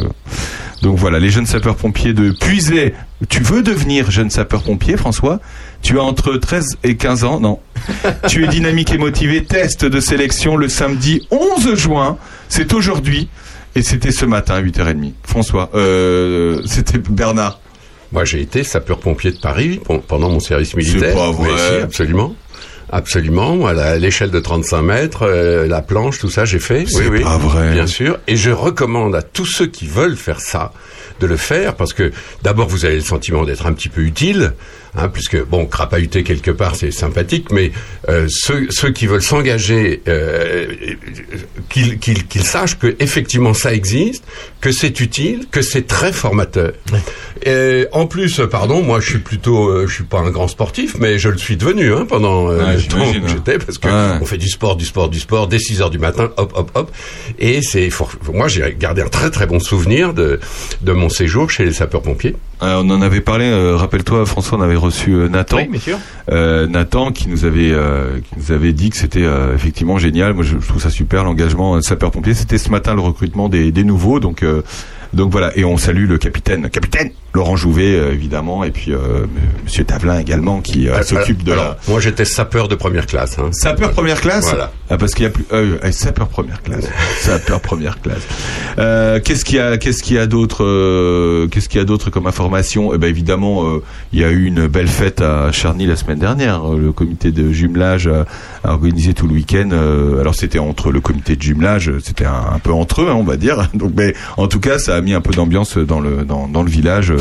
[0.84, 2.94] donc voilà, les jeunes sapeurs-pompiers de Puisay.
[3.30, 5.40] Tu veux devenir jeune sapeur-pompier, François?
[5.82, 7.60] Tu as entre 13 et 15 ans Non.
[8.28, 9.44] tu es dynamique et motivé.
[9.44, 12.18] Test de sélection le samedi 11 juin.
[12.50, 13.30] C'est aujourd'hui.
[13.76, 15.14] Et c'était ce matin à 8h30.
[15.24, 17.60] François, euh, c'était Bernard.
[18.12, 21.16] Moi, j'ai été sapeur-pompier de Paris pen- pendant mon service militaire.
[21.16, 21.50] pas vrai.
[21.54, 22.36] Mais si, absolument.
[22.94, 26.84] Absolument, à l'échelle de 35 mètres, euh, la planche, tout ça, j'ai fait.
[26.88, 27.72] C'est oui, oui, pas vrai.
[27.72, 28.20] Bien sûr.
[28.28, 30.74] Et je recommande à tous ceux qui veulent faire ça
[31.22, 32.12] de le faire parce que
[32.44, 34.52] d'abord vous avez le sentiment d'être un petit peu utile,
[34.96, 37.72] hein, puisque bon crapahuter quelque part c'est sympathique, mais
[38.10, 40.68] euh, ceux, ceux qui veulent s'engager, euh,
[41.70, 44.24] qu'ils sachent que effectivement ça existe,
[44.60, 46.74] que c'est utile, que c'est très formateur.
[47.46, 50.96] Et en plus, pardon, moi je suis plutôt, euh, je suis pas un grand sportif,
[51.00, 53.22] mais je le suis devenu hein, pendant euh, Ouais, le temps hein.
[53.28, 54.20] j'étais, parce que Ouais.
[54.22, 56.72] on fait du sport, du sport, du sport dès 6 heures du matin, hop, hop,
[56.76, 56.92] hop.
[57.40, 57.90] Et c'est,
[58.32, 60.40] moi j'ai gardé un très très bon souvenir de
[60.82, 62.36] de mon séjour chez les sapeurs-pompiers.
[62.36, 65.58] Euh, on en avait parlé, euh, rappelle-toi François, on avait reçu euh, Nathan.
[65.58, 65.98] Oui, bien sûr.
[66.32, 70.34] Euh, Nathan qui nous avait euh, qui nous avait dit que c'était euh, effectivement génial.
[70.34, 72.34] Moi je, je trouve ça super l'engagement euh, sapeur-pompier.
[72.34, 74.62] C'était ce matin le recrutement des, des nouveaux donc euh,
[75.14, 79.26] donc voilà et on salue le capitaine capitaine Laurent Jouvet euh, évidemment et puis euh,
[79.64, 83.38] monsieur Tavelin également qui euh, s'occupe de la Moi j'étais sapeur de première classe.
[83.40, 83.50] Hein.
[83.54, 84.72] Sapeur première classe Voilà.
[84.90, 86.86] Ah, parce qu'il y a plus euh, euh, sapeur première classe.
[87.22, 88.24] sapeur première classe.
[88.80, 91.86] Euh, qu'est-ce qu'il y a qu'est-ce qu'il y a d'autre euh, qu'est-ce qu'il y a
[91.86, 92.94] d'autre comme information?
[92.94, 93.82] Eh ben évidemment euh,
[94.12, 96.64] il y a eu une belle fête à Charny la semaine dernière.
[96.68, 98.26] Le comité de jumelage a,
[98.68, 99.70] a organisé tout le week-end.
[99.72, 103.16] euh, alors c'était entre le comité de jumelage, c'était un, un peu entre eux, hein,
[103.16, 103.70] on va dire.
[103.74, 106.64] Donc mais en tout cas ça a mis un peu d'ambiance dans le dans, dans
[106.64, 107.14] le village.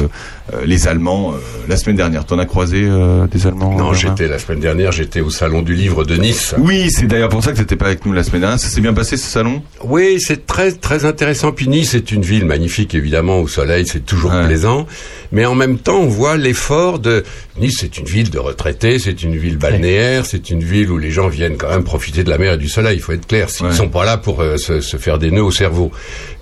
[0.55, 1.37] Euh, les Allemands euh,
[1.69, 2.25] la semaine dernière.
[2.25, 5.75] T'en as croisé euh, des Allemands Non, j'étais la semaine dernière, j'étais au salon du
[5.75, 6.55] livre de Nice.
[6.59, 8.61] Oui, c'est d'ailleurs pour ça que t'étais pas avec nous la semaine dernière.
[8.61, 9.63] Ça s'est bien passé ce salon?
[9.85, 11.53] Oui, c'est très très intéressant.
[11.53, 14.87] Puis Nice est une ville magnifique, évidemment, au soleil, c'est toujours plaisant.
[15.33, 17.25] Mais en même temps, on voit l'effort de
[17.59, 17.79] Nice.
[17.81, 21.29] C'est une ville de retraités, c'est une ville balnéaire, c'est une ville où les gens
[21.29, 22.97] viennent quand même profiter de la mer et du soleil.
[22.97, 23.49] Il faut être clair.
[23.61, 25.91] Ils sont pas là pour euh, se, se faire des nœuds au cerveau.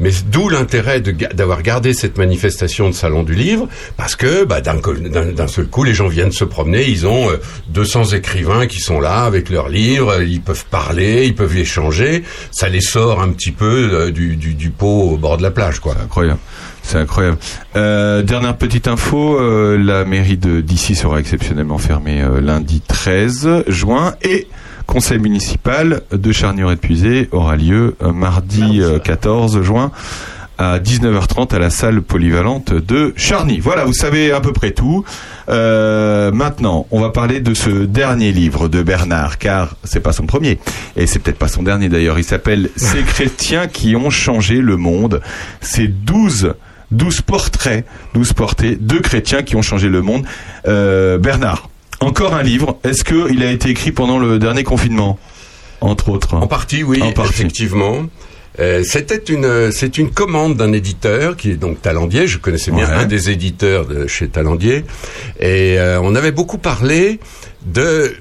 [0.00, 3.68] Mais d'où l'intérêt d'avoir gardé cette manifestation de salon du livre,
[3.98, 6.88] parce que bah, d'un co- d'un d'un seul coup, les gens viennent se promener.
[6.88, 7.36] Ils ont euh,
[7.68, 10.12] 200 écrivains qui sont là avec leurs livres.
[10.12, 12.24] euh, Ils peuvent parler, ils peuvent échanger.
[12.50, 15.50] Ça les sort un petit peu euh, du, du, du pot au bord de la
[15.50, 15.94] plage, quoi.
[16.02, 16.38] Incroyable.
[16.82, 17.36] C'est incroyable.
[17.76, 23.64] Euh, dernière petite info, euh, la mairie de d'ici sera exceptionnellement fermée euh, lundi 13
[23.66, 24.46] juin et
[24.86, 29.90] conseil municipal de Charnier-Épuisé aura lieu euh, mardi euh, 14 juin
[30.58, 33.60] à 19h30 à la salle polyvalente de Charny.
[33.60, 35.04] Voilà, vous savez à peu près tout.
[35.48, 40.26] Euh, maintenant, on va parler de ce dernier livre de Bernard, car c'est pas son
[40.26, 40.58] premier,
[40.96, 42.18] et c'est peut-être pas son dernier d'ailleurs.
[42.18, 45.20] Il s'appelle Ces chrétiens qui ont changé le monde.
[45.60, 46.54] C'est 12
[46.90, 50.24] 12 portraits, 12 portraits de chrétiens qui ont changé le monde.
[50.66, 51.68] Euh, Bernard,
[52.00, 52.78] encore un livre.
[52.82, 55.18] Est-ce que il a été écrit pendant le dernier confinement,
[55.82, 56.34] entre autres?
[56.34, 57.30] En partie, oui, En partie.
[57.32, 58.06] effectivement.
[58.60, 62.26] Euh, c'était une, c'est une commande d'un éditeur qui est donc Talandier.
[62.26, 62.94] Je connaissais bien Ouais.
[62.94, 64.84] un des éditeurs de chez Talandier,
[65.40, 67.20] et euh, on avait beaucoup parlé
[67.66, 68.12] de,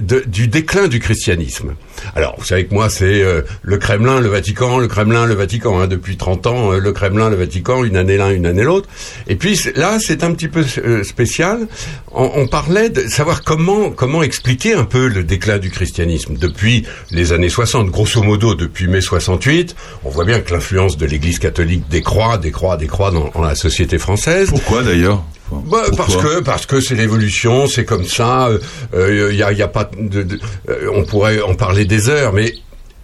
[0.00, 1.74] de- du déclin du christianisme.
[2.14, 5.80] Alors, vous savez que moi, c'est euh, le Kremlin, le Vatican, le Kremlin, le Vatican.
[5.80, 8.88] Hein, depuis 30 ans, euh, le Kremlin, le Vatican, une année l'un, une année l'autre.
[9.26, 11.66] Et puis là, c'est un petit peu euh, spécial.
[12.12, 16.84] On, on parlait de savoir comment comment expliquer un peu le déclin du christianisme depuis
[17.10, 19.74] les années 60, grosso modo depuis mai 68.
[20.04, 23.98] On voit bien que l'influence de l'Église catholique décroît, décroît, décroît dans, dans la société
[23.98, 24.50] française.
[24.50, 25.24] Pourquoi d'ailleurs?
[25.50, 28.50] Bah, parce que parce que c'est l'évolution, c'est comme ça.
[28.94, 30.38] Il y a, y a pas de, de-
[30.68, 32.52] euh, on pourrait en parler des heures, mais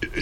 [0.05, 0.21] euh,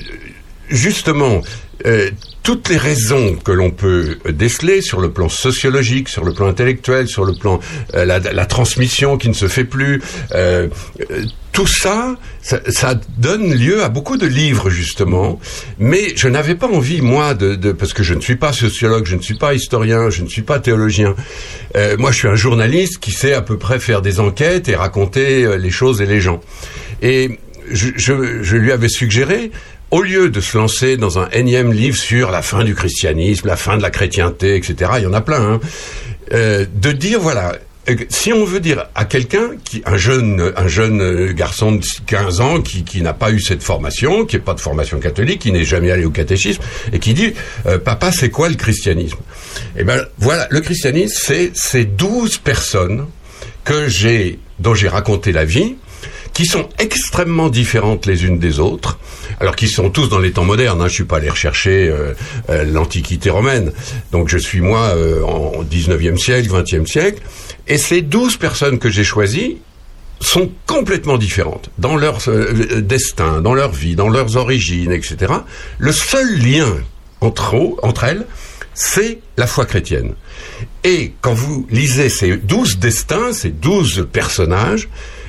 [0.68, 1.42] justement,
[1.86, 2.10] euh,
[2.42, 7.08] toutes les raisons que l'on peut déceler sur le plan sociologique, sur le plan intellectuel,
[7.08, 7.60] sur le plan
[7.94, 10.00] euh, la, la transmission qui ne se fait plus,
[10.32, 10.68] euh,
[11.10, 15.38] euh, tout ça, ça, donne lieu à beaucoup de livres justement.
[15.78, 19.16] Mais je n'avais pas envie moi de, parce que je ne suis pas sociologue, je
[19.16, 21.14] ne suis pas historien, je ne suis pas théologien.
[21.76, 24.74] Euh, moi, je suis un journaliste qui sait à peu près faire des enquêtes et
[24.74, 26.40] raconter euh, les choses et les gens.
[27.02, 27.38] Et
[27.70, 29.50] je, je, lui avais suggéré
[29.90, 33.56] au lieu de se lancer dans un énième livre sur la fin du christianisme, la
[33.56, 35.60] fin de la chrétienté, etc., il y en a plein, hein,
[36.32, 37.56] euh, de dire, voilà,
[38.08, 42.40] si on veut dire à quelqu'un qui un jeune un jeune euh, garçon de 15
[42.40, 45.52] ans qui, qui n'a pas eu cette formation, qui n'est pas de formation catholique, qui
[45.52, 47.34] n'est jamais allé au catéchisme et qui dit
[47.66, 49.18] euh, papa c'est quoi le christianisme?
[49.76, 53.06] Eh ben voilà, le christianisme c'est ces 12 personnes
[53.64, 55.76] que j'ai dont j'ai raconté la vie
[56.32, 58.98] qui sont extrêmement différentes les unes des autres,
[59.40, 60.80] alors qu'ils sont tous dans les temps modernes.
[60.80, 62.14] Hein, je suis pas allé rechercher euh,
[62.50, 63.72] euh, l'Antiquité romaine,
[64.12, 67.22] donc je suis moi euh, en 19e siècle, 20e siècle,
[67.68, 69.58] et ces 12 personnes que j'ai choisies
[70.20, 72.18] sont complètement différentes dans leur
[72.76, 75.32] destin, dans leur vie, dans leurs origines, etc.
[75.78, 76.72] Le seul lien
[77.20, 78.26] entre, entre elles,
[78.72, 80.14] c'est la foi chrétienne.
[80.84, 84.88] Et quand vous lisez ces douze destins, ces douze personnages,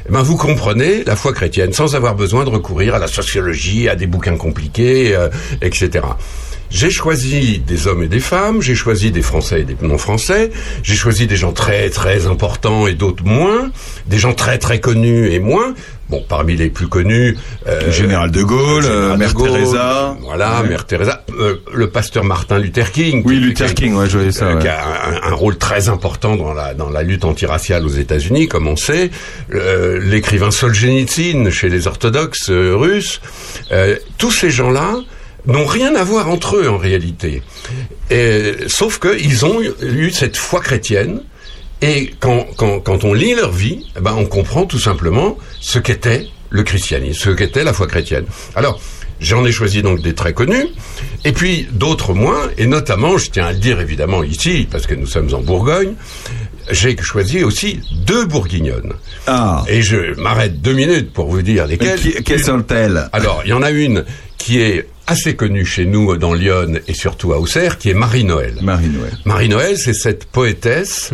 [0.09, 3.95] ben vous comprenez la foi chrétienne sans avoir besoin de recourir à la sociologie, à
[3.95, 5.29] des bouquins compliqués, euh,
[5.61, 6.05] etc.
[6.69, 10.51] j'ai choisi des hommes et des femmes, j'ai choisi des Français et des non-Français,
[10.81, 13.71] j'ai choisi des gens très très importants et d'autres moins,
[14.07, 15.73] des gens très très connus et moins.
[16.13, 17.35] Bon, parmi les plus connus,
[17.65, 20.15] euh, Le général de Gaulle, général euh, de Mère Gaulle, Teresa.
[20.21, 20.69] Voilà, Ouais.
[20.69, 23.23] Mère Teresa, euh, le pasteur Martin Luther King.
[23.25, 24.45] Oui, qui- Luther qui- King, ouais, je voyais ça.
[24.45, 24.61] euh, ouais.
[24.61, 28.47] qui a un, un rôle très important dans la dans la lutte antiraciale aux États-Unis,
[28.47, 29.09] comme on sait.
[29.55, 33.19] Euh, L'écrivain Solzhenitsyn chez les orthodoxes russes.
[33.71, 34.93] Euh, tous ces gens-là
[35.47, 37.41] n'ont rien à voir entre eux en réalité.
[38.11, 41.21] Et, sauf qu'ils ont eu cette foi chrétienne.
[41.83, 45.79] Et quand, quand, quand on lit leur vie, eh ben on comprend tout simplement ce
[45.79, 48.23] qu'était le christianisme, ce qu'était la foi chrétienne.
[48.55, 48.79] Alors,
[49.19, 50.67] j'en ai choisi donc des très connus,
[51.25, 54.95] et puis d'autres moins, et notamment, je tiens à le dire évidemment ici, parce que
[54.95, 55.95] nous sommes en Bourgogne,
[56.71, 58.93] j'ai choisi aussi deux bourguignonnes.
[59.27, 59.65] Ah.
[59.67, 61.99] Et je m'arrête deux minutes pour vous dire lesquelles.
[62.23, 63.09] Quelles sont-elles?
[63.11, 64.05] Alors, il y en a une
[64.37, 68.55] qui est assez connue chez nous dans Lyon et surtout à Auxerre, qui est Marie-Noël.
[68.61, 69.11] Marie-Noël.
[69.25, 71.11] Marie-Noël, c'est cette poétesse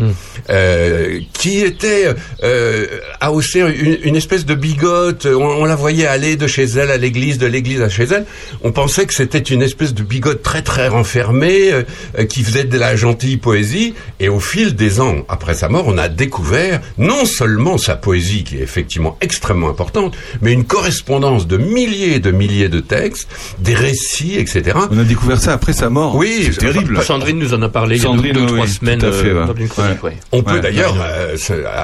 [0.48, 2.14] euh, qui était
[2.44, 2.86] euh,
[3.20, 5.26] à Auxerre une, une espèce de bigote.
[5.26, 8.26] On, on la voyait aller de chez elle à l'église, de l'église à chez elle.
[8.62, 11.82] On pensait que c'était une espèce de bigote très très renfermée euh,
[12.18, 13.94] euh, qui faisait de la gentille poésie.
[14.20, 18.44] Et au fil des ans, après sa mort, on a découvert non seulement sa poésie
[18.44, 23.28] qui est effectivement extrêmement importante, mais une correspondance de milliers et de milliers de textes,
[23.58, 24.76] des récits, etc.
[24.90, 26.14] On a découvert ça après sa mort.
[26.16, 27.02] Oui, c'est terrible.
[27.02, 29.04] Sandrine nous en a parlé Sandrine, il y a deux, deux oui, trois tout semaines
[29.04, 29.46] à fait, euh, ouais.
[29.46, 30.02] dans une chronique.
[30.04, 30.16] ouais.
[30.32, 31.36] On peut Ouais, d'ailleurs, euh,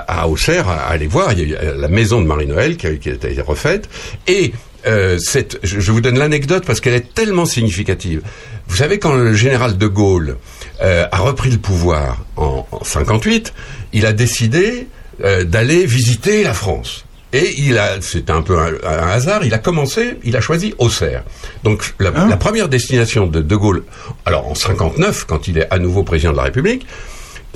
[0.08, 3.08] à Auxerre, aller voir, il y a eu la maison de Marie-Noël qui, a- qui
[3.10, 3.88] a été refaite.
[4.26, 4.52] Et
[4.86, 8.22] euh, cette, je, je vous donne l'anecdote parce qu'elle est tellement significative.
[8.68, 10.36] Vous savez, quand le général de Gaulle
[10.82, 13.52] euh, a repris le pouvoir en, en 58,
[13.94, 14.86] il a décidé
[15.24, 17.04] euh, d'aller visiter la France.
[17.32, 20.74] Et il a, c'était un peu un, un hasard, il a commencé, il a choisi
[20.78, 21.24] Auxerre.
[21.64, 23.82] Donc la, la première destination de De Gaulle,
[24.24, 26.86] alors en 59, quand il est à nouveau président de la République,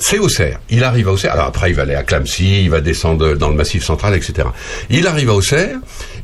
[0.01, 0.59] c'est Auxerre.
[0.69, 1.31] Il arrive à Auxerre.
[1.33, 4.47] Alors après, il va aller à Clamecy, il va descendre dans le Massif central, etc.
[4.89, 5.77] Il arrive à Auxerre,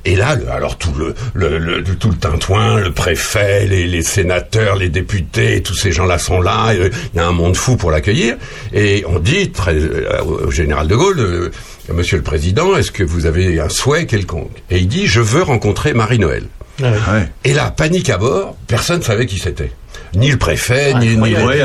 [0.05, 4.01] et là, le- alors tout le, le, le- tout le tintouin, le préfet, les, les
[4.03, 6.69] sénateurs, les députés, tous ces gens-là sont là.
[6.73, 8.35] euh, Il y a un monde fou pour l'accueillir.
[8.73, 11.51] Et on dit très, euh, au général de Gaulle, euh,
[11.93, 14.51] Monsieur le Président, est-ce que vous avez un souhait quelconque?
[14.69, 16.43] Et il dit, je veux rencontrer Marie-Noël.
[16.83, 17.21] Ah oui.
[17.43, 19.71] Et là, panique à bord, personne ne savait qui c'était.
[20.17, 21.15] Ni le préfet, Ah, ni, ni,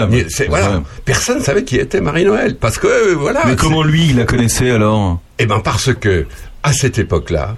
[0.06, 0.82] ni- voilà.
[1.04, 2.56] Personne ne savait qui était Marie-Noël.
[2.56, 3.42] Parce que, euh, voilà.
[3.46, 5.20] Mais comment lui, il la connaissait alors?
[5.38, 6.26] Eh ben, parce que,
[6.62, 7.56] à cette époque-là,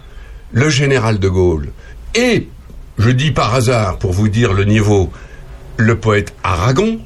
[0.52, 1.68] le général de Gaulle
[2.14, 2.48] et,
[2.98, 5.10] je dis par hasard, pour vous dire le niveau,
[5.76, 7.00] le poète Aragon,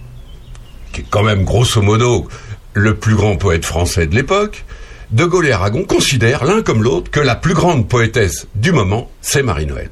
[0.93, 2.29] qui est quand même grosso modo
[2.75, 4.65] le plus grand poète français de l'époque,
[5.11, 9.11] De Gaulle et Aragon considèrent l'un comme l'autre que la plus grande poétesse du moment,
[9.23, 9.89] c'est Marie-Noël.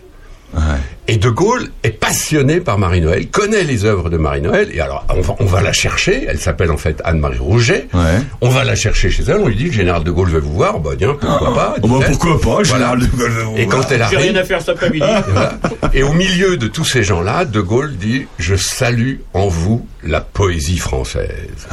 [1.08, 5.20] Et De Gaulle est passionné par Marie-Noël, connaît les œuvres de Marie-Noël, et alors on
[5.20, 7.86] va, on va la chercher, elle s'appelle en fait Anne-Marie Rouget,
[8.40, 10.54] on va la chercher chez elle, on lui dit, le général de Gaulle veut vous
[10.54, 12.64] voir, bah tiens, pourquoi pas Oh, bah, pourquoi pas, Voilà.
[12.64, 13.86] général de Gaulle veut vous Et quand voir.
[13.92, 15.06] elle J'ai arrive, rien à faire cet après-midi.
[15.06, 15.58] et, voilà.
[15.94, 20.20] Et au milieu de tous ces gens-là, De Gaulle dit Je salue en vous la
[20.20, 21.66] poésie française.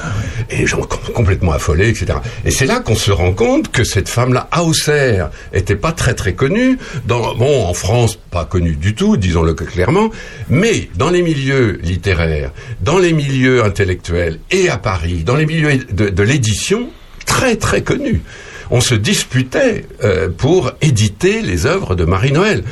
[0.50, 2.14] Et les gens com- complètement affolés, etc.
[2.46, 6.14] Et c'est là qu'on se rend compte que cette femme-là, à Auxerre, était pas très
[6.14, 6.78] très connue.
[7.06, 10.12] Dans, bon, en France, pas connue du tout, disons-le clairement,
[10.50, 12.52] mais dans les milieux littéraires,
[12.82, 16.90] dans les milieux intellectuels et à Paris, dans les milieux de, l'édition,
[17.26, 18.22] très très connue
[18.72, 22.64] on se disputait euh, pour éditer les œuvres de Marie-Noël.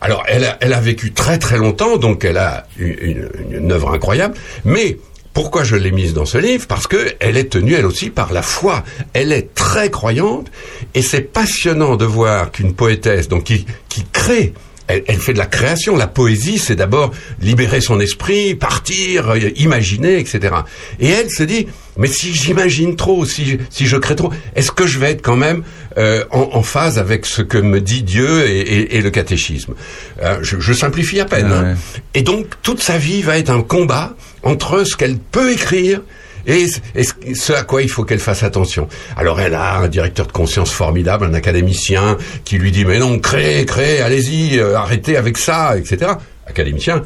[0.00, 4.34] Alors, elle a, vécu très très longtemps, donc elle a une, une, une œuvre incroyable,
[4.64, 4.96] mais
[5.32, 6.66] pourquoi je l'ai mise dans ce livre?
[6.66, 8.84] Parce que elle est tenue, elle aussi, par la foi.
[9.14, 10.50] Elle est très croyante,
[10.94, 14.52] et c'est passionnant de voir qu'une poétesse, donc qui, qui crée,
[14.88, 15.96] elle, elle fait de la création.
[15.96, 20.54] La poésie, c'est d'abord libérer son esprit, partir, euh, imaginer, etc.
[21.00, 24.86] Et elle se dit, mais si j'imagine trop, si, si je crée trop, est-ce que
[24.86, 25.62] je vais être quand même
[25.98, 29.74] euh, en, en phase avec ce que me dit Dieu et, et- et le catéchisme
[30.22, 31.46] Euh, je, je simplifie à peine.
[31.52, 31.74] hein.
[32.14, 36.00] Et donc, toute sa vie va être un combat entre ce qu'elle peut écrire
[36.46, 38.88] et, ce- à quoi il faut qu'elle fasse attention?
[39.16, 43.18] Alors elle a un directeur de conscience formidable, un académicien qui lui dit mais non,
[43.18, 46.12] créez, créez, allez-y, euh, arrêtez avec ça, etc.
[46.46, 47.02] Académicien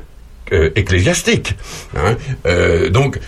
[0.53, 1.55] euh, ecclésiastique.
[1.97, 2.17] hein.
[2.47, 3.19] Euh, donc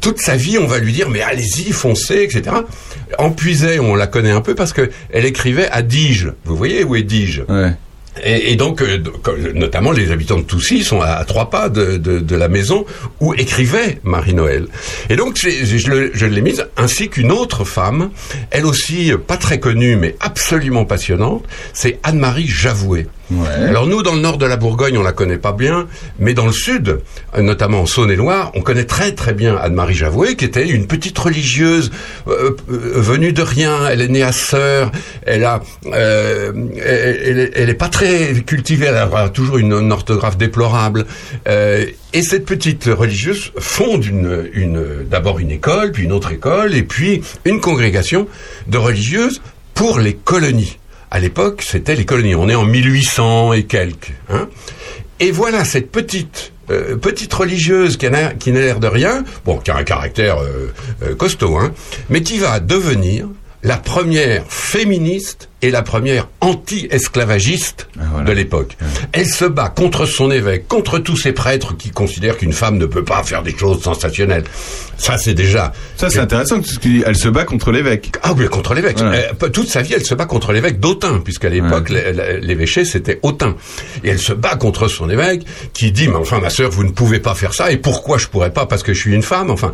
[0.00, 2.56] toute sa vie, on va lui dire mais allez-y, foncez, etc.
[3.18, 6.32] En Puisaye, on la connaît un peu parce que elle écrivait à Dige.
[6.44, 7.44] Vous voyez où est Dige?
[8.22, 8.98] Et, donc, euh,
[9.54, 12.84] notamment, les habitants de Toussy sont à, trois pas de, de, de la maison
[13.20, 14.66] où écrivait Marie-Noël.
[15.08, 18.10] Et donc, je, l'ai mise, ainsi qu'une autre femme,
[18.50, 22.48] elle aussi euh, pas très connue, mais absolument passionnante, c'est Anne-Marie
[23.68, 25.86] Alors nous, dans le nord de la Bourgogne, on la connaît pas bien,
[26.18, 27.00] mais dans le sud,
[27.38, 31.90] notamment en Saône-et-Loire, on connaît très très bien Anne-Marie Javoué, qui était une petite religieuse
[32.28, 33.88] euh, euh, venue de rien.
[33.88, 34.92] Elle est née à Sœur.
[35.26, 36.52] Elle a, euh,
[36.84, 38.86] elle, est- pas très cultivée.
[38.86, 41.06] Elle a toujours une, orthographe déplorable.
[41.46, 44.04] Et cette petite religieuse fonde
[45.10, 48.26] d'abord une école, puis une autre école, et puis une congrégation
[48.66, 49.40] de religieuses
[49.74, 50.78] pour les colonies.
[51.14, 52.34] À l'époque, c'était les colonies.
[52.34, 54.14] On est en 1800 et quelques.
[54.30, 54.48] Hein
[55.20, 59.76] et voilà cette petite euh, petite religieuse qui n'a l'air de rien, bon, qui a
[59.76, 60.72] un caractère euh,
[61.02, 61.74] euh, costaud, hein,
[62.08, 63.28] mais qui va devenir
[63.62, 67.88] la première féministe et la première anti-esclavagiste
[68.26, 68.76] de l'époque.
[69.12, 72.86] Elle se bat contre son évêque, contre tous ces prêtres qui considèrent qu'une femme ne
[72.86, 74.44] peut pas faire des choses sensationnelles.
[74.98, 75.72] Ça, c'est déjà...
[75.96, 78.12] Ça, c'est intéressant, parce qu'elle se bat contre l'évêque.
[78.22, 78.98] Ah oui, contre l'évêque.
[78.98, 79.18] Voilà.
[79.42, 82.84] Euh, toute sa vie, elle se bat contre l'évêque d'Autun, puisqu'à l'époque, l'é- l'é- l'évêché,
[82.84, 83.56] c'était Autun.
[84.04, 86.90] Et elle se bat contre son évêque, qui dit, mais enfin, ma sœur, vous ne
[86.90, 89.50] pouvez pas faire ça, et pourquoi je pourrais pas Parce que je suis une femme,
[89.50, 89.72] enfin,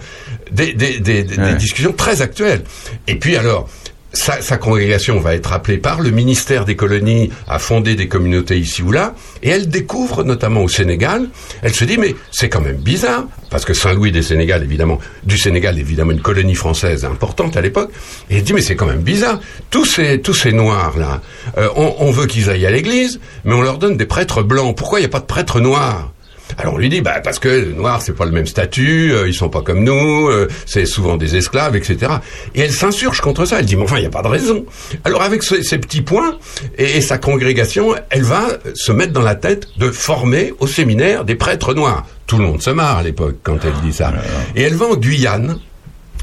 [0.51, 2.63] des, des, des, des- des discussions très actuelles.
[3.07, 3.69] Et puis alors,
[4.13, 8.59] sa, sa congrégation va être appelée par le ministère des colonies à fonder des communautés
[8.59, 11.29] ici ou là, et elle découvre, notamment au Sénégal,
[11.63, 15.37] elle se dit, mais c'est quand même bizarre, parce que Saint-Louis des Sénégal, évidemment, du
[15.37, 17.91] Sénégal, évidemment, une colonie française importante à l'époque,
[18.31, 19.41] et elle dit, mais c'est quand même bizarre,
[19.71, 21.21] tous ces, tous ces noirs-là,
[21.59, 24.77] euh, on, on veut qu'ils aillent à l'église, mais on leur donne des prêtres blancs,
[24.77, 26.13] pourquoi il n'y a pas de prêtres noirs?
[26.57, 29.29] Alors on lui dit bah parce que les noirs c'est pas le même statut, euh,
[29.29, 32.13] ils sont pas comme nous, euh, c'est souvent des esclaves, etc.
[32.55, 33.59] Et elle s'insurge contre ça.
[33.61, 34.65] Elle dit mais enfin il n'y a pas de raison.
[35.05, 36.39] Alors avec ce- ces petits points
[36.79, 41.25] et, et sa congrégation, elle va se mettre dans la tête de former au séminaire
[41.25, 42.07] des prêtres noirs.
[42.27, 44.13] Tout le monde se marre à l'époque quand elle dit ça.
[44.57, 45.59] Et elle va en Guyane.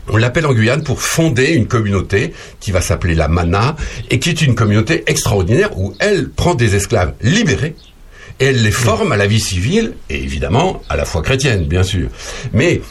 [0.07, 3.75] On l'appelle en Guyane pour fonder une communauté qui va s'appeler la Mana
[4.11, 7.73] et qui est une communauté extraordinaire où elle prend des esclaves libérés
[8.39, 12.09] elle les forme à la vie civile et évidemment à la foi chrétienne, bien sûr.
[12.53, 12.81] Mais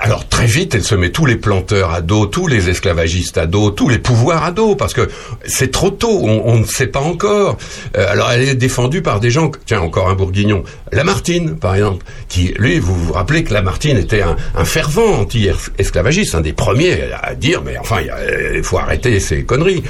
[0.00, 3.46] alors très vite, elle se met tous les planteurs à dos, tous les esclavagistes à
[3.46, 5.08] dos, tous les pouvoirs à dos, parce que
[5.46, 7.56] c'est trop tôt, on, on ne sait pas encore.
[7.96, 12.04] Euh, alors elle est défendue par des gens, tiens encore un bourguignon, Lamartine par exemple,
[12.28, 16.98] qui lui, vous vous rappelez que Lamartine était un, un fervent anti-esclavagiste, un des premiers
[17.22, 19.82] à dire, mais enfin il a- il faut arrêter ces conneries.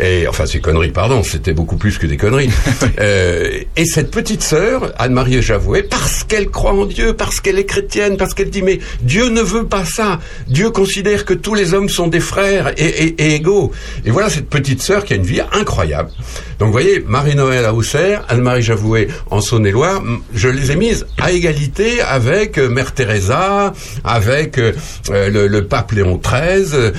[0.00, 2.50] Et enfin ces conneries, pardon, c'était beaucoup plus que des conneries.
[2.98, 7.64] Euh, et cette petite sœur, Anne-Marie Javoué, parce qu'elle croit en Dieu, parce qu'elle est
[7.64, 10.20] chrétienne, parce qu'elle dit mais Dieu ne veut pas ça.
[10.48, 13.72] Dieu considère que tous les hommes sont des frères et, égaux.
[14.04, 16.10] Et voilà cette petite sœur qui a une vie incroyable.
[16.58, 20.02] Donc vous voyez, Marie-Noël à Auxerre, Anne-Marie Javoué en Saône-et-Loire,
[20.34, 23.72] je les ai mises à égalité avec euh, Mère Teresa,
[24.04, 24.72] avec euh,
[25.10, 26.92] euh, le, pape Léon XIII,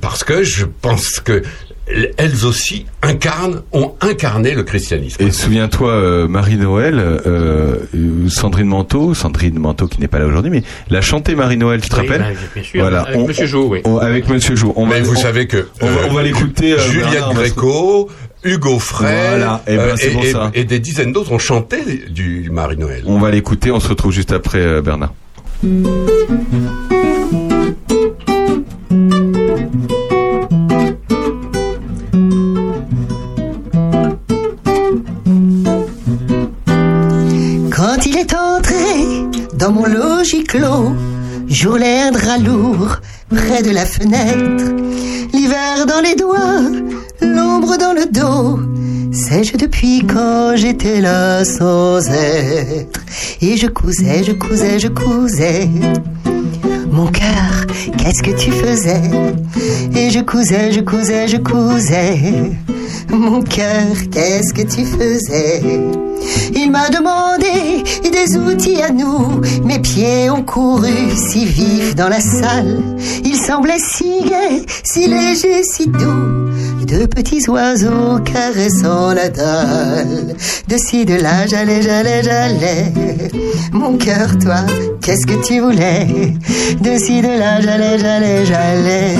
[0.00, 1.42] parce que je pense que
[2.16, 5.22] elles aussi incarnent, ont incarné le christianisme.
[5.22, 7.76] Et souviens-toi, euh, Marie-Noël, euh,
[8.28, 11.96] Sandrine Manteau, Sandrine Manteau qui n'est pas là aujourd'hui, mais l'a chanté Marie-Noël, tu te
[11.96, 13.80] Oui, rappelles bah, bien sûr, avec Monsieur Jo, oui.
[13.84, 14.72] on- avec Monsieur Jo.
[14.76, 16.76] On Mais va, vous on- savez que on, va- euh, on va l'écouter.
[16.78, 18.08] Juliette on Gréco,
[18.44, 20.50] Hugo Frey, Voilà, eh ben, et, pour et- ça.
[20.54, 23.02] et des dizaines d'autres ont chanté du Marie-Noël.
[23.06, 25.12] On va l'écouter, on se retrouve juste après Bernard.
[38.06, 39.24] Il est entré
[39.54, 42.96] dans mon logis clos, un drap lourd
[43.28, 44.64] près de la fenêtre.
[45.32, 46.62] L'hiver dans les doigts,
[47.20, 48.58] l'ombre dans le dos.
[49.12, 53.00] Sais-je depuis quand j'étais là sans être?
[53.42, 55.68] Et je cousais, je cousais, je cousais.
[56.90, 57.66] Mon cœur,
[57.98, 59.00] qu'est-ce que tu faisais?
[59.94, 62.52] Et je cousais, je cousais, je cousais.
[63.08, 65.62] Mon cœur, qu'est-ce que tu faisais?
[66.54, 69.40] Il m'a demandé des outils à nous.
[69.64, 72.82] Mes pieds ont couru si vifs dans la salle.
[73.24, 76.49] Il semblait si gai, si léger, si doux.
[76.86, 80.34] De petits oiseaux caressant la dalle.
[80.68, 82.92] De ci, de là, j'allais, j'allais, j'allais.
[83.72, 84.64] Mon cœur, toi,
[85.00, 86.06] qu'est-ce que tu voulais?
[86.80, 89.16] De ci, de là, j'allais, j'allais, j'allais.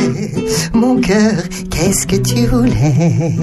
[0.74, 1.34] Mon cœur,
[1.70, 3.36] qu'est-ce que tu voulais?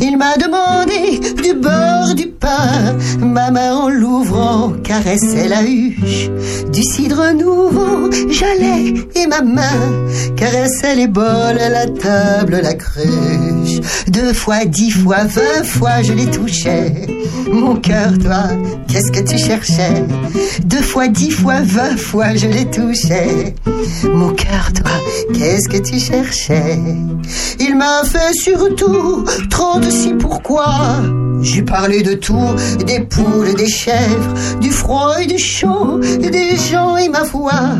[0.00, 2.96] Il m'a demandé du beurre, du pain.
[3.18, 6.30] Ma main en l'ouvrant caressait la huche.
[6.72, 13.80] Du cidre nouveau, j'allais et ma main caressait les bols, la table, la cruche.
[14.08, 17.06] Deux fois, dix fois, vingt fois, je les touchais.
[17.50, 18.44] Mon cœur, toi,
[18.88, 20.04] qu'est-ce que tu cherchais?
[20.64, 23.54] Deux fois, dix fois, vingt fois, je les touchais.
[24.12, 24.92] Mon cœur, toi,
[25.32, 26.78] qu'est-ce que tu cherchais?
[27.60, 29.24] Il m'a fait surtout
[29.54, 30.66] trente-six pourquoi
[31.40, 32.50] J'ai parlé de tout,
[32.84, 37.70] des poules, des chèvres, du froid et du chaud, des gens et ma voix,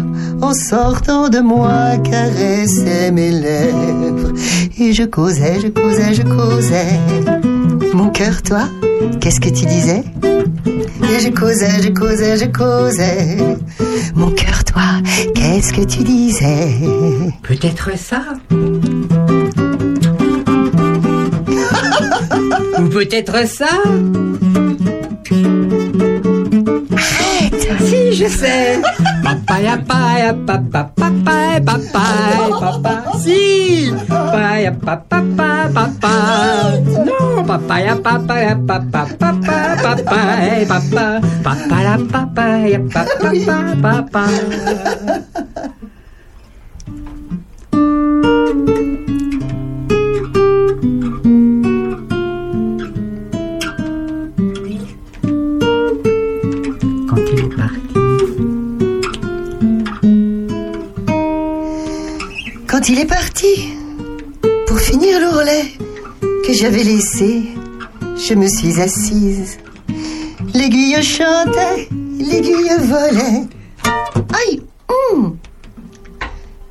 [0.40, 4.32] en sortant de moi, caressait mes lèvres.
[4.78, 6.94] Et je causais, je causais, je causais.
[7.92, 8.68] Mon cœur, toi,
[9.20, 10.04] qu'est-ce que tu disais?
[11.10, 13.38] Et je causais, je causais, je causais.
[14.14, 14.88] Mon cœur, toi,
[15.34, 16.68] qu'est-ce que tu disais?
[17.42, 18.22] Peut-être ça.
[22.94, 23.74] Peut-être ça.
[26.94, 28.78] Arrête Si, je sais.
[29.24, 32.06] Papaya, paya, papa, papa, papa,
[32.60, 32.94] papa.
[33.18, 33.90] Si.
[34.06, 36.14] Papaya, papa, papa, papa.
[37.02, 40.22] Non, papaya, papaya, papa, papa, papa,
[40.70, 41.06] papa.
[41.42, 42.78] Papa, la papaya,
[43.82, 44.24] papa,
[62.86, 63.72] Il est parti,
[64.66, 65.64] pour finir l'ourlet
[66.46, 67.44] que j'avais laissé,
[68.14, 69.56] je me suis assise.
[70.52, 71.88] L'aiguille chantait,
[72.18, 73.48] l'aiguille volait.
[74.34, 74.62] Aïe
[75.12, 75.38] hum.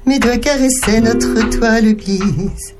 [0.06, 2.76] Mes doigts caressaient notre toile grise.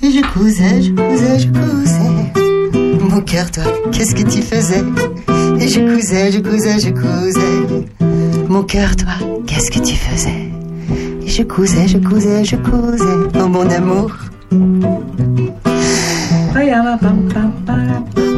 [0.00, 3.00] Et je cousais, je cousais, je cousais.
[3.00, 4.84] Mon cœur, toi, qu'est-ce que tu faisais?
[5.60, 8.46] Et je cousais, je cousais, je cousais.
[8.48, 10.51] Mon cœur, toi, qu'est-ce que tu faisais?
[11.32, 13.04] Je cousais, je cousais, je cousais.
[13.40, 14.10] Oh mon amour.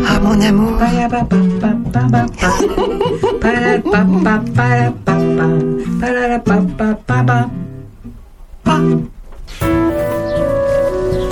[0.07, 0.79] Ah mon amour.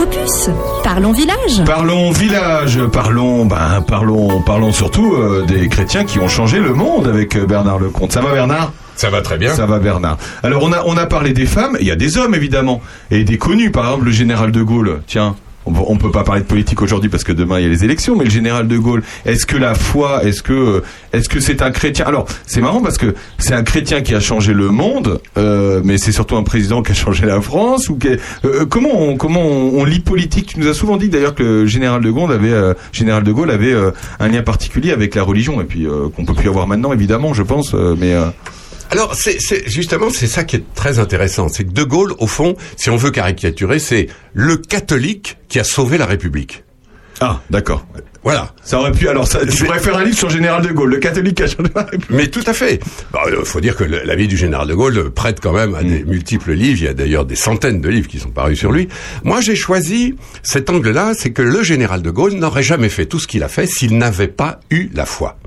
[0.00, 0.50] Opus,
[0.82, 1.62] parlons village.
[1.64, 7.06] Parlons village, parlons, ben, parlons, parlons surtout euh, des chrétiens qui ont changé le monde
[7.06, 8.10] avec Bernard Lecomte.
[8.10, 9.54] Ça va Bernard Ça va très bien.
[9.54, 10.18] Ça va Bernard.
[10.42, 13.24] Alors on a on a parlé des femmes, il y a des hommes évidemment et
[13.24, 13.70] des connus.
[13.70, 15.02] Par exemple le général de Gaulle.
[15.06, 15.34] Tiens.
[15.64, 17.84] On, on peut pas parler de politique aujourd'hui parce que demain il y a les
[17.84, 20.80] élections, mais le général de Gaulle, est-ce que la foi, est-ce que euh,
[21.12, 22.04] est-ce que c'est un chrétien?
[22.04, 25.98] Alors c'est marrant parce que c'est un chrétien qui a changé le monde, euh, mais
[25.98, 28.08] c'est surtout un président qui a changé la France ou qui-
[28.44, 30.46] euh, comment on, comment on, lit politique?
[30.54, 33.30] Tu nous as souvent dit d'ailleurs que le général de Gaulle avait euh, général de
[33.30, 36.48] Gaulle avait euh, un lien particulier avec la religion et puis euh, qu'on peut plus
[36.48, 38.24] avoir maintenant évidemment, je pense, euh, mais euh,
[38.92, 41.48] Alors, c'est c'est- justement, c'est ça qui est très intéressant.
[41.48, 45.64] C'est que De Gaulle, au fond, si on veut caricaturer, c'est le catholique qui a
[45.64, 46.62] sauvé la République.
[47.20, 47.86] Ah, d'accord.
[48.24, 48.52] Voilà.
[48.64, 49.08] Ça aurait pu.
[49.08, 51.42] Alors, ça, tu pourrais faire un livre sur le général de Gaulle, le catholique qui
[51.42, 52.10] a changé la République.
[52.10, 52.80] Mais tout à fait.
[53.28, 55.82] Il faut dire que le- la vie du général de Gaulle prête quand même à
[55.82, 55.88] Mm.
[55.88, 56.78] des multiples livres.
[56.80, 58.88] Il y a d'ailleurs des centaines de livres qui sont parus sur lui.
[59.24, 63.18] Moi, j'ai choisi cet angle-là, c'est que le général de Gaulle n'aurait jamais fait tout
[63.20, 65.38] ce qu'il a fait s'il n'avait pas eu la foi.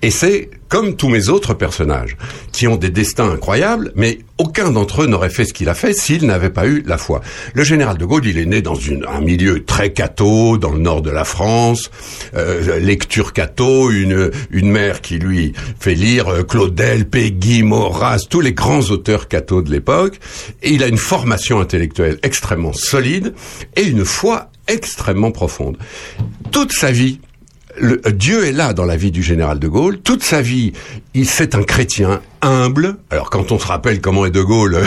[0.00, 2.16] Et c'est comme tous mes autres personnages,
[2.50, 5.92] qui ont des destins incroyables, mais aucun d'entre eux n'aurait fait ce qu'il a fait
[5.92, 7.20] s'il n'avait pas eu la foi.
[7.52, 10.78] Le général de Gaulle, il est né dans une- un milieu très catho, dans le
[10.78, 11.90] nord de la France,
[12.34, 18.40] euh, lecture catho, une, une mère qui lui fait lire euh, Claudel, Peggy, Maurras, tous
[18.40, 20.18] les grands auteurs catho de l'époque,
[20.62, 23.34] et il a une formation intellectuelle extrêmement solide
[23.76, 25.76] et une foi extrêmement profonde.
[26.50, 27.20] Toute sa vie,
[27.80, 29.98] Dieu est là dans la vie du général de Gaulle.
[29.98, 30.72] Toute sa vie,
[31.14, 32.96] il c'est un chrétien humble.
[33.10, 34.78] Alors quand on se rappelle comment est de Gaulle,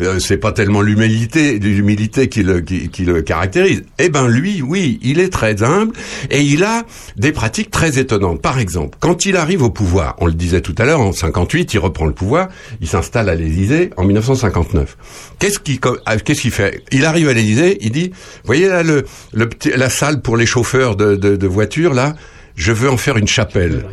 [0.00, 3.82] euh, c'est pas tellement l'humilité, l'humilité qui le, qui, le caractérise.
[3.98, 5.94] Eh ben lui, oui, il est très humble
[6.30, 6.84] et il a
[7.16, 8.40] des pratiques très étonnantes.
[8.40, 11.74] Par exemple, quand il arrive au pouvoir, on le disait tout à l'heure, en 58,
[11.74, 12.48] il reprend le pouvoir,
[12.80, 14.96] il s'installe à l'Élysée en 1959.
[15.38, 16.84] Qu'est-ce qu'il ah, qu'est-ce qu'il fait?
[16.92, 18.12] Il arrive à l'Élysée, il dit,
[18.44, 22.14] voyez là le, le la salle pour les chauffeurs de, de, de voitures là,
[22.54, 23.84] je veux en faire une chapelle.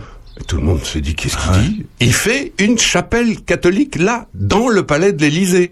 [0.47, 1.85] Tout le monde se dit qu'est-ce qu'il dit?
[1.99, 5.71] Il fait une chapelle catholique là, dans le palais de l'Élysée,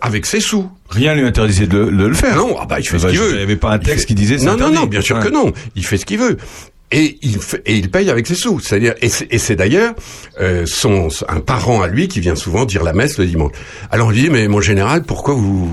[0.00, 0.70] avec ses sous.
[0.90, 2.36] Rien lui interdisait de, le- de le faire.
[2.36, 3.34] Non, ah bah il fait ce qu'il veut.
[3.34, 5.16] il y avait pas un texte fait- qui disait c'est non, non, non, bien sûr
[5.16, 5.22] Ouais.
[5.24, 5.52] que non.
[5.76, 6.36] Il fait ce qu'il veut.
[6.92, 8.58] Et il, et il paye avec ses sous.
[8.58, 9.94] C'est-à-dire, et c'est, c'est d'ailleurs
[10.40, 13.52] euh, son un parent à lui qui vient souvent dire la messe le dimanche.
[13.92, 15.66] Alors on lui dit mais mon général, pourquoi vous,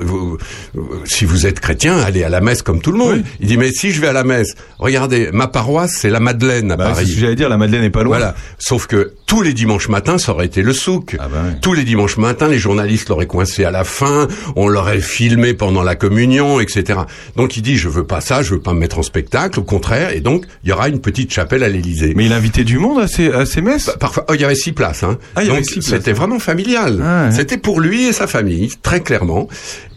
[0.00, 0.38] vous-
[0.74, 3.22] vous- si vous êtes chrétien, allez à la messe comme tout le monde.
[3.40, 6.72] Il dit mais si je vais à la messe, regardez, ma paroisse c'est la Madeleine
[6.72, 7.06] à Bah, c'est Paris.
[7.06, 8.16] ce que j'allais dire, la Madeleine n'est pas loin.
[8.18, 8.34] Voilà.
[8.58, 11.16] Sauf que tous les dimanches matins, ça aurait été le souk.
[11.18, 15.00] Ah bah Tous les dimanches matins, les journalistes l'auraient coincé à la fin, on l'aurait
[15.00, 16.98] filmé pendant la communion, etc.
[17.34, 19.62] Donc il dit, je veux pas ça, je veux pas me mettre en spectacle, au
[19.62, 22.12] contraire, et donc il y aura une petite chapelle à l'Élysée.
[22.14, 23.90] Mais il invitait du monde à ses, à ses messes?
[23.98, 25.02] Parfois, oh, il y avait six places.
[25.02, 25.16] Hein.
[25.34, 27.00] Ah, Donc c'était vraiment familial.
[27.02, 27.32] Ah, ouais.
[27.32, 29.48] C'était pour lui et sa famille, très clairement.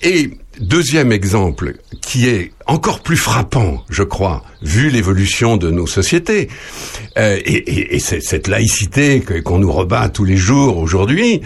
[0.01, 6.49] Et deuxième exemple qui est encore plus frappant, je crois, vu l'évolution de nos sociétés
[7.17, 11.41] euh, et, et- et cette laïcité qu'on nous rebat tous les jours aujourd'hui,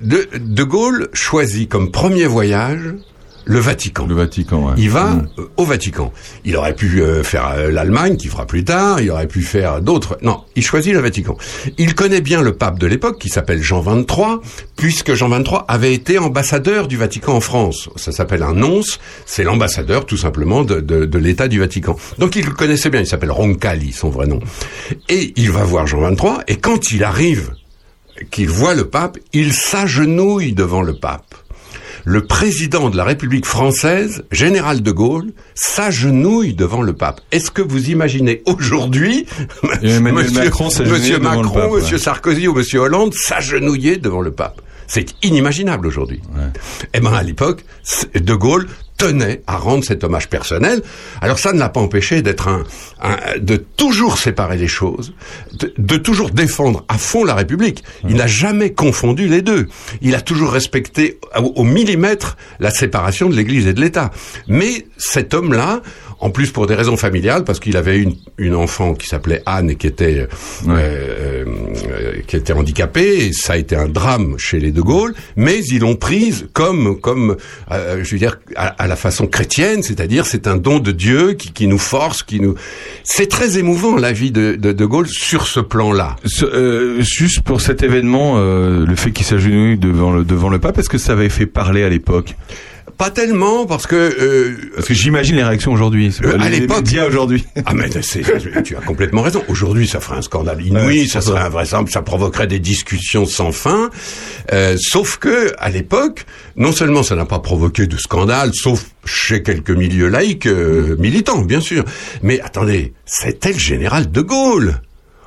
[0.00, 2.94] de Gaulle choisit comme premier voyage
[3.44, 4.06] le Vatican.
[4.06, 4.74] Le Vatican, ouais.
[4.76, 5.28] Il va Mm.
[5.38, 6.12] euh, au Vatican.
[6.44, 9.00] Il aurait pu euh, faire euh, l'Allemagne, qu'il fera plus tard.
[9.00, 10.16] Il aurait pu faire d'autres.
[10.22, 11.36] Non, il choisit le Vatican.
[11.78, 14.38] Il connaît bien le pape de l'époque, qui s'appelle Jean XXIII,
[14.76, 17.88] puisque Jean XXIII avait été ambassadeur du Vatican en France.
[17.96, 19.00] Ça s'appelle un nonce.
[19.26, 21.96] C'est l'ambassadeur, tout simplement, de, de, de l'État du Vatican.
[22.18, 23.00] Donc il le connaissait bien.
[23.00, 24.40] Il s'appelle Roncalli, son vrai nom.
[25.08, 26.30] Et il va voir Jean XXIII.
[26.48, 27.52] Et quand il arrive,
[28.30, 31.34] qu'il voit le pape, il s'agenouille devant le pape
[32.04, 37.20] le président de la République française, général de Gaulle, s'agenouille devant le pape.
[37.30, 39.26] Est-ce que vous imaginez aujourd'hui
[40.32, 41.80] Macron Monsieur Macron, pape, ouais.
[41.80, 44.60] Monsieur Sarkozy ou Monsieur Hollande s'agenouiller devant le pape?
[44.86, 46.20] C'est inimaginable aujourd'hui.
[46.92, 47.64] Eh ben à l'époque,
[48.14, 48.68] de Gaulle
[49.06, 50.82] tenait à rendre cet hommage personnel.
[51.20, 52.64] Alors ça ne l'a pas empêché d'être un,
[53.02, 55.12] un- de toujours séparer les choses,
[55.78, 57.82] de, toujours défendre à fond la République.
[58.08, 59.68] Il n'a jamais confondu les deux.
[60.00, 64.10] Il a toujours respecté au millimètre la séparation de l'Église et de l'État.
[64.48, 65.82] Mais cet homme-là,
[66.22, 69.70] en plus pour des raisons familiales, parce qu'il avait une, une enfant qui s'appelait Anne
[69.70, 70.26] et qui était euh,
[70.68, 71.44] euh,
[71.90, 75.58] euh, qui était handicapée, et ça a été un drame chez les De Gaulle, mais
[75.64, 77.36] ils l'ont prise comme comme
[77.72, 81.32] euh, je veux dire à, à la façon chrétienne, c'est-à-dire c'est un don de Dieu
[81.32, 82.54] qui, qui nous force, qui nous
[83.02, 86.16] c'est très émouvant la vie de de, de Gaulle sur ce plan-là.
[86.42, 90.78] Euh, juste pour cet événement, euh, le fait qu'il s'agenouille devant le, devant le pape,
[90.78, 92.36] est-ce que ça avait fait parler à l'époque?
[92.98, 96.14] Pas tellement parce que euh, parce que j'imagine les réactions aujourd'hui.
[96.24, 97.44] Euh, à l'époque- aujourd'hui.
[97.66, 98.22] Ah mais c'est,
[98.62, 99.42] tu as complètement raison.
[99.48, 103.50] Aujourd'hui, ça ferait un scandale inouï, Ouais, ça serait invraisemblable, ça provoquerait des discussions sans
[103.52, 103.90] fin.
[104.52, 109.42] Euh, sauf que à l'époque, non seulement ça n'a pas provoqué de scandale, sauf chez
[109.42, 111.84] quelques milieux laïcs euh, militants, bien sûr.
[112.22, 114.80] Mais attendez, c'était le général de Gaulle.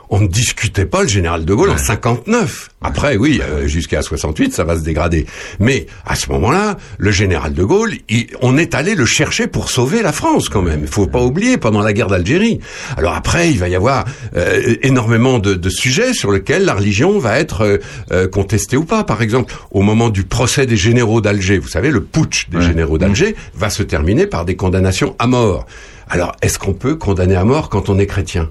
[0.09, 2.69] On ne discutait pas le général de Gaulle en 59.
[2.81, 5.25] Après, oui, euh, jusqu'à 68, ça va se dégrader.
[5.59, 9.69] Mais à ce moment-là, le général de Gaulle, il- on est allé le chercher pour
[9.69, 10.81] sauver la France quand même.
[10.83, 12.59] Il faut pas oublier pendant la guerre d'Algérie.
[12.97, 14.05] Alors après, il va y avoir
[14.35, 17.77] euh, énormément de, de sujets sur lesquels la religion va être euh,
[18.11, 19.03] euh, contestée ou pas.
[19.03, 22.97] Par exemple, au moment du procès des généraux d'Alger, vous savez, le putsch des généraux
[22.97, 25.65] d'Alger va se terminer par des condamnations à mort.
[26.09, 28.49] Alors, est-ce qu'on peut condamner à mort quand on est chrétien?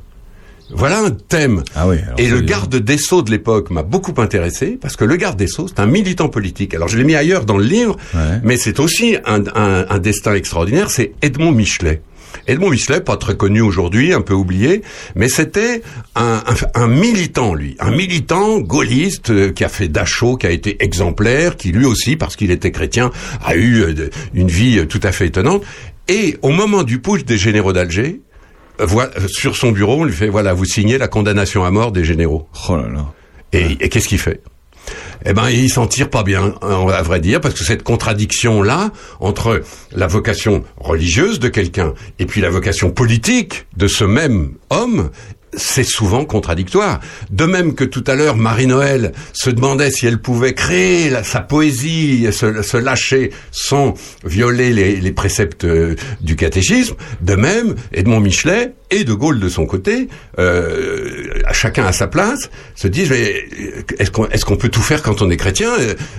[0.70, 1.62] Voilà un thème.
[2.18, 5.46] Et le garde des Sceaux de l'époque m'a beaucoup intéressé parce que le garde des
[5.46, 6.74] Sceaux, c'est un militant politique.
[6.74, 7.96] Alors je l'ai mis ailleurs dans le livre,
[8.42, 10.90] mais c'est aussi un, un- un destin extraordinaire.
[10.90, 12.00] C'est Edmond Michelet.
[12.48, 14.82] Edmond Michelet, pas très connu aujourd'hui, un peu oublié,
[15.14, 15.82] mais c'était
[16.16, 20.50] un, un- un militant, lui, un militant gaulliste euh, qui a fait Dachau, qui a
[20.50, 23.12] été exemplaire, qui lui aussi, parce qu'il était chrétien,
[23.44, 25.62] a eu euh, de- une vie euh, tout à fait étonnante.
[26.08, 28.20] Et au moment du putsch des généraux d'Alger,
[29.28, 32.48] sur son bureau, on lui fait voilà, vous signez la condamnation à mort des généraux.
[32.68, 33.06] Oh là là.
[33.52, 34.40] Et, et qu'est-ce qu'il fait?
[35.24, 38.90] Eh ben, il s'en tire pas bien, hein, à vrai dire, parce que cette contradiction-là
[39.20, 45.10] entre la vocation religieuse de quelqu'un et puis la vocation politique de ce même homme,
[45.56, 47.00] c'est souvent contradictoire.
[47.30, 51.40] De même que tout à l'heure, Marie-Noël se demandait si elle pouvait créer la- sa
[51.40, 53.94] poésie, se, se lâcher sans
[54.24, 56.94] violer les, les préceptes euh, du catéchisme.
[57.20, 60.08] De même, Edmond Michelet et De Gaulle de son côté,
[60.38, 65.22] euh, chacun à sa place, se disent mais, euh, est-ce qu'on peut tout faire quand
[65.22, 65.70] on est chrétien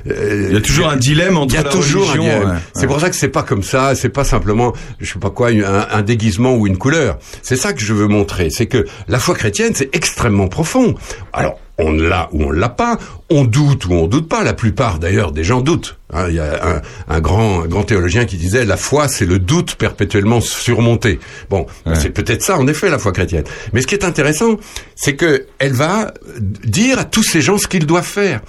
[0.08, 2.54] Euh, Il y a toujours un dilemme entre il y a la toujours religion, ouais.
[2.76, 5.50] C'est pour ça que c'est pas comme ça, c'est pas simplement, je sais pas quoi,
[5.50, 7.18] un, un déguisement ou une couleur.
[7.42, 10.96] C'est ça que je veux montrer, c'est que la foi chrétienne, c'est extrêmement profond.
[11.34, 12.98] Alors, on l'a ou on l'a pas,
[13.30, 14.44] on doute ou on doute pas.
[14.44, 15.98] La plupart, d'ailleurs, des gens doutent.
[16.14, 16.28] hein.
[16.30, 19.40] Il y a un, un grand, un grand théologien qui disait la foi, c'est le
[19.40, 21.20] doute perpétuellement surmonté.
[21.50, 21.66] Bon,
[21.96, 23.44] c'est peut-être ça, en effet, la foi chrétienne.
[23.74, 24.58] Mais ce qui est intéressant,
[24.96, 26.14] c'est que elle va
[26.64, 28.42] dire à tous ces gens ce qu'ils doivent faire.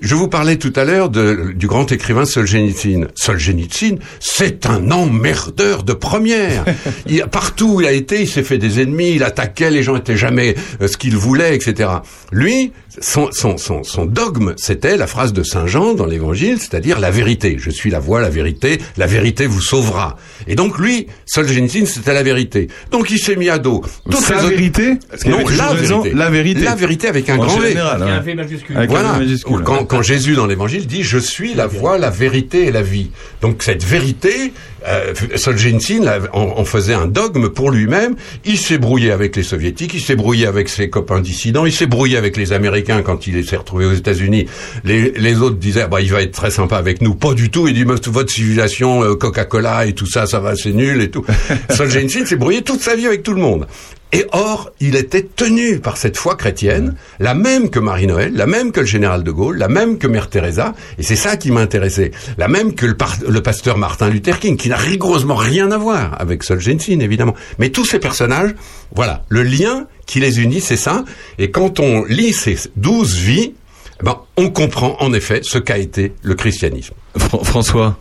[0.00, 3.08] Je vous parlais tout à l'heure de- du grand écrivain Solzhenitsyn.
[3.14, 6.64] Solzhenitsyn, c'est un emmerdeur de première.
[7.06, 9.96] Il, partout où il a été, il s'est fait des ennemis, il attaquait, les gens
[9.96, 11.90] étaient jamais euh, ce qu'il voulait, etc.
[12.32, 16.98] Lui, son, son, son, son dogme, c'était la phrase de Saint Jean dans l'Évangile, c'est-à-dire
[16.98, 17.56] la vérité.
[17.58, 20.16] Je suis la voie, la vérité, la vérité vous sauvera.
[20.48, 22.68] Et donc lui, Solzhenitsyn, c'était la vérité.
[22.90, 23.82] Donc il s'est mis à dos.
[24.04, 24.94] toutes Sa les autres- vérité
[25.26, 26.18] Non, la raison, vérité.
[26.18, 26.60] la vérité.
[26.62, 27.76] La vérité avec un En grand V.
[27.78, 28.76] Avec un V majuscule.
[28.76, 29.12] Avec Voilà.
[29.12, 32.66] V majuscule, Ou quand, quand Jésus dans l'Évangile dit je suis la voie, la vérité
[32.66, 33.10] et la vie.
[33.42, 34.52] Donc cette vérité,
[34.88, 36.02] euh, Solzhenitsyn
[36.32, 38.16] en, en faisait un dogme pour lui-même.
[38.44, 41.86] Il s'est brouillé avec les soviétiques, il s'est brouillé avec ses copains dissidents, il s'est
[41.86, 44.46] brouillé avec les Américains quand il s'est retrouvé aux États-Unis.
[44.84, 47.68] Les, les autres disaient bah il va être très sympa avec nous, pas du tout.
[47.68, 51.10] Il dit Mais votre civilisation, euh, Coca-Cola et tout ça, ça va, c'est nul et
[51.10, 51.24] tout.
[51.70, 53.66] Solzhenitsyn s'est brouillé toute sa vie avec tout le monde.
[54.12, 58.72] Et or, il était tenu par cette foi chrétienne, la même que Marie-Noël, la même
[58.72, 62.10] que le général de Gaulle, la même que Mère Teresa, et c'est ça qui m'intéressait,
[62.36, 62.96] la même que le,
[63.28, 67.36] le pasteur Martin Luther King, qui n'a rigoureusement rien à voir avec Solzhenitsyn, évidemment.
[67.60, 68.52] Mais tous ces personnages,
[68.96, 71.04] voilà, le lien qui les unit, c'est ça.
[71.38, 73.54] Et quand on lit ces douze vies,
[74.00, 76.94] eh ben, on comprend en effet ce qu'a été le christianisme.
[77.16, 77.96] François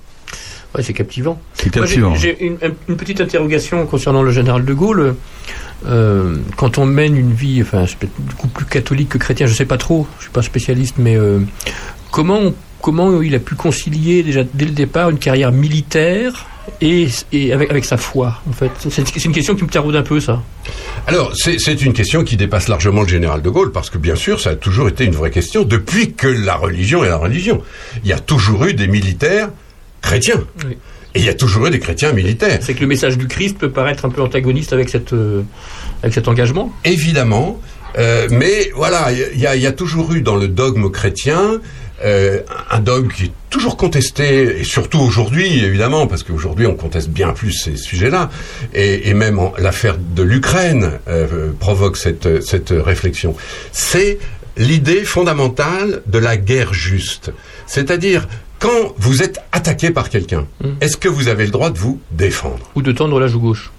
[0.76, 1.40] Ouais, c'est captivant.
[1.54, 2.16] C'est captivant.
[2.16, 2.58] J'ai une,
[2.88, 5.16] une petite interrogation concernant le général de Gaulle.
[5.86, 9.66] Euh, quand on mène une vie, enfin, du coup plus catholique que chrétien, je sais
[9.66, 11.40] pas trop, je suis pas spécialiste, mais euh,
[12.12, 16.48] comment comment il a pu concilier déjà dès le départ une carrière militaire
[16.82, 20.04] et, et avec, avec sa foi en fait c'est une question qui me taraude un
[20.04, 20.42] peu ça.
[21.08, 24.40] Alors, c'est une question qui dépasse largement le général de Gaulle, parce que bien sûr,
[24.40, 27.64] ça a toujours été une vraie question, depuis que la religion est la religion.
[28.04, 29.50] Il y a toujours eu des militaires
[30.02, 30.44] chrétiens.
[30.66, 30.78] Oui.
[31.16, 32.60] Et il y a toujours eu des chrétiens militaires.
[32.62, 35.42] C'est que le message du Christ peut paraître un peu antagoniste avec cette euh,
[36.04, 36.72] avec cet engagement.
[36.86, 37.60] Évidemment,
[37.98, 41.60] euh, mais voilà, il y, y a toujours eu dans le dogme chrétien
[42.04, 47.10] euh, un dogme qui est toujours contesté, et surtout aujourd'hui, évidemment, parce qu'aujourd'hui on conteste
[47.10, 48.30] bien plus ces sujets-là,
[48.74, 53.36] et, et même l'affaire de l'Ukraine euh, provoque cette, cette réflexion.
[53.72, 54.20] C'est
[54.58, 57.32] l'idée fondamentale de la guerre juste,
[57.66, 58.28] c'est-à-dire
[58.60, 60.46] quand vous êtes attaqué par quelqu'un,
[60.82, 62.70] est-ce que vous avez le droit de vous défendre?
[62.76, 63.72] Ou de tendre la joue gauche.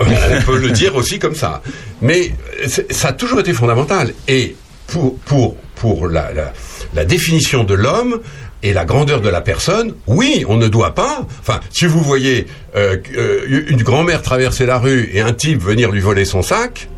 [0.00, 1.62] on peut le dire aussi comme ça.
[2.02, 2.34] Mais
[2.64, 4.12] euh, ça a toujours été fondamental.
[4.26, 4.56] Et
[4.88, 6.52] pour, pour, pour la, la,
[6.94, 8.20] la définition de l'homme
[8.62, 11.26] et la grandeur de la personne, oui, on ne doit pas.
[11.40, 12.46] Enfin, si vous voyez
[12.76, 16.88] euh, euh, une grand-mère traverser la rue et un type venir lui voler son sac,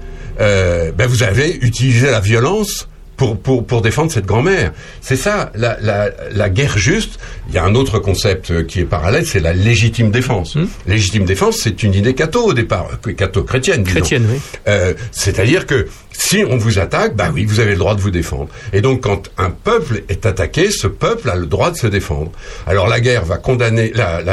[0.41, 4.73] euh, ben vous avez utilisé la violence pour, pour, pour défendre cette grand-mère.
[5.01, 7.19] C'est ça, la, la, la guerre juste.
[7.49, 10.59] Il y a un autre concept qui est parallèle, c'est la légitime défense.
[10.87, 13.85] Légitime défense, c'est une idée catho au départ, euh, catho chrétienne.
[14.31, 14.39] oui.
[14.69, 15.87] Euh, C'est-à-dire que
[16.19, 18.49] si on vous attaque, bah oui, vous avez le droit de vous défendre.
[18.73, 22.33] Et donc, quand un peuple est attaqué, ce peuple a le droit de se défendre.
[22.67, 23.93] Alors, la guerre va condamner,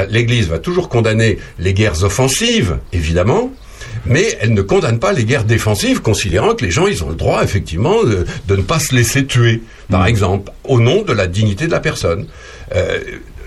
[0.10, 3.51] l'Église va toujours condamner les guerres offensives, évidemment.
[4.05, 7.15] Mais elle ne condamne pas les guerres défensives, considérant que les gens, ils ont le
[7.15, 11.27] droit, effectivement, de, de ne pas se laisser tuer, par exemple, au nom de la
[11.27, 12.27] dignité de la personne.
[12.76, 12.99] Euh,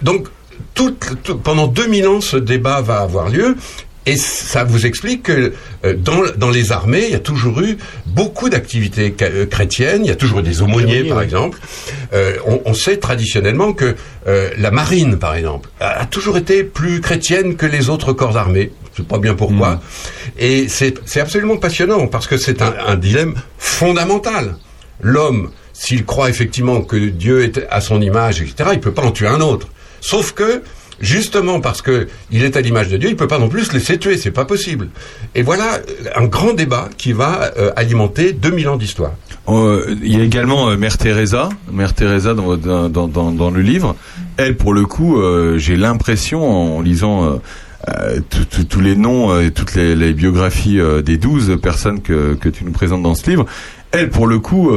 [0.02, 0.28] donc,
[0.74, 0.94] tout,
[1.24, 3.56] tout- pendant 2000 ans, ce débat va avoir lieu.
[4.06, 5.52] Et ça vous explique que
[5.84, 7.76] euh, dans, dans les armées, il y a toujours eu
[8.06, 10.04] beaucoup d'activités euh, chrétiennes.
[10.04, 11.24] Il y a toujours eu des aumôniers, par oui.
[11.24, 11.58] exemple.
[12.12, 13.96] Euh, on, on sait traditionnellement que
[14.28, 18.36] euh, la marine, par exemple, a, a toujours été plus chrétienne que les autres corps
[18.36, 18.70] armés.
[18.92, 19.80] Je sais pas bien pourquoi.
[20.38, 24.56] Et c'est c'est absolument passionnant parce que c'est un, un dilemme fondamental.
[25.02, 29.10] L'homme, s'il croit effectivement que Dieu est à son image, etc., il peut pas en
[29.10, 29.68] tuer un autre.
[30.00, 30.62] Sauf que
[31.00, 33.72] justement parce que il est à l'image de Dieu, il peut pas non plus se
[33.72, 34.88] laisser tuer, c'est pas possible.
[35.34, 39.12] Et voilà euh, un grand débat qui va euh, alimenter 2000 ans d'histoire.
[39.48, 43.96] Euh, Il y a également Mère Teresa, Mère Teresa dans, le livre.
[44.36, 45.20] Elle, pour le coup,
[45.56, 47.40] j'ai l'impression en lisant
[48.68, 53.14] tous les noms et toutes les, biographies des douze personnes que, tu nous présentes dans
[53.14, 53.46] ce livre,
[53.92, 54.72] elle, pour le coup,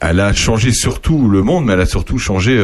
[0.00, 2.58] a changé surtout le monde, mais elle a surtout changé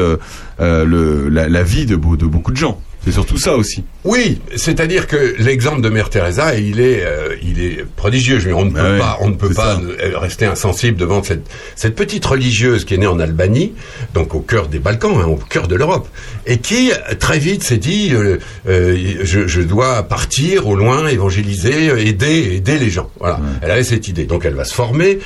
[0.57, 2.81] la, vie de beaucoup de gens.
[3.05, 3.83] C'est surtout ça aussi.
[4.05, 8.39] Oui, c'est-à-dire que l'exemple de Mère Teresa, il est, euh, il est prodigieux.
[8.39, 9.81] Je veux dire, on ne peut pas, on ne peut pas ça.
[9.81, 13.73] euh, rester insensible devant cette, cette petite religieuse qui est née en Albanie,
[14.13, 16.07] donc au cœur des Balkans, hein, au cœur de l'Europe,
[16.45, 18.37] et qui très vite s'est dit, euh,
[18.69, 23.09] euh, je, je dois partir au loin, évangéliser, euh, aider, aider les gens.
[23.19, 23.39] Voilà.
[23.61, 24.25] Elle avait cette idée.
[24.25, 25.19] Donc elle va se former.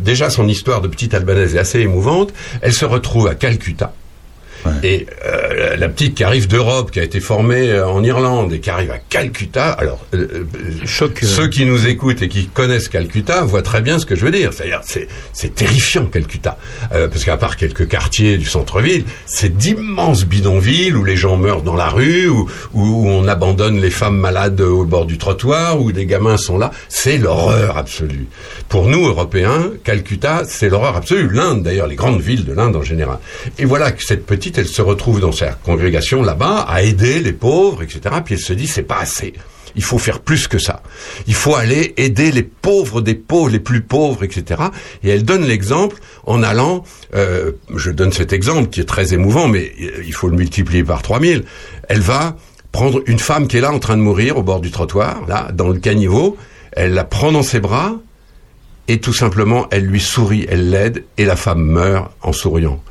[0.00, 2.32] Déjà son histoire de petite albanaise est assez émouvante.
[2.62, 3.92] Elle se retrouve à Calcutta.
[4.82, 8.60] Et euh, la petite qui arrive d'Europe, qui a été formée euh, en Irlande et
[8.60, 13.42] qui arrive à Calcutta, alors euh, euh, ceux qui nous écoutent et qui connaissent Calcutta
[13.42, 14.52] voient très bien ce que je veux dire.
[14.52, 16.58] C'est-à-dire, c'est, c'est terrifiant Calcutta,
[16.92, 21.62] Euh, parce qu'à part quelques quartiers du centre-ville, c'est d'immenses bidonvilles où les gens meurent
[21.62, 25.92] dans la rue, où, où on abandonne les femmes malades au bord du trottoir, où
[25.92, 26.70] des gamins sont là.
[26.88, 28.26] C'est l'horreur absolue.
[28.68, 31.28] Pour nous Européens, Calcutta, c'est l'horreur absolue.
[31.32, 33.18] L'Inde, d'ailleurs, les grandes villes de l'Inde en général.
[33.58, 37.32] Et voilà que cette petite, elle se retrouve dans sa congrégation là-bas à aider les
[37.32, 38.00] pauvres, etc.
[38.24, 39.34] Puis elle se dit, c'est pas assez.
[39.76, 40.82] il faut faire plus que ça.
[41.26, 44.62] Il faut aller aider les pauvres des pauvres, les plus pauvres, etc.
[45.04, 46.84] Et elle donne l'exemple en allant,
[47.14, 50.84] euh, je donne cet exemple qui est très émouvant, mais euh, il faut le multiplier
[50.84, 51.44] par 3000.
[51.88, 52.36] Elle va
[52.72, 55.50] prendre une femme qui est là en train de mourir au bord du trottoir, là,
[55.52, 56.36] dans le caniveau,
[56.72, 57.96] elle la prend dans ses bras,
[58.88, 62.82] et tout simplement, elle lui sourit, elle l'aide, et la femme meurt en souriant.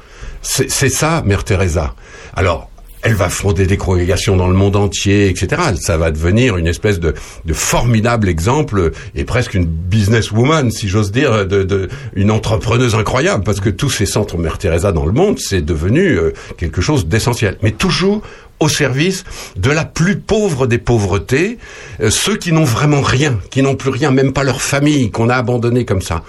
[0.49, 1.94] C'est ça, Mère Teresa.
[2.36, 2.69] Alors,
[3.03, 5.61] elle va fonder des congrégations dans le monde entier, etc.
[5.80, 7.14] Ça va devenir une espèce de,
[7.45, 13.44] de formidable exemple et presque une businesswoman, si j'ose dire, de, de- une entrepreneuse incroyable,
[13.44, 17.06] parce que tous ces centres Mère Teresa dans le monde, c'est devenu euh, quelque chose
[17.07, 17.57] d'essentiel.
[17.61, 18.22] Mais toujours
[18.59, 19.23] au service
[19.55, 21.57] de la plus pauvre des pauvretés,
[22.01, 25.29] euh, ceux qui n'ont vraiment rien, qui n'ont plus rien, même pas leur famille, qu'on
[25.29, 26.23] a abandonné comme ça.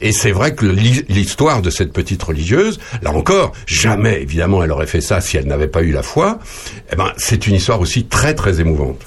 [0.00, 4.72] Et c'est vrai que l'hi- l'histoire de cette petite religieuse, là encore, jamais évidemment elle
[4.72, 6.38] aurait fait ça si elle n'avait pas eu la foi.
[6.92, 9.00] Eh ben, c'est une histoire aussi très très émouvante.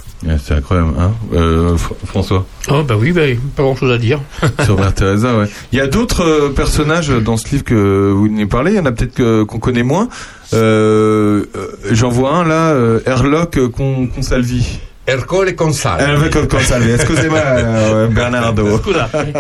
[0.45, 3.21] c'est incroyable, hein Euh, Fr- François Oh bah oui, bah,
[3.55, 4.19] pas grand chose à dire.
[4.65, 5.45] Sur Mère Teresa, ouais.
[5.71, 8.71] Il y a d'autres euh, personnages dans ce livre que vous venez parler.
[8.71, 10.09] Il y en a peut-être que- qu'on connaît moins.
[10.53, 12.75] Euh, euh, J'en vois un là,
[13.05, 14.79] Herlock euh, Con- Consalvi.
[15.05, 16.03] Ercole Consalvi.
[16.03, 16.91] Herlock Consalvi.
[16.91, 18.79] Excusez-moi, euh, Bernardo.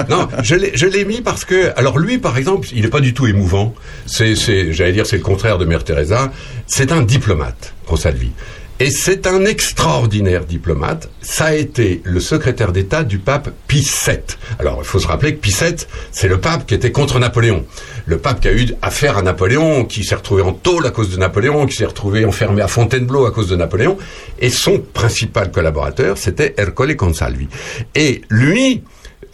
[0.09, 3.01] non, je l'ai, je l'ai mis parce que, alors lui, par exemple, il n'est pas
[3.01, 3.73] du tout émouvant.
[4.05, 6.31] C'est, c'est, j'allais dire, c'est le contraire de Mère Teresa.
[6.67, 8.31] C'est un diplomate, Consalvi.
[8.79, 11.09] Et c'est un extraordinaire diplomate.
[11.21, 14.19] Ça a été le secrétaire d'État du pape Pie VII.
[14.59, 15.75] Alors, il faut se rappeler que Pie VII,
[16.11, 17.65] c'est le pape qui était contre Napoléon.
[18.05, 21.09] Le pape qui a eu affaire à Napoléon, qui s'est retrouvé en tôle à cause
[21.09, 23.97] de Napoléon, qui s'est retrouvé enfermé à Fontainebleau à cause de Napoléon.
[24.37, 27.47] Et son principal collaborateur, c'était Ercole Consalvi.
[27.95, 28.83] Et lui,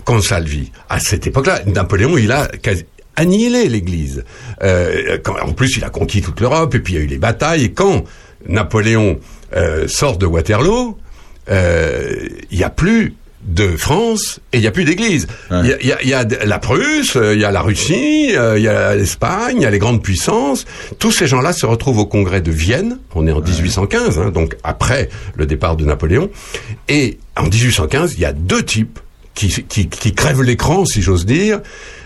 [0.06, 2.86] Consalvi, à cette époque-là, Napoléon, il a quasi
[3.18, 4.24] annihilé l'Église.
[4.64, 7.18] Euh, en plus, il a conquis toute l'Europe, et puis il y a eu les
[7.18, 7.66] batailles.
[7.66, 8.06] Et quand
[8.48, 9.20] Napoléon
[9.56, 10.98] euh, sort de Waterloo,
[11.50, 12.16] euh,
[12.52, 13.16] il n'y a plus
[13.46, 15.28] de France et il n'y a plus d'église.
[15.52, 18.30] Il y a- y, a, y a la Prusse, euh, il y a la Russie,
[18.38, 20.66] euh, il y a l'Espagne, il y a les grandes puissances.
[20.98, 23.00] Tous ces gens-là se retrouvent au congrès de Vienne.
[23.16, 26.30] On est en 1815, hein, donc après le départ de Napoléon.
[26.88, 29.00] Et en 1815, il y a deux types
[29.36, 31.60] qui, qui, qui crèvent l'écran, si j'ose dire.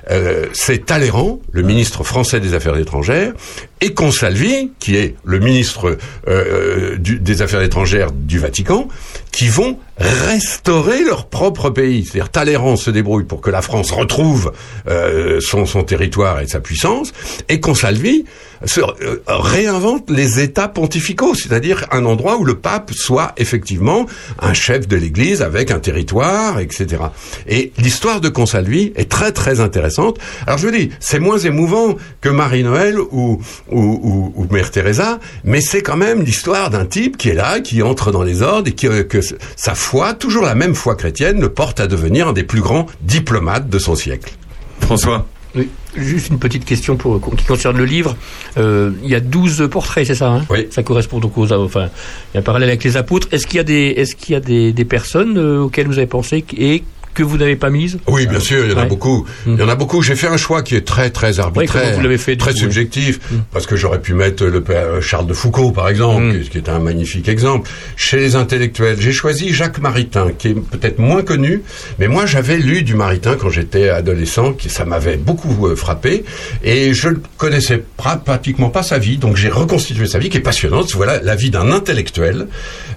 [0.09, 3.33] Euh, c'est Talleyrand, le ministre français des Affaires étrangères,
[3.81, 5.97] et Consalvi, qui est le ministre
[6.27, 8.87] euh, du- des Affaires étrangères du Vatican,
[9.31, 12.03] qui vont restaurer leur propre pays.
[12.05, 14.51] C'est-à-dire Talleyrand se débrouille pour que la France retrouve
[14.87, 17.11] euh, son, son territoire et sa puissance,
[17.49, 18.25] et Consalvi
[18.65, 24.05] se, euh, réinvente les États pontificaux, c'est-à-dire un endroit où le pape soit effectivement
[24.39, 27.03] un chef de l'Église avec un territoire, etc.
[27.47, 29.96] Et l'histoire de Consalvi est très très intéressante.
[30.45, 35.19] Alors je vous dis, c'est moins émouvant que Marie-Noël ou, ou, ou, ou Mère Teresa,
[35.43, 38.67] mais c'est quand même l'histoire d'un type qui est là, qui entre dans les ordres
[38.67, 39.19] et qui, euh, que
[39.55, 42.85] sa foi, toujours la même foi chrétienne, le porte à devenir un des plus grands
[43.01, 44.33] diplomates de son siècle.
[44.81, 48.15] François Oui, juste une petite question pour, qui concerne le livre.
[48.57, 50.45] Euh, il y a 12 portraits, c'est ça hein?
[50.49, 50.67] Oui.
[50.71, 51.51] Ça correspond donc aux...
[51.51, 51.89] Enfin,
[52.31, 53.27] il y a un parallèle avec les apôtres.
[53.31, 55.97] Est-ce qu'il y a des, est-ce qu'il y a des, des personnes euh, auxquelles vous
[55.97, 56.83] avez pensé et
[57.17, 58.87] que vous n'avez pas mises Oui, bien sûr, il y en a Ouais.
[58.87, 59.25] beaucoup.
[59.47, 60.01] Il y en a beaucoup.
[60.03, 62.59] J'ai fait un choix qui est très, très arbitraire, comment vous l'avez fait, très coup,
[62.59, 63.19] subjectif,
[63.51, 66.69] parce que j'aurais pu mettre le père Charles de Foucault, par exemple, qui, qui est
[66.69, 67.69] un magnifique exemple.
[67.95, 71.63] Chez les intellectuels, j'ai choisi Jacques Maritain, qui est peut-être moins connu,
[71.99, 76.23] mais moi j'avais lu du Maritain quand j'étais adolescent, qui ça m'avait beaucoup euh, frappé,
[76.63, 80.37] et je ne connaissais pra- pratiquement pas sa vie, donc j'ai reconstitué sa vie, qui
[80.37, 80.91] est passionnante.
[80.93, 82.47] Voilà la vie d'un intellectuel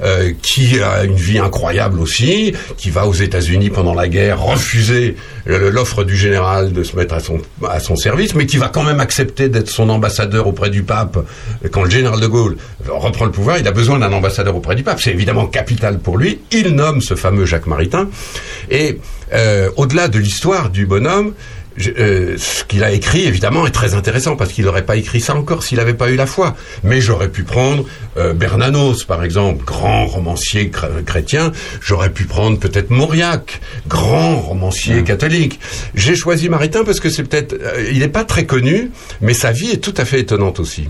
[0.04, 5.16] euh, qui a une vie incroyable aussi, qui va aux États-Unis pendant la guerre refuser
[5.48, 9.00] euh, l'offre du général de se mettre à son service, mais qui va quand même
[9.00, 11.18] accepter d'être son ambassadeur auprès du pape
[11.70, 12.56] quand le général de Gaulle
[12.88, 13.58] reprend le pouvoir.
[13.58, 15.00] Il a besoin d'un ambassadeur auprès du pape.
[15.00, 16.40] C'est évidemment capital pour lui.
[16.50, 18.08] Il nomme ce fameux Jacques Maritain.
[18.70, 18.98] Et
[19.32, 21.34] euh, au-delà de l'histoire du bonhomme.
[21.80, 25.20] Je- euh, ce qu'il a écrit, évidemment, est très intéressant parce qu'il n'aurait pas écrit
[25.20, 26.56] ça encore s'il n'avait pas eu la foi.
[26.84, 27.84] Mais j'aurais pu prendre
[28.16, 31.52] euh, Bernanos, par exemple, grand romancier chr- chrétien.
[31.80, 35.58] J'aurais pu prendre peut-être Mauriac, grand romancier catholique.
[35.94, 38.90] J'ai choisi Maritain parce que c'est peut-être, euh, il n'est pas très connu,
[39.20, 40.88] mais sa vie est tout à fait étonnante aussi.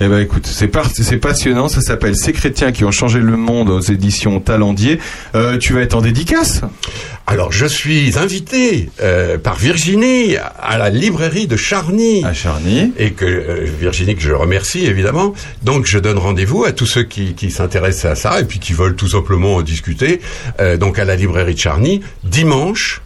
[0.00, 1.68] Eh ben écoute, c'est par- c'est passionnant.
[1.68, 4.98] Ça s'appelle Ces chrétiens qui ont changé le monde aux éditions Talendier.
[5.34, 6.60] Euh, tu vas être en dédicace
[7.26, 12.22] Alors, je suis invité euh, par Virginie à la librairie de Charny.
[12.26, 12.92] À Charny.
[12.98, 15.32] Et que euh, Virginie, que je remercie évidemment.
[15.62, 18.74] Donc, je donne rendez-vous à tous ceux qui, qui s'intéressent à ça et puis qui
[18.74, 20.20] veulent tout simplement en discuter.
[20.60, 23.00] Euh, donc, à la librairie de Charny, dimanche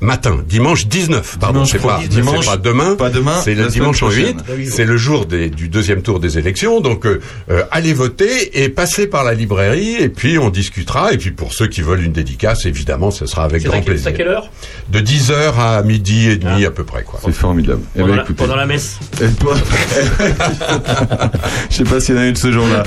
[0.00, 3.66] matin, dimanche 19, pardon, Dimanche c'est pas, dimanche, c'est pas demain, pas demain, c'est le
[3.66, 7.20] dimanche en semaine 8, c'est le jour des- du deuxième tour des élections, donc euh,
[7.50, 11.52] euh, allez voter et passez par la librairie et puis on discutera, et puis pour
[11.52, 14.04] ceux qui veulent une dédicace, évidemment, ce sera avec C'est grand plaisir.
[14.04, 14.50] c'est à quelle heure?
[14.90, 17.18] De 10h à midi et demi à peu près, quoi.
[17.24, 17.80] C'est formidable.
[17.96, 18.36] Eh Pendant ben, la- écoutez.
[18.42, 18.98] pendant la messe.
[21.70, 22.82] Je sais pas s'il y en a une ce jour-là.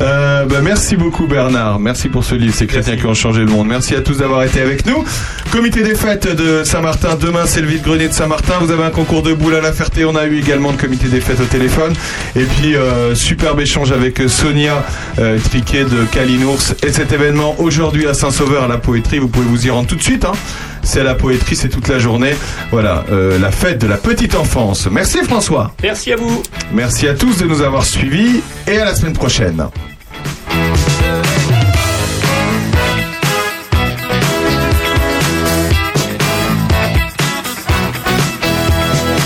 [0.00, 1.78] Euh, bah, merci beaucoup Bernard.
[1.78, 3.68] Merci pour ce livre, ces chrétiens qui ont changé le monde.
[3.68, 5.04] Merci à tous d'avoir été avec nous.
[5.52, 7.16] Comité des fêtes de Saint-Martin.
[7.20, 8.54] Demain, c'est le vide-grenier de Saint-Martin.
[8.60, 10.04] Vous avez un concours de boules à la Ferté.
[10.04, 11.94] On a eu également le comité des fêtes au téléphone.
[12.36, 14.84] Et puis, euh, superbe échange avec Sonia
[15.18, 16.74] euh, Triquet de Kalinours.
[16.86, 19.18] Et cet événement aujourd'hui à Saint-Sauveur à la poétrie.
[19.18, 20.24] Vous pouvez vous y rendre tout de suite.
[20.24, 20.32] Hein.
[20.84, 22.34] C'est à la poétrie, c'est toute la journée.
[22.70, 24.86] Voilà, euh, la fête de la petite enfance.
[24.90, 25.74] Merci François.
[25.82, 26.42] Merci à vous.
[26.72, 29.66] Merci à tous de nous avoir suivis et à la semaine prochaine.